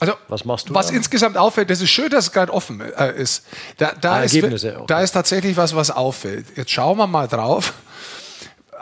[0.00, 0.74] Also, was machst du?
[0.74, 0.94] Was da?
[0.94, 3.46] insgesamt auffällt, das ist schön, dass es gerade offen äh, ist.
[3.78, 4.36] Da, da, ah, ist
[4.88, 6.46] da ist tatsächlich was, was auffällt.
[6.56, 7.72] Jetzt schauen wir mal drauf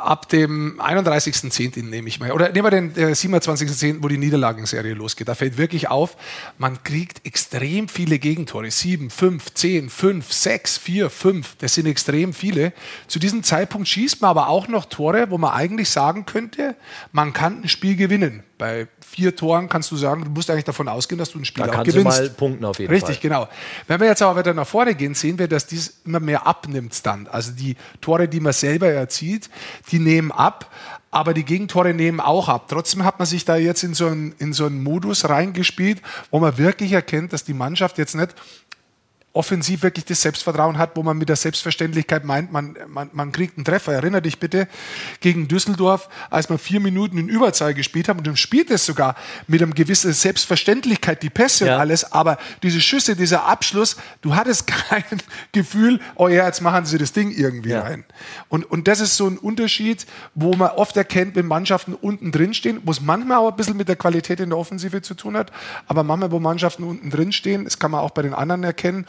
[0.03, 1.84] ab dem 31.10.
[1.84, 5.28] nehme ich mal, oder nehmen wir den äh, 27.10., wo die Niederlagenserie losgeht.
[5.28, 6.16] Da fällt wirklich auf,
[6.59, 8.70] man kriegt extrem viele Gegentore.
[8.70, 11.57] 7, 5, 10, 5, 6, 4, 5.
[11.59, 12.72] Das sind extrem viele.
[13.07, 16.76] Zu diesem Zeitpunkt schießt man aber auch noch Tore, wo man eigentlich sagen könnte,
[17.12, 18.42] man kann ein Spiel gewinnen.
[18.59, 21.64] Bei vier Toren kannst du sagen, du musst eigentlich davon ausgehen, dass du ein Spiel
[21.64, 22.18] da auch gewinnst.
[22.18, 23.22] Du mal punkten auf jeden Richtig, Fall.
[23.22, 23.48] genau.
[23.86, 27.04] Wenn wir jetzt aber weiter nach vorne gehen, sehen wir, dass dies immer mehr abnimmt
[27.04, 27.28] dann.
[27.28, 29.50] Also die Tore, die man selber erzielt,
[29.90, 30.70] die nehmen ab,
[31.10, 32.68] aber die Gegentore nehmen auch ab.
[32.68, 36.00] Trotzdem hat man sich da jetzt in so einen, in so einen Modus reingespielt,
[36.30, 38.34] wo man wirklich erkennt, dass die Mannschaft jetzt nicht
[39.35, 43.57] offensiv wirklich das Selbstvertrauen hat, wo man mit der Selbstverständlichkeit meint, man, man, man kriegt
[43.57, 43.95] einen Treffer.
[43.95, 44.68] Erinner dich bitte
[45.20, 49.16] gegen Düsseldorf, als man vier Minuten in Überzahl gespielt haben und dann spielt es sogar
[49.47, 51.74] mit einer gewissen Selbstverständlichkeit, die Pässe ja.
[51.74, 55.05] und alles, aber diese Schüsse, dieser Abschluss, du hattest kein
[55.53, 57.80] Gefühl, oh ja, jetzt machen sie das Ding irgendwie ja.
[57.80, 58.05] rein.
[58.51, 62.53] Und, und das ist so ein Unterschied, wo man oft erkennt, wenn Mannschaften unten drin
[62.53, 65.39] stehen, wo es manchmal auch ein bisschen mit der Qualität in der Offensive zu tun
[65.39, 65.53] hat,
[65.87, 69.07] aber manchmal, wo Mannschaften unten drin stehen, das kann man auch bei den anderen erkennen,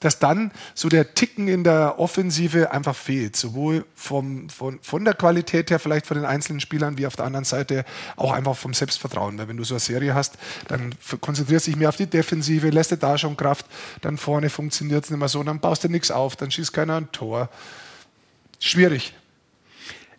[0.00, 3.36] dass dann so der Ticken in der Offensive einfach fehlt.
[3.36, 7.24] Sowohl vom, von, von der Qualität her, vielleicht von den einzelnen Spielern, wie auf der
[7.24, 7.84] anderen Seite
[8.16, 9.38] auch einfach vom Selbstvertrauen.
[9.38, 10.38] Weil wenn du so eine Serie hast,
[10.68, 13.66] dann konzentrierst du dich mehr auf die Defensive, lässt du da schon Kraft,
[14.02, 16.96] dann vorne funktioniert es nicht mehr so, dann baust du nichts auf, dann schießt keiner
[16.96, 17.48] ein Tor.
[18.60, 19.14] Schwierig.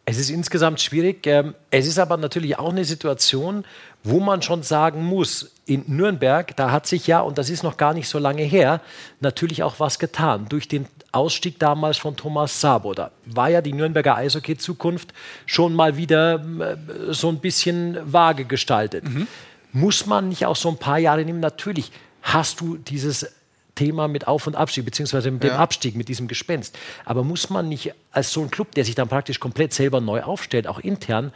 [0.10, 1.28] Es ist insgesamt schwierig.
[1.28, 3.64] Ähm, es ist aber natürlich auch eine Situation,
[4.04, 7.78] wo man schon sagen muss, in Nürnberg, da hat sich ja, und das ist noch
[7.78, 8.82] gar nicht so lange her,
[9.20, 10.48] natürlich auch was getan.
[10.50, 15.14] Durch den Ausstieg damals von Thomas Sabo, da war ja die Nürnberger Eishockey-Zukunft
[15.46, 19.04] schon mal wieder äh, so ein bisschen vage gestaltet.
[19.04, 19.28] Mhm.
[19.74, 21.40] Muss man nicht auch so ein paar Jahre nehmen?
[21.40, 21.92] Natürlich
[22.24, 23.28] hast du dieses
[23.76, 26.78] Thema mit Auf- und Abstieg, beziehungsweise mit dem Abstieg, mit diesem Gespenst.
[27.06, 30.22] Aber muss man nicht als so ein Club, der sich dann praktisch komplett selber neu
[30.22, 31.32] aufstellt, auch intern,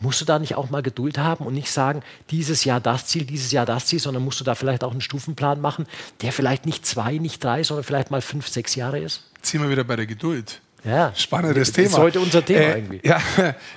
[0.00, 3.24] Musst du da nicht auch mal Geduld haben und nicht sagen, dieses Jahr das Ziel,
[3.24, 5.86] dieses Jahr das Ziel, sondern musst du da vielleicht auch einen Stufenplan machen,
[6.22, 9.24] der vielleicht nicht zwei, nicht drei, sondern vielleicht mal fünf, sechs Jahre ist?
[9.42, 10.60] Ziehen wir wieder bei der Geduld.
[10.84, 11.86] Ja, spannendes Thema.
[11.86, 13.00] Das ist heute unser Thema äh, irgendwie.
[13.08, 13.20] Ja,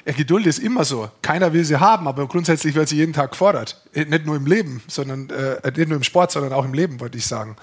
[0.06, 1.10] Geduld ist immer so.
[1.22, 3.82] Keiner will sie haben, aber grundsätzlich wird sie jeden Tag gefordert.
[3.94, 7.00] Äh, nicht nur im Leben, sondern äh, nicht nur im Sport, sondern auch im Leben,
[7.00, 7.56] wollte ich sagen.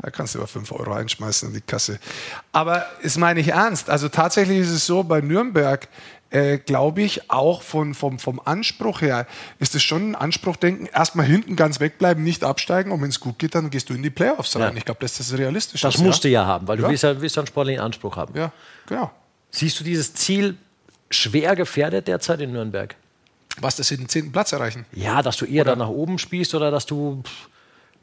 [0.00, 1.98] Da kannst du über 5 Euro einschmeißen in die Kasse.
[2.52, 3.90] Aber es meine ich ernst.
[3.90, 5.88] Also tatsächlich ist es so bei Nürnberg,
[6.36, 9.26] äh, glaube ich, auch von, vom, vom Anspruch her
[9.58, 13.20] ist es schon ein Anspruch, denken, erstmal hinten ganz wegbleiben, nicht absteigen und wenn es
[13.20, 14.72] gut geht, dann gehst du in die Playoffs rein.
[14.72, 14.76] Ja.
[14.76, 15.80] Ich glaube, das ist realistisch.
[15.80, 18.36] Das musst du ja haben, weil du willst ja, willst ja einen sportlichen Anspruch haben.
[18.36, 18.52] Ja,
[18.86, 19.10] genau.
[19.50, 20.58] Siehst du dieses Ziel
[21.08, 22.94] schwer gefährdet derzeit in Nürnberg?
[23.58, 24.84] Was, dass sie den zehnten Platz erreichen?
[24.92, 25.70] Ja, dass du eher oder?
[25.72, 27.22] da nach oben spielst oder dass du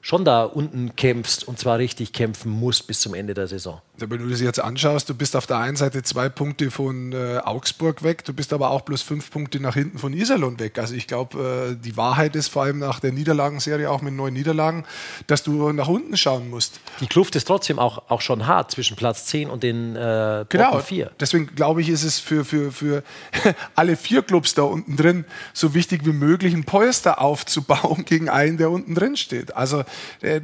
[0.02, 3.80] schon da unten kämpfst und zwar richtig kämpfen musst bis zum Ende der Saison.
[4.10, 7.40] Wenn du das jetzt anschaust, du bist auf der einen Seite zwei Punkte von äh,
[7.44, 10.80] Augsburg weg, du bist aber auch bloß fünf Punkte nach hinten von Iserlohn weg.
[10.80, 14.34] Also ich glaube, äh, die Wahrheit ist vor allem nach der Niederlagenserie, auch mit neun
[14.34, 14.86] Niederlagen,
[15.28, 16.80] dass du nach unten schauen musst.
[17.00, 20.80] Die Kluft ist trotzdem auch, auch schon hart zwischen Platz 10 und den äh, genau.
[20.80, 21.12] vier.
[21.20, 23.04] Deswegen glaube ich, ist es für, für, für
[23.76, 28.58] alle vier Clubs da unten drin so wichtig wie möglich, ein Polster aufzubauen gegen einen,
[28.58, 29.56] der unten drin steht.
[29.56, 29.84] Also
[30.22, 30.42] äh,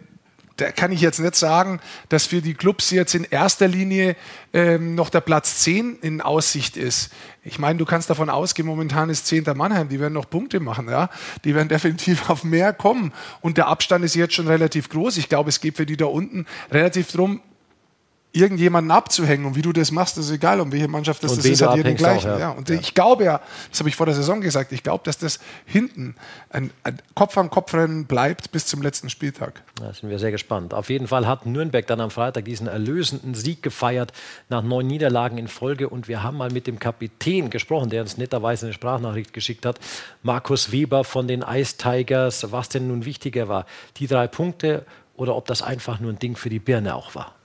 [0.59, 1.79] da kann ich jetzt nicht sagen,
[2.09, 4.15] dass für die Clubs jetzt in erster Linie
[4.53, 7.11] ähm, noch der Platz 10 in Aussicht ist.
[7.43, 9.45] Ich meine, du kannst davon ausgehen, momentan ist 10.
[9.55, 11.09] Mannheim, die werden noch Punkte machen, ja.
[11.43, 13.13] Die werden definitiv auf mehr kommen.
[13.41, 15.17] Und der Abstand ist jetzt schon relativ groß.
[15.17, 17.41] Ich glaube, es geht für die da unten relativ drum,
[18.31, 19.45] irgendjemanden abzuhängen.
[19.45, 21.95] Und wie du das machst, ist egal, um welche Mannschaft das, das ist, hat jeden
[21.95, 22.29] gleichen.
[22.29, 22.39] Auch, ja.
[22.39, 22.49] Ja.
[22.51, 22.75] Und ja.
[22.75, 26.15] ich glaube ja, das habe ich vor der Saison gesagt, ich glaube, dass das hinten
[26.51, 29.63] ein, ein Kopf an Kopf Rennen bleibt bis zum letzten Spieltag.
[29.79, 30.73] Da sind wir sehr gespannt.
[30.75, 34.13] Auf jeden Fall hat Nürnberg dann am Freitag diesen erlösenden Sieg gefeiert
[34.47, 35.89] nach neun Niederlagen in Folge.
[35.89, 39.79] Und wir haben mal mit dem Kapitän gesprochen, der uns netterweise eine Sprachnachricht geschickt hat,
[40.21, 43.65] Markus Weber von den Ice Tigers, was denn nun wichtiger war,
[43.97, 44.85] die drei Punkte
[45.15, 47.38] oder ob das einfach nur ein Ding für die Birne auch war.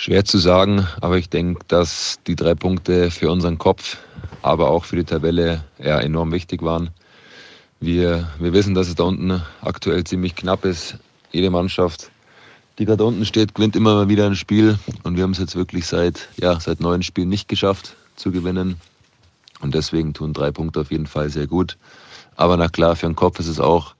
[0.00, 3.96] Schwer zu sagen, aber ich denke, dass die drei Punkte für unseren Kopf,
[4.42, 6.90] aber auch für die Tabelle ja, enorm wichtig waren.
[7.80, 10.98] Wir, wir wissen, dass es da unten aktuell ziemlich knapp ist.
[11.32, 12.12] Jede Mannschaft,
[12.78, 14.78] die gerade unten steht, gewinnt immer mal wieder ein Spiel.
[15.02, 18.76] Und wir haben es jetzt wirklich seit, ja, seit neun Spielen nicht geschafft zu gewinnen.
[19.62, 21.76] Und deswegen tun drei Punkte auf jeden Fall sehr gut.
[22.36, 23.96] Aber na klar, für den Kopf ist es auch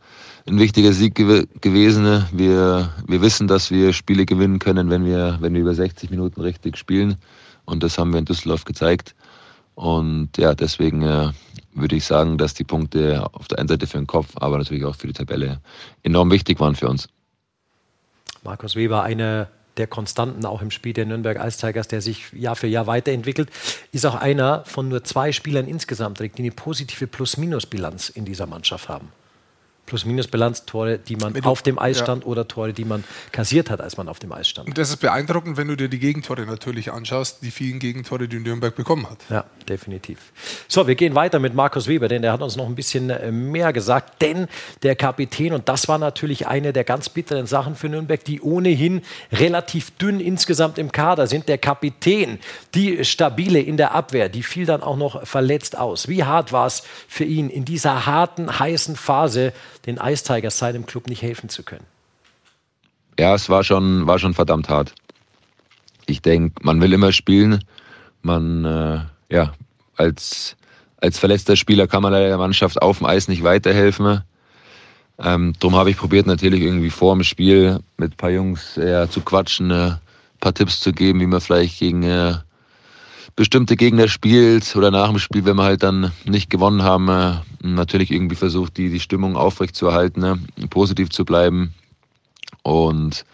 [0.48, 2.24] ein wichtiger Sieg gew gewesen.
[2.32, 6.40] Wir, wir wissen, dass wir Spiele gewinnen können, wenn wir, wenn wir über 60 Minuten
[6.40, 7.16] richtig spielen.
[7.64, 9.14] Und das haben wir in Düsseldorf gezeigt.
[9.74, 11.30] Und ja, deswegen äh,
[11.74, 14.84] würde ich sagen, dass die Punkte auf der einen Seite für den Kopf, aber natürlich
[14.84, 15.60] auch für die Tabelle
[16.02, 17.08] enorm wichtig waren für uns.
[18.42, 22.66] Markus Weber, eine der Konstanten auch im Spiel der Nürnberg Ice der sich Jahr für
[22.66, 23.50] Jahr weiterentwickelt,
[23.92, 28.88] ist auch einer von nur zwei Spielern insgesamt, die eine positive Plus-Minus-Bilanz in dieser Mannschaft
[28.88, 29.12] haben.
[29.88, 32.30] Plus-Minus-Bilanz, Tore, die man auf dem Eis stand ja.
[32.30, 34.68] oder Tore, die man kassiert hat, als man auf dem Eis stand.
[34.68, 38.38] Und das ist beeindruckend, wenn du dir die Gegentore natürlich anschaust, die vielen Gegentore, die
[38.38, 39.18] Nürnberg bekommen hat.
[39.30, 40.18] Ja, definitiv.
[40.68, 43.32] So, wir gehen weiter mit Markus Weber, denn der hat uns noch ein bisschen äh,
[43.32, 44.20] mehr gesagt.
[44.20, 44.46] Denn
[44.82, 49.00] der Kapitän, und das war natürlich eine der ganz bitteren Sachen für Nürnberg, die ohnehin
[49.32, 51.48] relativ dünn insgesamt im Kader sind.
[51.48, 52.38] Der Kapitän,
[52.74, 56.08] die Stabile in der Abwehr, die fiel dann auch noch verletzt aus.
[56.08, 59.54] Wie hart war es für ihn in dieser harten, heißen Phase,
[59.88, 61.86] den Ice Tigers seinem Club nicht helfen zu können?
[63.18, 64.94] Ja, es war schon, war schon verdammt hart.
[66.06, 67.64] Ich denke, man will immer spielen.
[68.22, 69.00] Man, äh,
[69.34, 69.54] ja,
[69.96, 70.56] als,
[70.98, 74.22] als verletzter Spieler kann man leider der Mannschaft auf dem Eis nicht weiterhelfen.
[75.18, 79.08] Ähm, darum habe ich probiert, natürlich irgendwie vor dem Spiel mit ein paar Jungs ja,
[79.08, 79.94] zu quatschen, ein äh,
[80.38, 82.34] paar Tipps zu geben, wie man vielleicht gegen äh,
[83.38, 87.34] bestimmte Gegner spielt oder nach dem Spiel, wenn wir halt dann nicht gewonnen haben, äh,
[87.60, 90.40] natürlich irgendwie versucht, die, die Stimmung aufrechtzuerhalten, ne?
[90.70, 91.72] positiv zu bleiben
[92.64, 93.24] und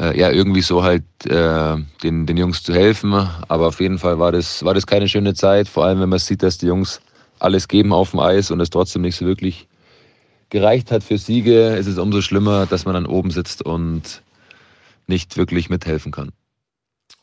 [0.00, 3.12] äh, ja, irgendwie so halt äh, den, den Jungs zu helfen.
[3.12, 6.18] Aber auf jeden Fall war das, war das keine schöne Zeit, vor allem wenn man
[6.18, 7.00] sieht, dass die Jungs
[7.38, 9.68] alles geben auf dem Eis und es trotzdem nicht so wirklich
[10.50, 14.22] gereicht hat für Siege, ist es umso schlimmer, dass man dann oben sitzt und
[15.06, 16.32] nicht wirklich mithelfen kann.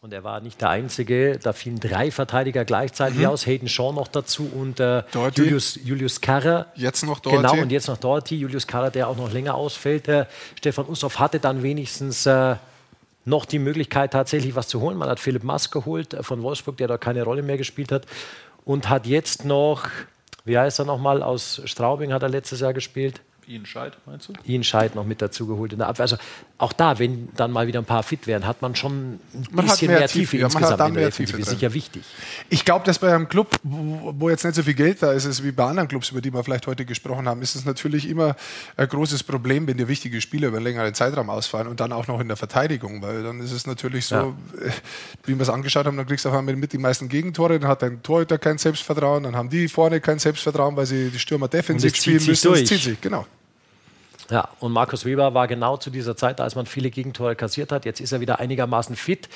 [0.03, 1.39] Und er war nicht der Einzige.
[1.41, 3.27] Da fielen drei Verteidiger gleichzeitig mhm.
[3.27, 3.47] aus.
[3.47, 5.01] Hayden Shaw noch dazu und äh,
[5.33, 6.65] Julius, Julius Karrer.
[6.75, 7.47] Jetzt noch Doherty.
[7.47, 8.35] Genau, und jetzt noch Doherty.
[8.35, 10.09] Julius Karrer, der auch noch länger ausfällt.
[10.09, 10.25] Äh,
[10.57, 12.57] Stefan Ustorf hatte dann wenigstens äh,
[13.23, 14.97] noch die Möglichkeit, tatsächlich was zu holen.
[14.97, 18.05] Man hat Philipp Mass geholt äh, von Wolfsburg, der da keine Rolle mehr gespielt hat.
[18.65, 19.87] Und hat jetzt noch,
[20.43, 23.21] wie heißt er nochmal, aus Straubing hat er letztes Jahr gespielt.
[23.47, 24.33] Ian Scheid, meinst du?
[24.45, 26.03] Ian Scheid noch mit dazu geholt in der Abwehr.
[26.03, 26.17] Also
[26.57, 29.65] auch da, wenn dann mal wieder ein paar fit wären, hat man schon ein man
[29.65, 31.37] bisschen mehr, mehr Tiefe, Tiefe ja, insgesamt in der Defensive.
[31.37, 32.03] Tiefe sicher wichtig.
[32.49, 35.43] Ich glaube, dass bei einem Club, wo, jetzt nicht so viel Geld da ist, ist
[35.43, 38.35] wie bei anderen Clubs, über die wir vielleicht heute gesprochen haben, ist es natürlich immer
[38.77, 42.07] ein großes Problem, wenn dir wichtige Spieler über einen längeren Zeitraum ausfallen und dann auch
[42.07, 44.27] noch in der Verteidigung, weil dann ist es natürlich so, ja.
[44.61, 44.71] Äh,
[45.25, 47.69] wie wir es angeschaut haben, dann kriegst du auf einmal mit die meisten Gegentore, dann
[47.69, 51.47] hat dein Torhüter kein Selbstvertrauen, dann haben die vorne kein Selbstvertrauen, weil sie die Stürmer
[51.47, 52.47] defensiv spielen müssen.
[52.47, 52.61] Durch.
[52.61, 53.25] Das zieht sich, genau.
[54.29, 57.85] Ja, und Markus Weber war genau zu dieser Zeit, als man viele Gegentore kassiert hat.
[57.85, 59.29] Jetzt ist er wieder einigermaßen fit.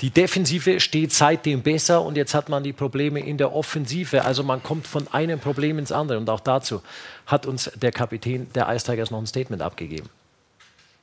[0.00, 4.24] Die Defensive steht seitdem besser und jetzt hat man die Probleme in der Offensive.
[4.24, 6.18] Also man kommt von einem Problem ins andere.
[6.18, 6.80] Und auch dazu
[7.26, 10.08] hat uns der Kapitän der Ice Tigers noch ein Statement abgegeben.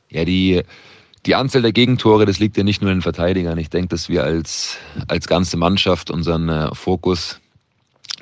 [0.09, 0.63] Ja, die,
[1.27, 3.59] die Anzahl der Gegentore, das liegt ja nicht nur in den Verteidigern.
[3.59, 4.77] Ich denke, dass wir als,
[5.07, 7.39] als ganze Mannschaft unseren äh, Fokus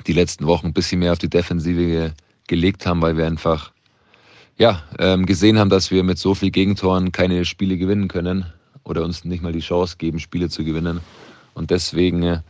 [0.06, 2.12] die letzten Wochen ein bisschen mehr auf die Defensive
[2.48, 3.72] gelegt haben, weil wir einfach
[4.58, 8.46] ja, ähm, gesehen haben, dass wir mit so viel Gegentoren keine Spiele gewinnen können
[8.84, 11.00] oder uns nicht mal die Chance geben, Spiele zu gewinnen.
[11.54, 12.40] Und deswegen äh,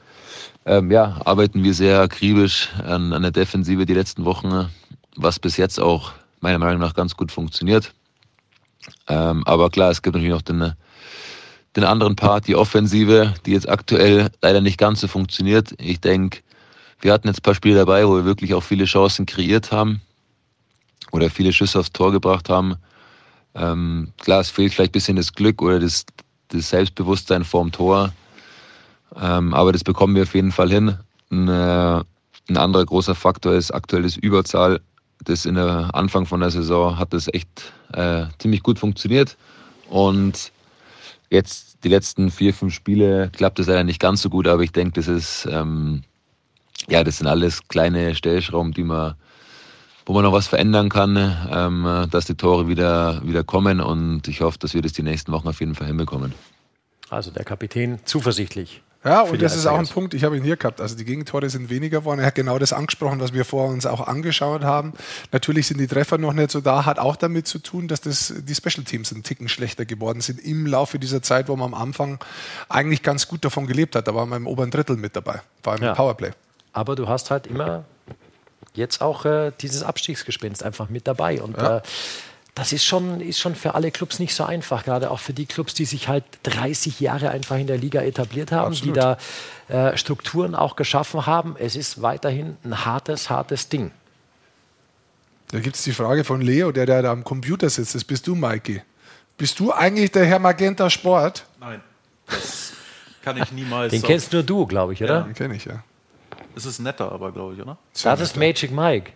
[0.67, 4.69] ähm, ja, arbeiten wir sehr akribisch an, an der Defensive die letzten Wochen,
[5.17, 7.93] was bis jetzt auch meiner Meinung nach ganz gut funktioniert.
[9.09, 10.73] Ähm, aber klar, es gibt natürlich noch den,
[11.75, 15.75] den anderen Part, die Offensive, die jetzt aktuell leider nicht ganz so funktioniert.
[15.79, 16.41] Ich denke,
[17.01, 20.01] wir hatten jetzt ein paar Spiele dabei, wo wir wirklich auch viele Chancen kreiert haben.
[21.13, 22.77] Oder viele Schüsse aufs Tor gebracht haben.
[23.55, 26.05] Ähm, klar, es fehlt vielleicht ein bisschen das Glück oder das,
[26.49, 28.13] das Selbstbewusstsein vorm Tor.
[29.21, 30.99] Ähm, aber das bekommen wir auf jeden Fall hin.
[31.31, 32.03] Ein, äh,
[32.49, 34.81] ein anderer großer Faktor ist aktuell das Überzahl.
[35.25, 39.37] Das in der Anfang von der Saison hat das echt äh, ziemlich gut funktioniert.
[39.89, 40.53] Und
[41.31, 44.73] jetzt die letzten vier, fünf Spiele klappt es leider nicht ganz so gut, aber ich
[44.73, 46.03] denke, das ist ähm,
[46.89, 49.15] ja, das sind alles kleine Stellschrauben, die man
[50.07, 51.17] wo man noch was verändern kann,
[51.51, 53.81] ähm, dass die Tore wieder, wieder kommen.
[53.81, 56.33] Und ich hoffe, dass wir das die nächsten Wochen auf jeden Fall hinbekommen.
[57.11, 58.83] Also der Kapitän zuversichtlich.
[59.05, 60.81] Ja, und das ist auch ein Punkt, ich habe ihn hier gehabt.
[60.81, 62.19] Also die Gegentore sind weniger geworden.
[62.19, 64.95] Er hat genau das angesprochen, was wir vor uns auch angeschaut haben.
[65.31, 68.35] Natürlich sind die Treffer noch nicht so da, hat auch damit zu tun, dass das,
[68.37, 71.81] die Special Teams ein Ticken schlechter geworden sind im Laufe dieser Zeit, wo man am
[71.81, 72.19] Anfang
[72.69, 74.09] eigentlich ganz gut davon gelebt hat.
[74.09, 75.91] Da waren wir im oberen Drittel mit dabei, vor allem ja.
[75.91, 76.33] im Powerplay.
[76.73, 77.85] Aber du hast halt immer
[78.77, 81.41] jetzt auch äh, dieses Abstiegsgespenst einfach mit dabei.
[81.43, 81.79] Und ja.
[81.79, 81.83] äh,
[82.55, 85.45] das ist schon, ist schon für alle Clubs nicht so einfach, gerade auch für die
[85.45, 88.97] Clubs, die sich halt 30 Jahre einfach in der Liga etabliert haben, Absolut.
[88.97, 89.19] die da
[89.69, 91.57] äh, Strukturen auch geschaffen haben.
[91.59, 93.91] Es ist weiterhin ein hartes, hartes Ding.
[95.51, 97.95] Da gibt es die Frage von Leo, der, der da am Computer sitzt.
[97.95, 98.83] Das bist du, Maiki.
[99.37, 101.45] Bist du eigentlich der Herr Magenta Sport?
[101.61, 101.83] Nein,
[102.27, 102.73] das
[103.23, 103.91] kann ich niemals.
[103.91, 105.19] Den kennst nur du, glaube ich, oder?
[105.19, 105.85] Ja, den kenne ich, ja.
[106.57, 107.77] Es ist netter, aber glaube ich, oder?
[108.03, 109.13] Das ist Magic Mike.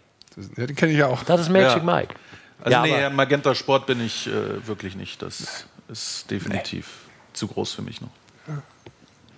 [0.56, 1.24] ja, den kenne ich ja auch.
[1.24, 1.82] Das ist Magic ja.
[1.82, 2.14] Mike.
[2.62, 5.22] Also ja, nee, Magenta Sport bin ich äh, wirklich nicht.
[5.22, 7.32] Das ist definitiv nee.
[7.32, 8.10] zu groß für mich noch.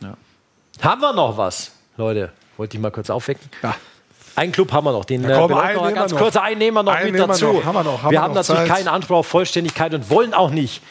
[0.01, 0.17] Ja.
[0.83, 2.33] Haben wir noch was, Leute?
[2.57, 3.49] Wollte ich mal kurz aufwecken.
[3.63, 3.77] Ja.
[4.35, 6.37] Einen Club haben wir noch, den ja, komm, äh, noch ganz kurz.
[6.37, 7.53] Einen nehmen wir noch einen mit dazu.
[7.53, 7.65] Noch.
[7.65, 8.69] Haben wir noch, haben wir, wir haben natürlich Zeit.
[8.69, 10.83] keinen Anspruch auf Vollständigkeit und wollen auch nicht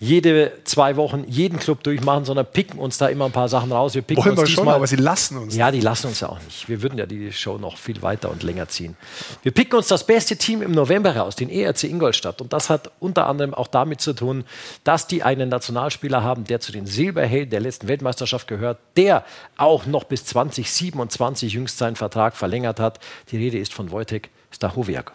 [0.00, 3.96] jede zwei Wochen jeden Club durchmachen, sondern picken uns da immer ein paar Sachen raus.
[3.96, 5.56] Wir picken Wollen uns wir schon, aber sie lassen uns.
[5.56, 6.68] Ja, die lassen uns ja auch nicht.
[6.68, 8.96] Wir würden ja die Show noch viel weiter und länger ziehen.
[9.42, 12.40] Wir picken uns das beste Team im November raus, den ERC Ingolstadt.
[12.40, 14.44] Und das hat unter anderem auch damit zu tun,
[14.84, 19.24] dass die einen Nationalspieler haben, der zu den Silberhelden der letzten Weltmeisterschaft gehört, der
[19.56, 23.00] auch noch bis 2027 jüngst seinen Vertrag verlängert hat.
[23.32, 25.12] Die Rede ist von Wojtek Stachowiak.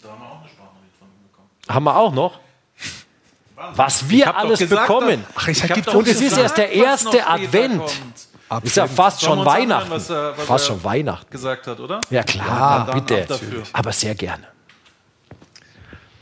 [0.00, 1.48] Da haben wir auch eine Sprachnachricht von bekommen.
[1.68, 2.44] Haben wir auch noch?
[3.74, 5.24] Was wir alles gesagt, bekommen.
[5.34, 7.82] Ach, ich ich und es ist erst der erste Advent.
[8.48, 8.66] Advent.
[8.66, 9.88] Ist ja fast schon Weihnachten.
[9.88, 11.30] Hören, was er, was fast schon Weihnachten.
[11.30, 12.00] Gesagt hat, oder?
[12.10, 13.26] Ja klar, ja, bitte.
[13.72, 14.44] Aber sehr gerne.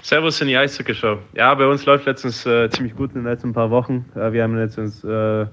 [0.02, 1.18] Servus in die Eishockey-Show.
[1.34, 4.04] Ja, bei uns läuft letztens äh, ziemlich gut in den letzten paar Wochen.
[4.16, 5.46] Äh, wir haben letztens äh,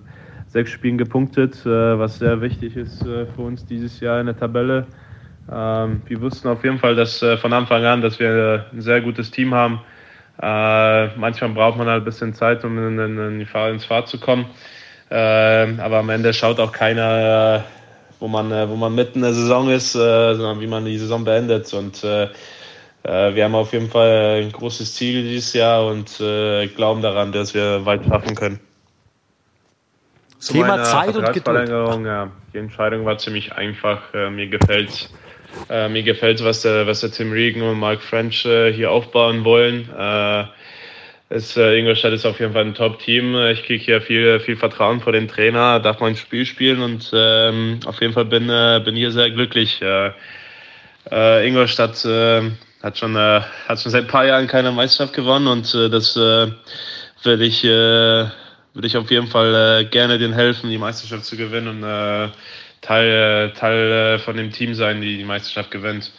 [0.47, 4.38] sechs Spielen gepunktet, äh, was sehr wichtig ist äh, für uns dieses Jahr in der
[4.38, 4.88] Tabelle.
[5.51, 9.01] Ähm, wir wussten auf jeden Fall, dass äh, von Anfang an, dass wir ein sehr
[9.01, 9.81] gutes Team haben
[10.41, 13.86] äh, manchmal braucht man halt ein bisschen Zeit, um in, in, in die Fahrt, ins
[13.86, 14.45] Fahrt zu kommen.
[15.10, 17.61] Äh, aber am Ende schaut auch keiner, äh,
[18.20, 20.98] wo, man, äh, wo man mitten in der Saison ist, äh, sondern wie man die
[20.98, 21.74] Saison beendet.
[21.74, 22.30] Und äh,
[23.03, 26.18] wir haben auf jeden Fall ein großes Ziel dieses Jahr und
[26.76, 28.60] glauben daran, dass wir weit schaffen können.
[30.41, 31.70] Thema Zeit und Geduld.
[31.70, 34.02] Ja, die Entscheidung war ziemlich einfach.
[34.14, 35.10] mir gefällt
[35.70, 39.44] äh, mir gefällt, was der, was der Tim Regan und Mark French äh, hier aufbauen
[39.44, 39.90] wollen.
[39.98, 40.46] Äh,
[41.30, 43.36] ist, äh, Ingolstadt ist auf jeden Fall ein Top-Team.
[43.52, 47.80] Ich kriege hier viel, viel Vertrauen vor den Trainer, darf mein Spiel spielen und ähm,
[47.86, 49.80] auf jeden Fall bin, äh, bin hier sehr glücklich.
[49.82, 50.12] Äh,
[51.48, 52.04] Ingolstadt
[52.84, 57.64] hat, schon, hat schon seit ein paar Jahren keine Meisterschaft gewonnen und das würde ich,
[57.64, 58.26] äh,
[58.84, 62.32] ich auf jeden Fall gerne denen helfen, die Meisterschaft zu gewinnen und
[62.81, 66.11] Teil, Teil von dem Team sein, die die Meisterschaft gewinnt.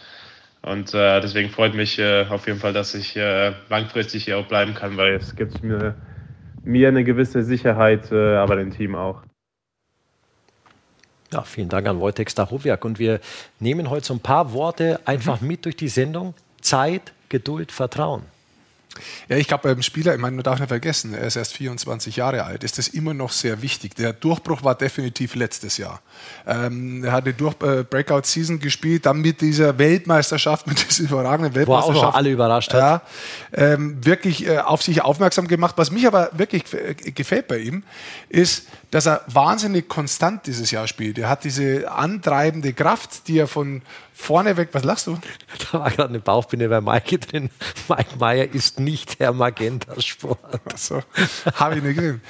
[0.63, 4.47] Und äh, deswegen freut mich äh, auf jeden Fall, dass ich äh, langfristig hier auch
[4.47, 5.95] bleiben kann, weil es gibt mir,
[6.63, 9.23] mir eine gewisse Sicherheit, äh, aber dem Team auch.
[11.33, 12.85] Ja, vielen Dank an Wojtek Stachowiak.
[12.85, 13.21] Und wir
[13.61, 16.35] nehmen heute so ein paar Worte einfach mit durch die Sendung.
[16.61, 18.23] Zeit, Geduld, Vertrauen.
[19.29, 22.17] Ja, ich glaube, beim Spieler, ich meine, man darf nicht vergessen, er ist erst 24
[22.17, 23.95] Jahre alt, ist das immer noch sehr wichtig.
[23.95, 26.01] Der Durchbruch war definitiv letztes Jahr.
[26.47, 31.97] Ähm, er hat die äh, Breakout-Season gespielt, dann mit dieser Weltmeisterschaft, mit dieser überragenden Weltmeisterschaft.
[31.97, 32.81] Wo auch noch alle überrascht hat.
[32.81, 33.03] Ja,
[33.53, 35.75] ähm, wirklich äh, auf sich aufmerksam gemacht.
[35.79, 36.65] Was mich aber wirklich
[37.15, 37.85] gefällt bei ihm,
[38.29, 41.19] ist, dass er wahnsinnig konstant dieses Jahr spielt.
[41.19, 43.83] Er hat diese antreibende Kraft, die er von
[44.21, 45.19] vorne weg, was lachst du?
[45.73, 47.51] Da war gerade eine Bauchbinde bei Maike drin.
[47.89, 50.39] Mike Meyer ist nicht Herr Magenta-Sport.
[50.77, 51.03] So,
[51.55, 52.21] habe ich nicht gesehen.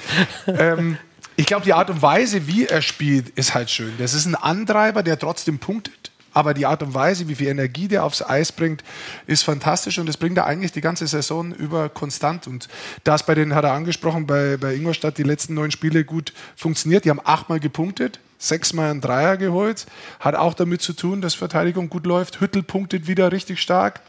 [0.46, 0.98] ähm,
[1.36, 3.92] ich glaube, die Art und Weise, wie er spielt, ist halt schön.
[3.98, 6.10] Das ist ein Antreiber, der trotzdem punktet.
[6.32, 8.84] Aber die Art und Weise, wie viel Energie der aufs Eis bringt,
[9.26, 12.46] ist fantastisch und das bringt er eigentlich die ganze Saison über konstant.
[12.46, 12.68] Und
[13.04, 17.04] das bei den, hat er angesprochen, bei, bei Ingolstadt die letzten neun Spiele gut funktioniert.
[17.04, 19.86] Die haben achtmal gepunktet, sechsmal einen Dreier geholt.
[20.18, 22.40] Hat auch damit zu tun, dass Verteidigung gut läuft.
[22.40, 24.00] Hüttel punktet wieder richtig stark.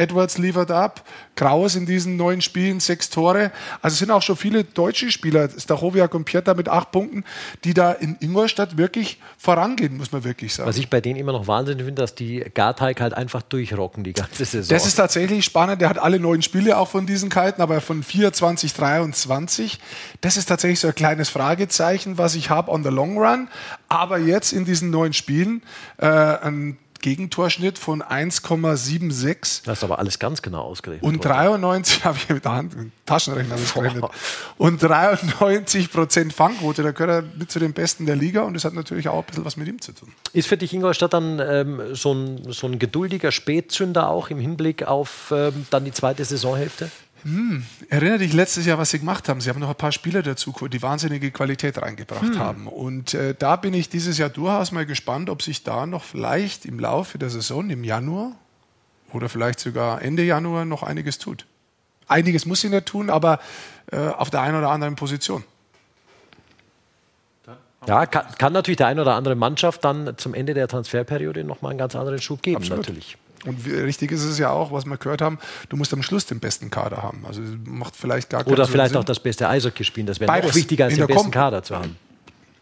[0.00, 1.04] Edwards liefert ab,
[1.36, 3.52] Kraus in diesen neun Spielen sechs Tore.
[3.82, 7.24] Also es sind auch schon viele deutsche Spieler, Stachowiak und Pieter mit acht Punkten,
[7.64, 10.68] die da in Ingolstadt wirklich vorangehen, muss man wirklich sagen.
[10.68, 14.14] Was ich bei denen immer noch wahnsinnig finde, dass die Garteig halt einfach durchrocken die
[14.14, 14.74] ganze Saison.
[14.74, 15.80] Das ist tatsächlich spannend.
[15.80, 19.78] Der hat alle neun Spiele auch von diesen Kalten, aber von 24, 23.
[20.20, 23.48] Das ist tatsächlich so ein kleines Fragezeichen, was ich habe on the long run.
[23.88, 25.62] Aber jetzt in diesen neun Spielen
[25.98, 29.64] äh, ein Gegentorschnitt von 1,76.
[29.64, 31.02] Das ist aber alles ganz genau ausgerechnet.
[31.02, 34.04] Und 93 habe ich mit der Hand, mit Taschenrechner gerechnet.
[34.58, 38.64] Und 93 Prozent Fangquote, da gehört er mit zu den Besten der Liga und das
[38.64, 40.12] hat natürlich auch ein bisschen was mit ihm zu tun.
[40.32, 44.84] Ist für dich Ingolstadt dann ähm, so, ein, so ein geduldiger Spätzünder auch im Hinblick
[44.84, 46.90] auf ähm, dann die zweite Saisonhälfte?
[47.22, 49.40] Hm, erinnere dich letztes Jahr, was sie gemacht haben.
[49.40, 52.38] Sie haben noch ein paar Spieler dazu, die wahnsinnige Qualität reingebracht hm.
[52.38, 52.66] haben.
[52.66, 56.64] Und äh, da bin ich dieses Jahr durchaus mal gespannt, ob sich da noch vielleicht
[56.64, 58.32] im Laufe der Saison, im Januar
[59.12, 61.46] oder vielleicht sogar Ende Januar noch einiges tut.
[62.08, 63.38] Einiges muss sie nicht tun, aber
[63.92, 65.44] äh, auf der einen oder anderen Position.
[67.86, 71.70] Ja, kann, kann, natürlich der eine oder andere Mannschaft dann zum Ende der Transferperiode nochmal
[71.70, 72.86] einen ganz anderen Schub geben, Absolut.
[72.86, 73.16] natürlich.
[73.46, 75.38] Und richtig ist es ja auch, was wir gehört haben,
[75.70, 77.24] du musst am Schluss den besten Kader haben.
[77.26, 79.00] Also macht vielleicht gar Oder vielleicht Sinn.
[79.00, 80.06] auch das beste Eishockey spielen.
[80.06, 81.96] Das wäre noch wichtiger, als den besten Kom Kader zu haben.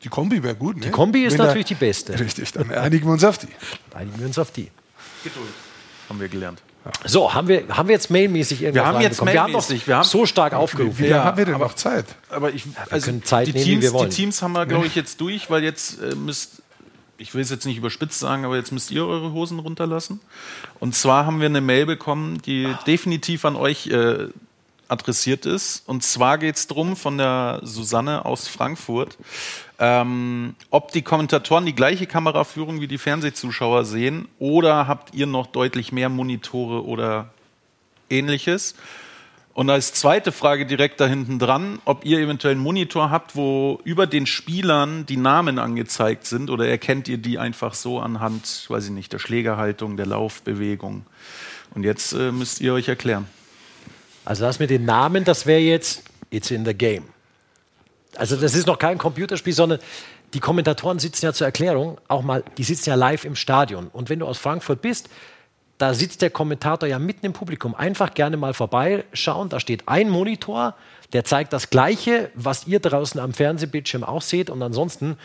[0.04, 0.82] Die Kombi wäre gut, ne?
[0.82, 2.18] Die Kombi ist Wenn natürlich die beste.
[2.20, 3.48] Richtig, dann einigen wir uns auf die.
[3.94, 4.70] Einigen wir uns auf die.
[5.24, 5.48] Geduld,
[6.08, 6.62] haben wir gelernt.
[7.04, 10.24] So, haben wir, haben wir jetzt mailmäßig irgendwas Wir haben jetzt mailmäßig, wir haben so
[10.24, 10.98] stark aufgerufen.
[10.98, 12.06] Wie, wie ja, haben wir denn aber, noch Zeit?
[12.30, 15.20] Aber ich, also können Zeit die, nehmen, Teams, die Teams haben wir, glaube ich, jetzt
[15.20, 16.62] durch, weil jetzt äh, müsst
[17.18, 20.20] ich will es jetzt nicht überspitzt sagen, aber jetzt müsst ihr eure Hosen runterlassen.
[20.78, 24.28] Und zwar haben wir eine Mail bekommen, die definitiv an euch äh,
[24.86, 25.86] adressiert ist.
[25.86, 29.18] Und zwar geht es darum von der Susanne aus Frankfurt,
[29.78, 35.46] ähm, ob die Kommentatoren die gleiche Kameraführung wie die Fernsehzuschauer sehen oder habt ihr noch
[35.46, 37.30] deutlich mehr Monitore oder
[38.10, 38.74] ähnliches?
[39.58, 43.80] Und als zweite Frage direkt da hinten dran, ob ihr eventuell einen Monitor habt, wo
[43.82, 48.84] über den Spielern die Namen angezeigt sind oder erkennt ihr die einfach so anhand, weiß
[48.84, 51.04] ich nicht, der Schlägerhaltung, der Laufbewegung.
[51.74, 53.26] Und jetzt äh, müsst ihr euch erklären.
[54.24, 57.06] Also das mit den Namen, das wäre jetzt It's in the game.
[58.14, 59.80] Also das ist noch kein Computerspiel, sondern
[60.34, 63.88] die Kommentatoren sitzen ja zur Erklärung auch mal, die sitzen ja live im Stadion.
[63.88, 65.10] Und wenn du aus Frankfurt bist,
[65.78, 67.74] da sitzt der Kommentator ja mitten im Publikum.
[67.74, 69.48] Einfach gerne mal vorbeischauen.
[69.48, 70.74] Da steht ein Monitor,
[71.12, 74.50] der zeigt das Gleiche, was ihr draußen am Fernsehbildschirm auch seht.
[74.50, 75.16] Und ansonsten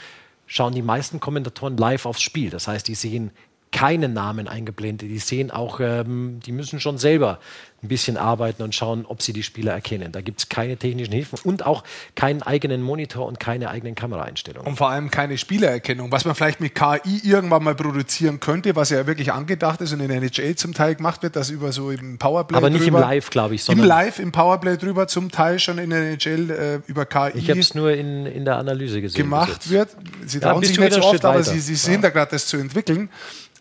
[0.45, 2.51] schauen die meisten Kommentatoren live aufs Spiel.
[2.51, 3.31] Das heißt, die sehen
[3.71, 5.09] keinen Namen eingeblendet.
[5.09, 7.39] Die sehen auch, ähm, die müssen schon selber
[7.83, 10.11] ein bisschen arbeiten und schauen, ob sie die Spieler erkennen.
[10.11, 11.83] Da gibt es keine technischen Hilfen und auch
[12.15, 14.67] keinen eigenen Monitor und keine eigenen Kameraeinstellungen.
[14.67, 18.89] Und vor allem keine Spielererkennung, was man vielleicht mit KI irgendwann mal produzieren könnte, was
[18.89, 21.91] ja wirklich angedacht ist und in der NHL zum Teil gemacht wird, das über so
[21.91, 23.67] im Powerplay Aber nicht drüber, im Live, glaube ich.
[23.67, 27.31] Im Live, im Powerplay drüber, zum Teil schon in der NHL äh, über KI.
[27.35, 29.23] Ich habe es nur in, in der Analyse gesehen.
[29.23, 29.89] Gemacht wird.
[30.25, 32.01] Sie trauen ja, sich nicht so oft, aber sie, sie sind ja.
[32.01, 33.09] da gerade, das zu entwickeln.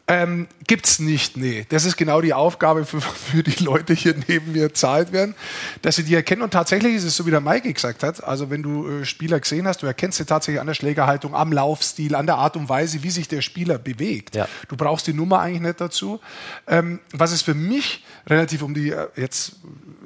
[0.09, 1.65] Ähm, Gibt es nicht, nee.
[1.69, 5.35] Das ist genau die Aufgabe für, für die Leute hier neben mir zahlt werden,
[5.81, 6.43] dass sie die erkennen.
[6.43, 9.39] Und tatsächlich ist es so, wie der Maike gesagt hat, also wenn du äh, Spieler
[9.39, 12.69] gesehen hast, du erkennst sie tatsächlich an der Schlägerhaltung, am Laufstil, an der Art und
[12.69, 14.35] Weise, wie sich der Spieler bewegt.
[14.35, 14.49] Ja.
[14.69, 16.21] Du brauchst die Nummer eigentlich nicht dazu.
[16.67, 19.57] Ähm, was ist für mich relativ, um die äh, jetzt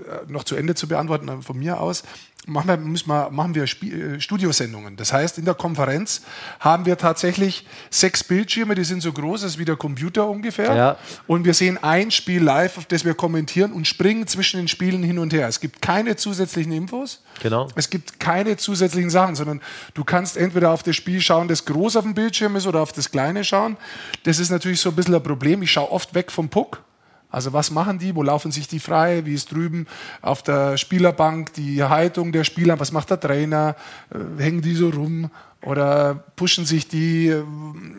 [0.06, 2.02] äh, noch zu Ende zu beantworten, äh, von mir aus,
[2.46, 4.96] machen wir, müssen wir, machen wir äh, Studiosendungen.
[4.96, 6.22] Das heißt, in der Konferenz
[6.60, 10.74] haben wir tatsächlich sechs Bildschirme, die sind so groß als wie der Computer ungefähr.
[10.74, 10.96] Ja.
[11.26, 15.02] Und wir sehen ein Spiel live, auf das wir kommentieren und springen zwischen den Spielen
[15.02, 15.48] hin und her.
[15.48, 17.22] Es gibt keine zusätzlichen Infos.
[17.42, 17.68] Genau.
[17.74, 19.60] Es gibt keine zusätzlichen Sachen, sondern
[19.94, 22.92] du kannst entweder auf das Spiel schauen, das groß auf dem Bildschirm ist, oder auf
[22.92, 23.76] das kleine schauen.
[24.22, 25.62] Das ist natürlich so ein bisschen ein Problem.
[25.62, 26.82] Ich schaue oft weg vom Puck.
[27.30, 28.14] Also was machen die?
[28.14, 29.24] Wo laufen sich die frei?
[29.26, 29.86] Wie ist drüben
[30.22, 32.78] auf der Spielerbank die Haltung der Spieler?
[32.78, 33.76] Was macht der Trainer?
[34.10, 35.30] Äh, hängen die so rum?
[35.62, 37.28] Oder pushen sich die?
[37.28, 37.42] Äh,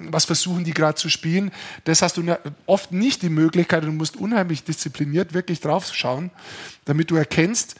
[0.10, 1.52] was versuchen die gerade zu spielen?
[1.84, 2.24] Das hast du
[2.66, 3.84] oft nicht die Möglichkeit.
[3.84, 6.32] Du musst unheimlich diszipliniert wirklich drauf schauen,
[6.86, 7.76] damit du erkennst,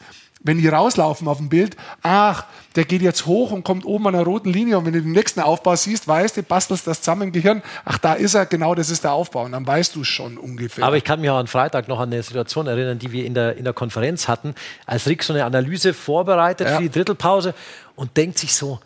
[0.48, 4.14] wenn die rauslaufen auf dem Bild, ach, der geht jetzt hoch und kommt oben an
[4.14, 7.24] der roten Linie und wenn du den nächsten Aufbau siehst, weißt du, bastelst das zusammen
[7.24, 10.04] im Gehirn, ach, da ist er, genau, das ist der Aufbau und dann weißt du
[10.04, 10.84] schon ungefähr.
[10.84, 13.34] Aber ich kann mich auch an Freitag noch an eine Situation erinnern, die wir in
[13.34, 14.54] der, in der Konferenz hatten,
[14.86, 16.76] als Rick so eine Analyse vorbereitet ja.
[16.76, 17.54] für die Drittelpause
[17.94, 18.80] und denkt sich so,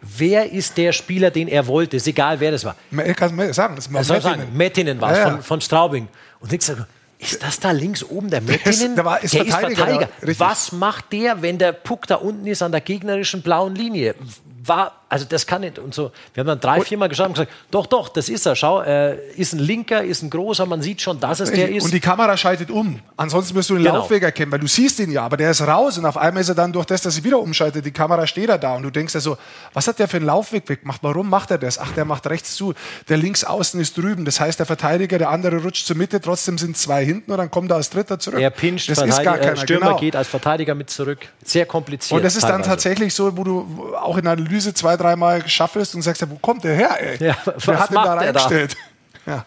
[0.00, 2.76] wer ist der Spieler, den er wollte, ist egal, wer das war.
[2.90, 4.56] Ich kann es sagen, das war Mettinen.
[4.56, 5.30] Mettinen war es, ja, ja.
[5.32, 6.08] von, von Straubing.
[6.40, 6.86] Und denkst du,
[7.24, 8.96] ist das da links oben der Mettinen?
[8.96, 10.08] Der, ist der Verteidiger, ist Verteidiger.
[10.38, 14.14] Was macht der, wenn der Puck da unten ist an der gegnerischen blauen Linie?
[14.62, 15.78] War, Also das kann nicht.
[15.78, 18.46] Und so, wir haben dann drei, vier Mal geschaut und gesagt, doch, doch, das ist
[18.46, 18.56] er.
[18.56, 21.84] Schau, äh, ist ein Linker, ist ein großer, man sieht schon, dass es der ist.
[21.84, 22.98] Und die Kamera schaltet um.
[23.16, 23.98] Ansonsten wirst du den Genau.
[23.98, 26.48] Laufweg erkennen, weil du siehst ihn ja, aber der ist raus und auf einmal ist
[26.48, 28.90] er dann durch das, dass sie wieder umschaltet, die Kamera steht er da und du
[28.90, 29.36] denkst dir so,
[29.72, 31.00] was hat der für einen Laufweg weggemacht?
[31.04, 31.78] Warum macht er das?
[31.78, 32.74] Ach, der macht rechts zu,
[33.08, 34.24] der links außen ist drüben.
[34.24, 37.52] Das heißt, der Verteidiger, der andere rutscht zur Mitte, trotzdem sind zwei hinten und dann
[37.52, 38.40] kommt er als Dritter zurück.
[38.40, 39.56] er pinscht, das ist gar Verteidiger, keiner.
[39.58, 39.98] Stürmer genau.
[40.00, 41.20] geht als Verteidiger mit zurück.
[41.44, 42.16] Sehr kompliziert.
[42.18, 42.70] Und das ist dann teilweise.
[42.70, 46.36] tatsächlich so, wo du auch in der Analyse zwei, dreimal schaffelst und sagst, ja, wo
[46.36, 46.96] kommt der her?
[47.00, 47.28] Ey?
[47.28, 48.40] Ja, Wer was hat den da macht der da?
[48.40, 48.76] reingestellt?
[49.26, 49.46] Ja.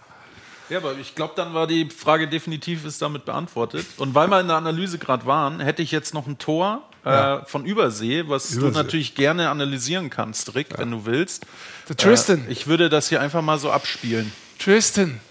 [0.70, 3.86] Ja, aber ich glaube, dann war die Frage definitiv ist damit beantwortet.
[3.98, 7.38] Und weil wir in der Analyse gerade waren, hätte ich jetzt noch ein Tor Ja.
[7.38, 8.60] äh, von Übersee, was Übersee.
[8.72, 11.46] du natürlich gerne analysieren kannst, Rick, wenn du willst.
[11.88, 12.46] Der Tristan.
[12.48, 14.30] Äh, ich würde das hier einfach mal so abspielen.
[14.60, 15.22] Tristan.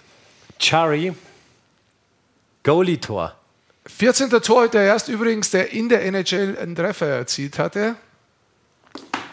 [0.59, 1.13] Chari,
[2.63, 3.35] Goalie-Tor.
[3.87, 4.31] 14.
[4.31, 7.95] Torhüter erst übrigens, der in der NHL einen Treffer erzielt hatte.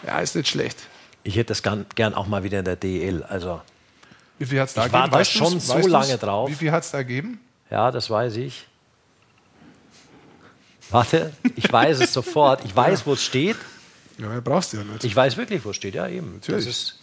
[0.06, 0.78] Ja, ist nicht schlecht.
[1.22, 3.22] Ich hätte das gern, gern auch mal wieder in der DEL.
[3.22, 3.60] Also,
[4.38, 5.12] Wie viel hat es da Ich war gegeben?
[5.12, 6.50] da Weißt schon so lange drauf.
[6.50, 7.40] Wie viel hat es da gegeben?
[7.70, 8.66] ja, das weiß ich.
[10.90, 12.64] Warte, ich weiß es sofort.
[12.64, 13.56] Ich weiß, wo es steht.
[14.18, 15.02] Ja, brauchst du ja nicht.
[15.02, 15.94] Ich weiß wirklich, wo es steht.
[15.94, 16.34] Ja, eben.
[16.34, 16.66] Natürlich.
[16.66, 16.98] Ist,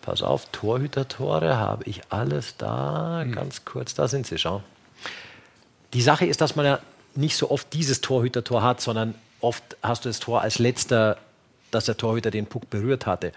[0.00, 3.20] pass auf, Torhüter-Tore habe ich alles da.
[3.22, 3.32] Hm.
[3.32, 4.62] Ganz kurz, da sind sie, schau.
[5.92, 6.78] Die Sache ist, dass man ja
[7.14, 11.18] nicht so oft dieses Torhüter-Tor hat, sondern oft hast du das Tor als letzter,
[11.74, 13.32] dass der Torhüter den Puck berührt hatte.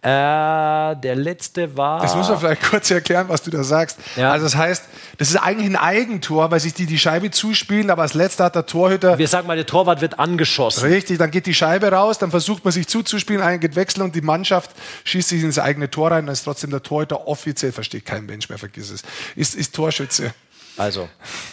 [0.00, 2.00] Äh, der letzte war.
[2.00, 3.98] Das muss man vielleicht kurz erklären, was du da sagst.
[4.14, 4.30] Ja.
[4.30, 4.84] Also das heißt,
[5.16, 8.54] das ist eigentlich ein Eigentor, weil sich die die Scheibe zuspielen, aber als letzter hat
[8.54, 10.84] der Torhüter Wir sagen mal, der Torwart wird angeschossen.
[10.84, 14.14] Richtig, dann geht die Scheibe raus, dann versucht man sich zuzuspielen, einen geht wechseln und
[14.14, 14.70] die Mannschaft
[15.02, 18.48] schießt sich ins eigene Tor rein, dann ist trotzdem der Torhüter offiziell, versteht kein Mensch
[18.48, 19.02] mehr, vergiss es,
[19.34, 20.32] ist, ist Torschütze.
[20.76, 21.08] Also,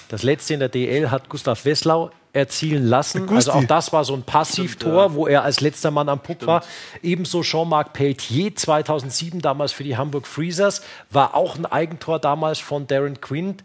[0.10, 3.30] das letzte in der DL hat Gustav Wesslau erzielen lassen.
[3.30, 6.64] Also auch das war so ein Passivtor, wo er als letzter Mann am Puck war.
[7.02, 12.88] Ebenso Jean-Marc Pelletier 2007 damals für die Hamburg Freezers war auch ein Eigentor damals von
[12.88, 13.64] Darren Quint.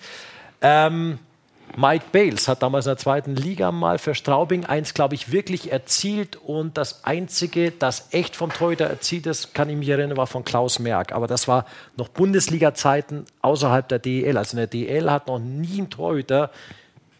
[0.62, 1.18] Ähm,
[1.76, 5.72] Mike Bales hat damals in der zweiten Liga mal für Straubing eins, glaube ich, wirklich
[5.72, 6.36] erzielt.
[6.36, 10.44] Und das Einzige, das echt vom Torhüter erzielt ist, kann ich mich erinnern, war von
[10.44, 11.12] Klaus Merck.
[11.12, 11.66] Aber das war
[11.96, 14.36] noch Bundesliga-Zeiten außerhalb der DEL.
[14.36, 16.50] Also in der DEL hat noch nie ein Torhüter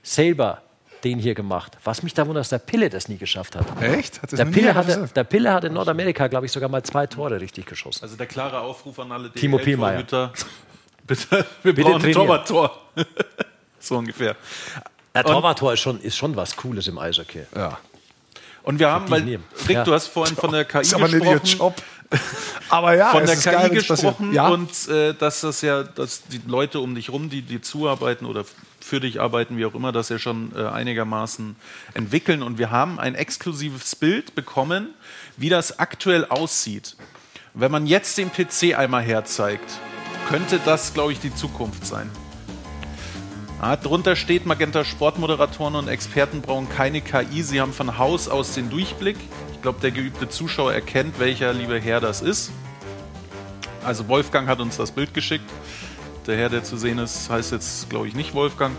[0.03, 0.63] selber
[1.05, 1.77] den hier gemacht.
[1.85, 3.67] Was mich da wundert, dass der Pille das nie geschafft hat.
[3.83, 4.23] Echt?
[4.23, 7.41] Hat Der Pille, hatte, der Pille hat in Nordamerika, glaube ich, sogar mal zwei Tore
[7.41, 8.03] richtig geschossen.
[8.03, 10.03] Also der klare Aufruf an alle Timo Pielmeier.
[10.03, 10.33] DL-Torhüter.
[11.07, 12.13] Bitte, wir Bitte brauchen ein.
[12.13, 12.81] Torwarttor.
[13.81, 14.37] so ungefähr.
[15.15, 17.47] Der Torwarttor ist schon, ist schon was Cooles im Eishockey.
[17.57, 17.79] Ja.
[18.63, 19.45] Und wir haben, weil, nehmen.
[19.67, 19.85] Rick, Ja.
[19.85, 21.75] du hast vorhin von der KI Ist aber nicht ihr gesprochen.
[21.75, 22.21] Job.
[22.69, 24.49] Aber ja, von es der ist KI geil, gesprochen Ja.
[24.49, 28.45] und äh, dass das ja, dass die Leute um dich rum, die dir zuarbeiten oder
[28.85, 31.57] für dich arbeiten, wie auch immer, das ja schon äh, einigermaßen
[31.95, 32.43] entwickeln.
[32.43, 34.95] Und wir haben ein exklusives Bild bekommen,
[35.37, 36.97] wie das aktuell aussieht.
[37.55, 39.79] Wenn man jetzt den PC einmal herzeigt,
[40.29, 42.11] könnte das, glaube ich, die Zukunft sein.
[43.61, 47.43] Ah, drunter steht, Magenta Sportmoderatoren und Experten brauchen keine KI.
[47.43, 49.19] Sie haben von Haus aus den Durchblick.
[49.53, 52.53] Ich glaube, der geübte Zuschauer erkennt, welcher liebe Herr das ist.
[53.85, 55.45] Also Wolfgang hat uns das Bild geschickt.
[56.27, 58.77] Der Herr, der zu sehen ist, heißt jetzt, glaube ich, nicht Wolfgang.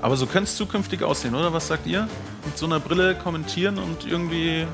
[0.00, 1.52] Aber so könnte es zukünftig aussehen, oder?
[1.52, 2.08] Was sagt ihr?
[2.44, 4.66] Mit so einer Brille kommentieren und irgendwie,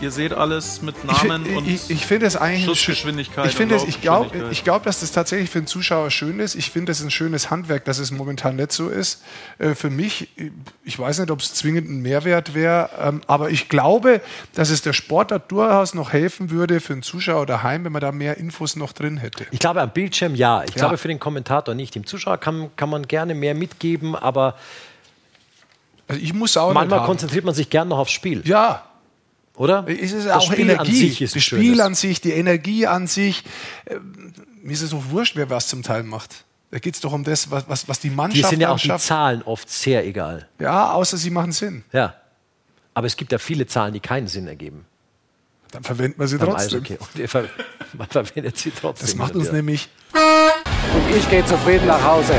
[0.00, 3.46] ihr seht alles mit Namen ich, und ich, ich finde es eigentlich Schussgeschwindigkeit.
[3.46, 6.54] Ich finde es, ich glaube, ich glaube, dass das tatsächlich für den Zuschauer schön ist.
[6.54, 9.22] Ich finde es ein schönes Handwerk, dass es momentan nicht so ist.
[9.58, 10.28] Äh, Für mich,
[10.84, 14.20] ich weiß nicht, ob es zwingend ein Mehrwert wäre, ähm, aber ich glaube,
[14.54, 18.12] dass es der Sportart durchaus noch helfen würde für den Zuschauer daheim, wenn man da
[18.12, 19.46] mehr Infos noch drin hätte.
[19.50, 20.62] Ich glaube, am Bildschirm ja.
[20.64, 20.76] Ich Ja.
[20.82, 21.94] glaube, für den Kommentator nicht.
[21.94, 24.56] Dem Zuschauer kann, kann man gerne mehr mitgeben, aber
[26.08, 28.84] Also ich muss auch manchmal konzentriert man sich gern noch aufs Spiel, Ja,
[29.60, 29.84] oder?
[29.86, 30.78] es ist das auch Spiel Energie.
[30.80, 31.80] an sich ist das Spiel schönes.
[31.80, 33.44] an sich, die Energie an sich.
[33.86, 34.32] Ähm,
[34.62, 36.44] Mir ist es so wurscht, wer was zum Teil macht.
[36.70, 38.78] Da geht es doch um das, was, was, was die Die Mannschaft sind ja auch
[38.78, 38.96] die.
[38.96, 40.48] Zahlen oft sehr egal.
[40.58, 41.84] Ja, außer sie machen Sinn.
[41.92, 42.14] Ja.
[42.94, 44.86] Aber es gibt ja viele Zahlen, die keinen Sinn ergeben.
[45.72, 46.84] Dann verwenden wir sie Beim trotzdem.
[47.28, 47.44] Ver
[47.92, 49.06] man verwendet sie trotzdem.
[49.06, 49.56] Das macht uns wieder.
[49.56, 49.88] nämlich.
[50.14, 52.34] Und ich gehe zufrieden nach Hause.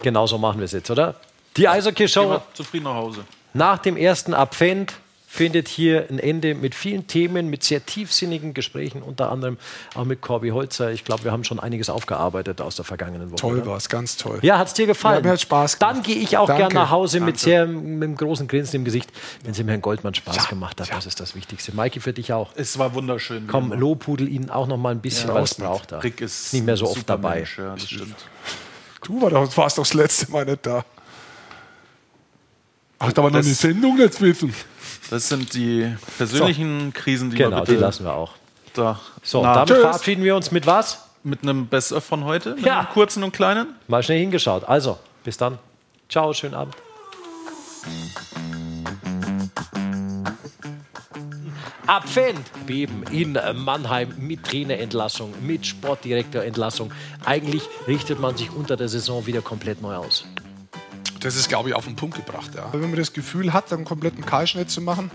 [0.00, 1.20] Genau so machen wir es jetzt, oder?
[1.56, 3.24] Die Eishockey-Show zufrieden nach Hause.
[3.52, 4.94] nach dem ersten Advent
[5.26, 9.58] findet hier ein Ende mit vielen Themen, mit sehr tiefsinnigen Gesprächen, unter anderem
[9.94, 10.92] auch mit Corby Holzer.
[10.92, 13.40] Ich glaube, wir haben schon einiges aufgearbeitet aus der vergangenen Woche.
[13.40, 14.38] Toll war es, ganz toll.
[14.42, 15.18] Ja, hat es dir gefallen?
[15.18, 15.96] Ja, mir hat Spaß gemacht.
[15.96, 18.84] Dann gehe ich auch Danke, gern nach Hause mit, sehr, mit einem großen Grinsen im
[18.84, 19.10] Gesicht,
[19.42, 20.90] wenn es dem Herrn Goldmann Spaß gemacht hat.
[20.90, 21.74] Das ist das Wichtigste.
[21.74, 22.52] Maiki, für dich auch.
[22.54, 23.46] Es war wunderschön.
[23.48, 26.02] Komm, Lobhudel ihn auch noch mal ein bisschen, weil es braucht er.
[26.02, 27.36] Rick ist nicht mehr so oft dabei.
[27.36, 28.16] Mensch, ja, das stimmt.
[29.02, 30.84] Du war doch, warst doch das letzte Mal nicht da.
[32.98, 34.54] Ach, da war noch eine Sendung jetzt wissen.
[35.10, 37.00] Das sind die persönlichen so.
[37.00, 38.34] Krisen, die genau, wir bitte die lassen wir auch.
[38.74, 39.78] Da so, damit Tschüss.
[39.78, 41.04] verabschieden wir uns mit was?
[41.22, 42.80] Mit einem Best-of von heute, mit ja.
[42.80, 43.68] einem kurzen und kleinen.
[43.88, 44.64] Mal schnell hingeschaut.
[44.64, 45.58] Also, bis dann.
[46.08, 46.76] Ciao, schönen Abend.
[51.86, 52.40] Abfend.
[52.66, 56.92] Beben in Mannheim mit Trainerentlassung, mit Sportdirektorentlassung.
[57.24, 60.26] Eigentlich richtet man sich unter der Saison wieder komplett neu aus.
[61.26, 62.52] Das ist, glaube ich, auf den Punkt gebracht.
[62.54, 62.68] Ja.
[62.70, 65.10] Wenn man das Gefühl hat, einen kompletten Kahlschnitt zu machen,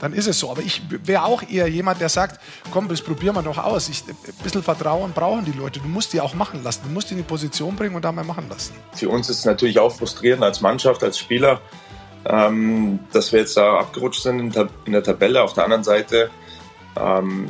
[0.00, 0.48] dann ist es so.
[0.48, 2.40] Aber ich wäre auch eher jemand, der sagt,
[2.70, 3.88] komm, das probieren wir doch aus.
[3.88, 4.14] Ich, ein
[4.44, 5.80] bisschen Vertrauen brauchen die Leute.
[5.80, 6.82] Du musst die auch machen lassen.
[6.84, 8.74] Du musst die in die Position bringen und da mal machen lassen.
[8.94, 11.60] Für uns ist es natürlich auch frustrierend als Mannschaft, als Spieler,
[12.26, 14.54] ähm, dass wir jetzt da abgerutscht sind
[14.84, 15.42] in der Tabelle.
[15.42, 16.30] Auf der anderen Seite
[16.96, 17.48] ähm,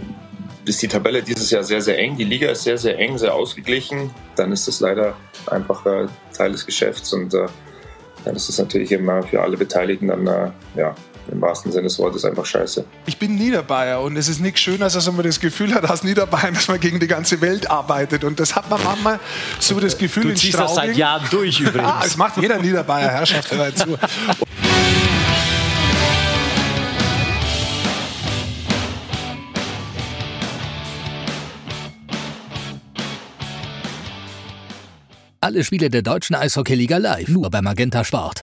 [0.64, 2.16] ist die Tabelle dieses Jahr sehr, sehr eng.
[2.16, 4.08] Die Liga ist sehr, sehr eng, sehr ausgeglichen.
[4.36, 5.16] Dann ist das leider
[5.48, 7.46] einfach äh, Teil des Geschäfts und äh,
[8.24, 10.94] dann ist es natürlich immer für alle Beteiligten dann äh, ja,
[11.30, 12.84] im wahrsten Sinne des Wortes einfach scheiße.
[13.06, 16.02] Ich bin Niederbayer und es ist nichts Schöner, als wenn man das Gefühl hat, als
[16.02, 18.24] Niederbayern, dass man gegen die ganze Welt arbeitet.
[18.24, 19.20] Und das hat man manchmal
[19.58, 21.88] so das Gefühl du in ziehst das seit Jahren durch übrigens.
[21.88, 23.98] ah, es macht jeder Niederbayer, Herrschaft, zu.
[35.50, 38.38] Alle Spiele der deutschen Eishockeyliga live, nur bei Magenta Sport.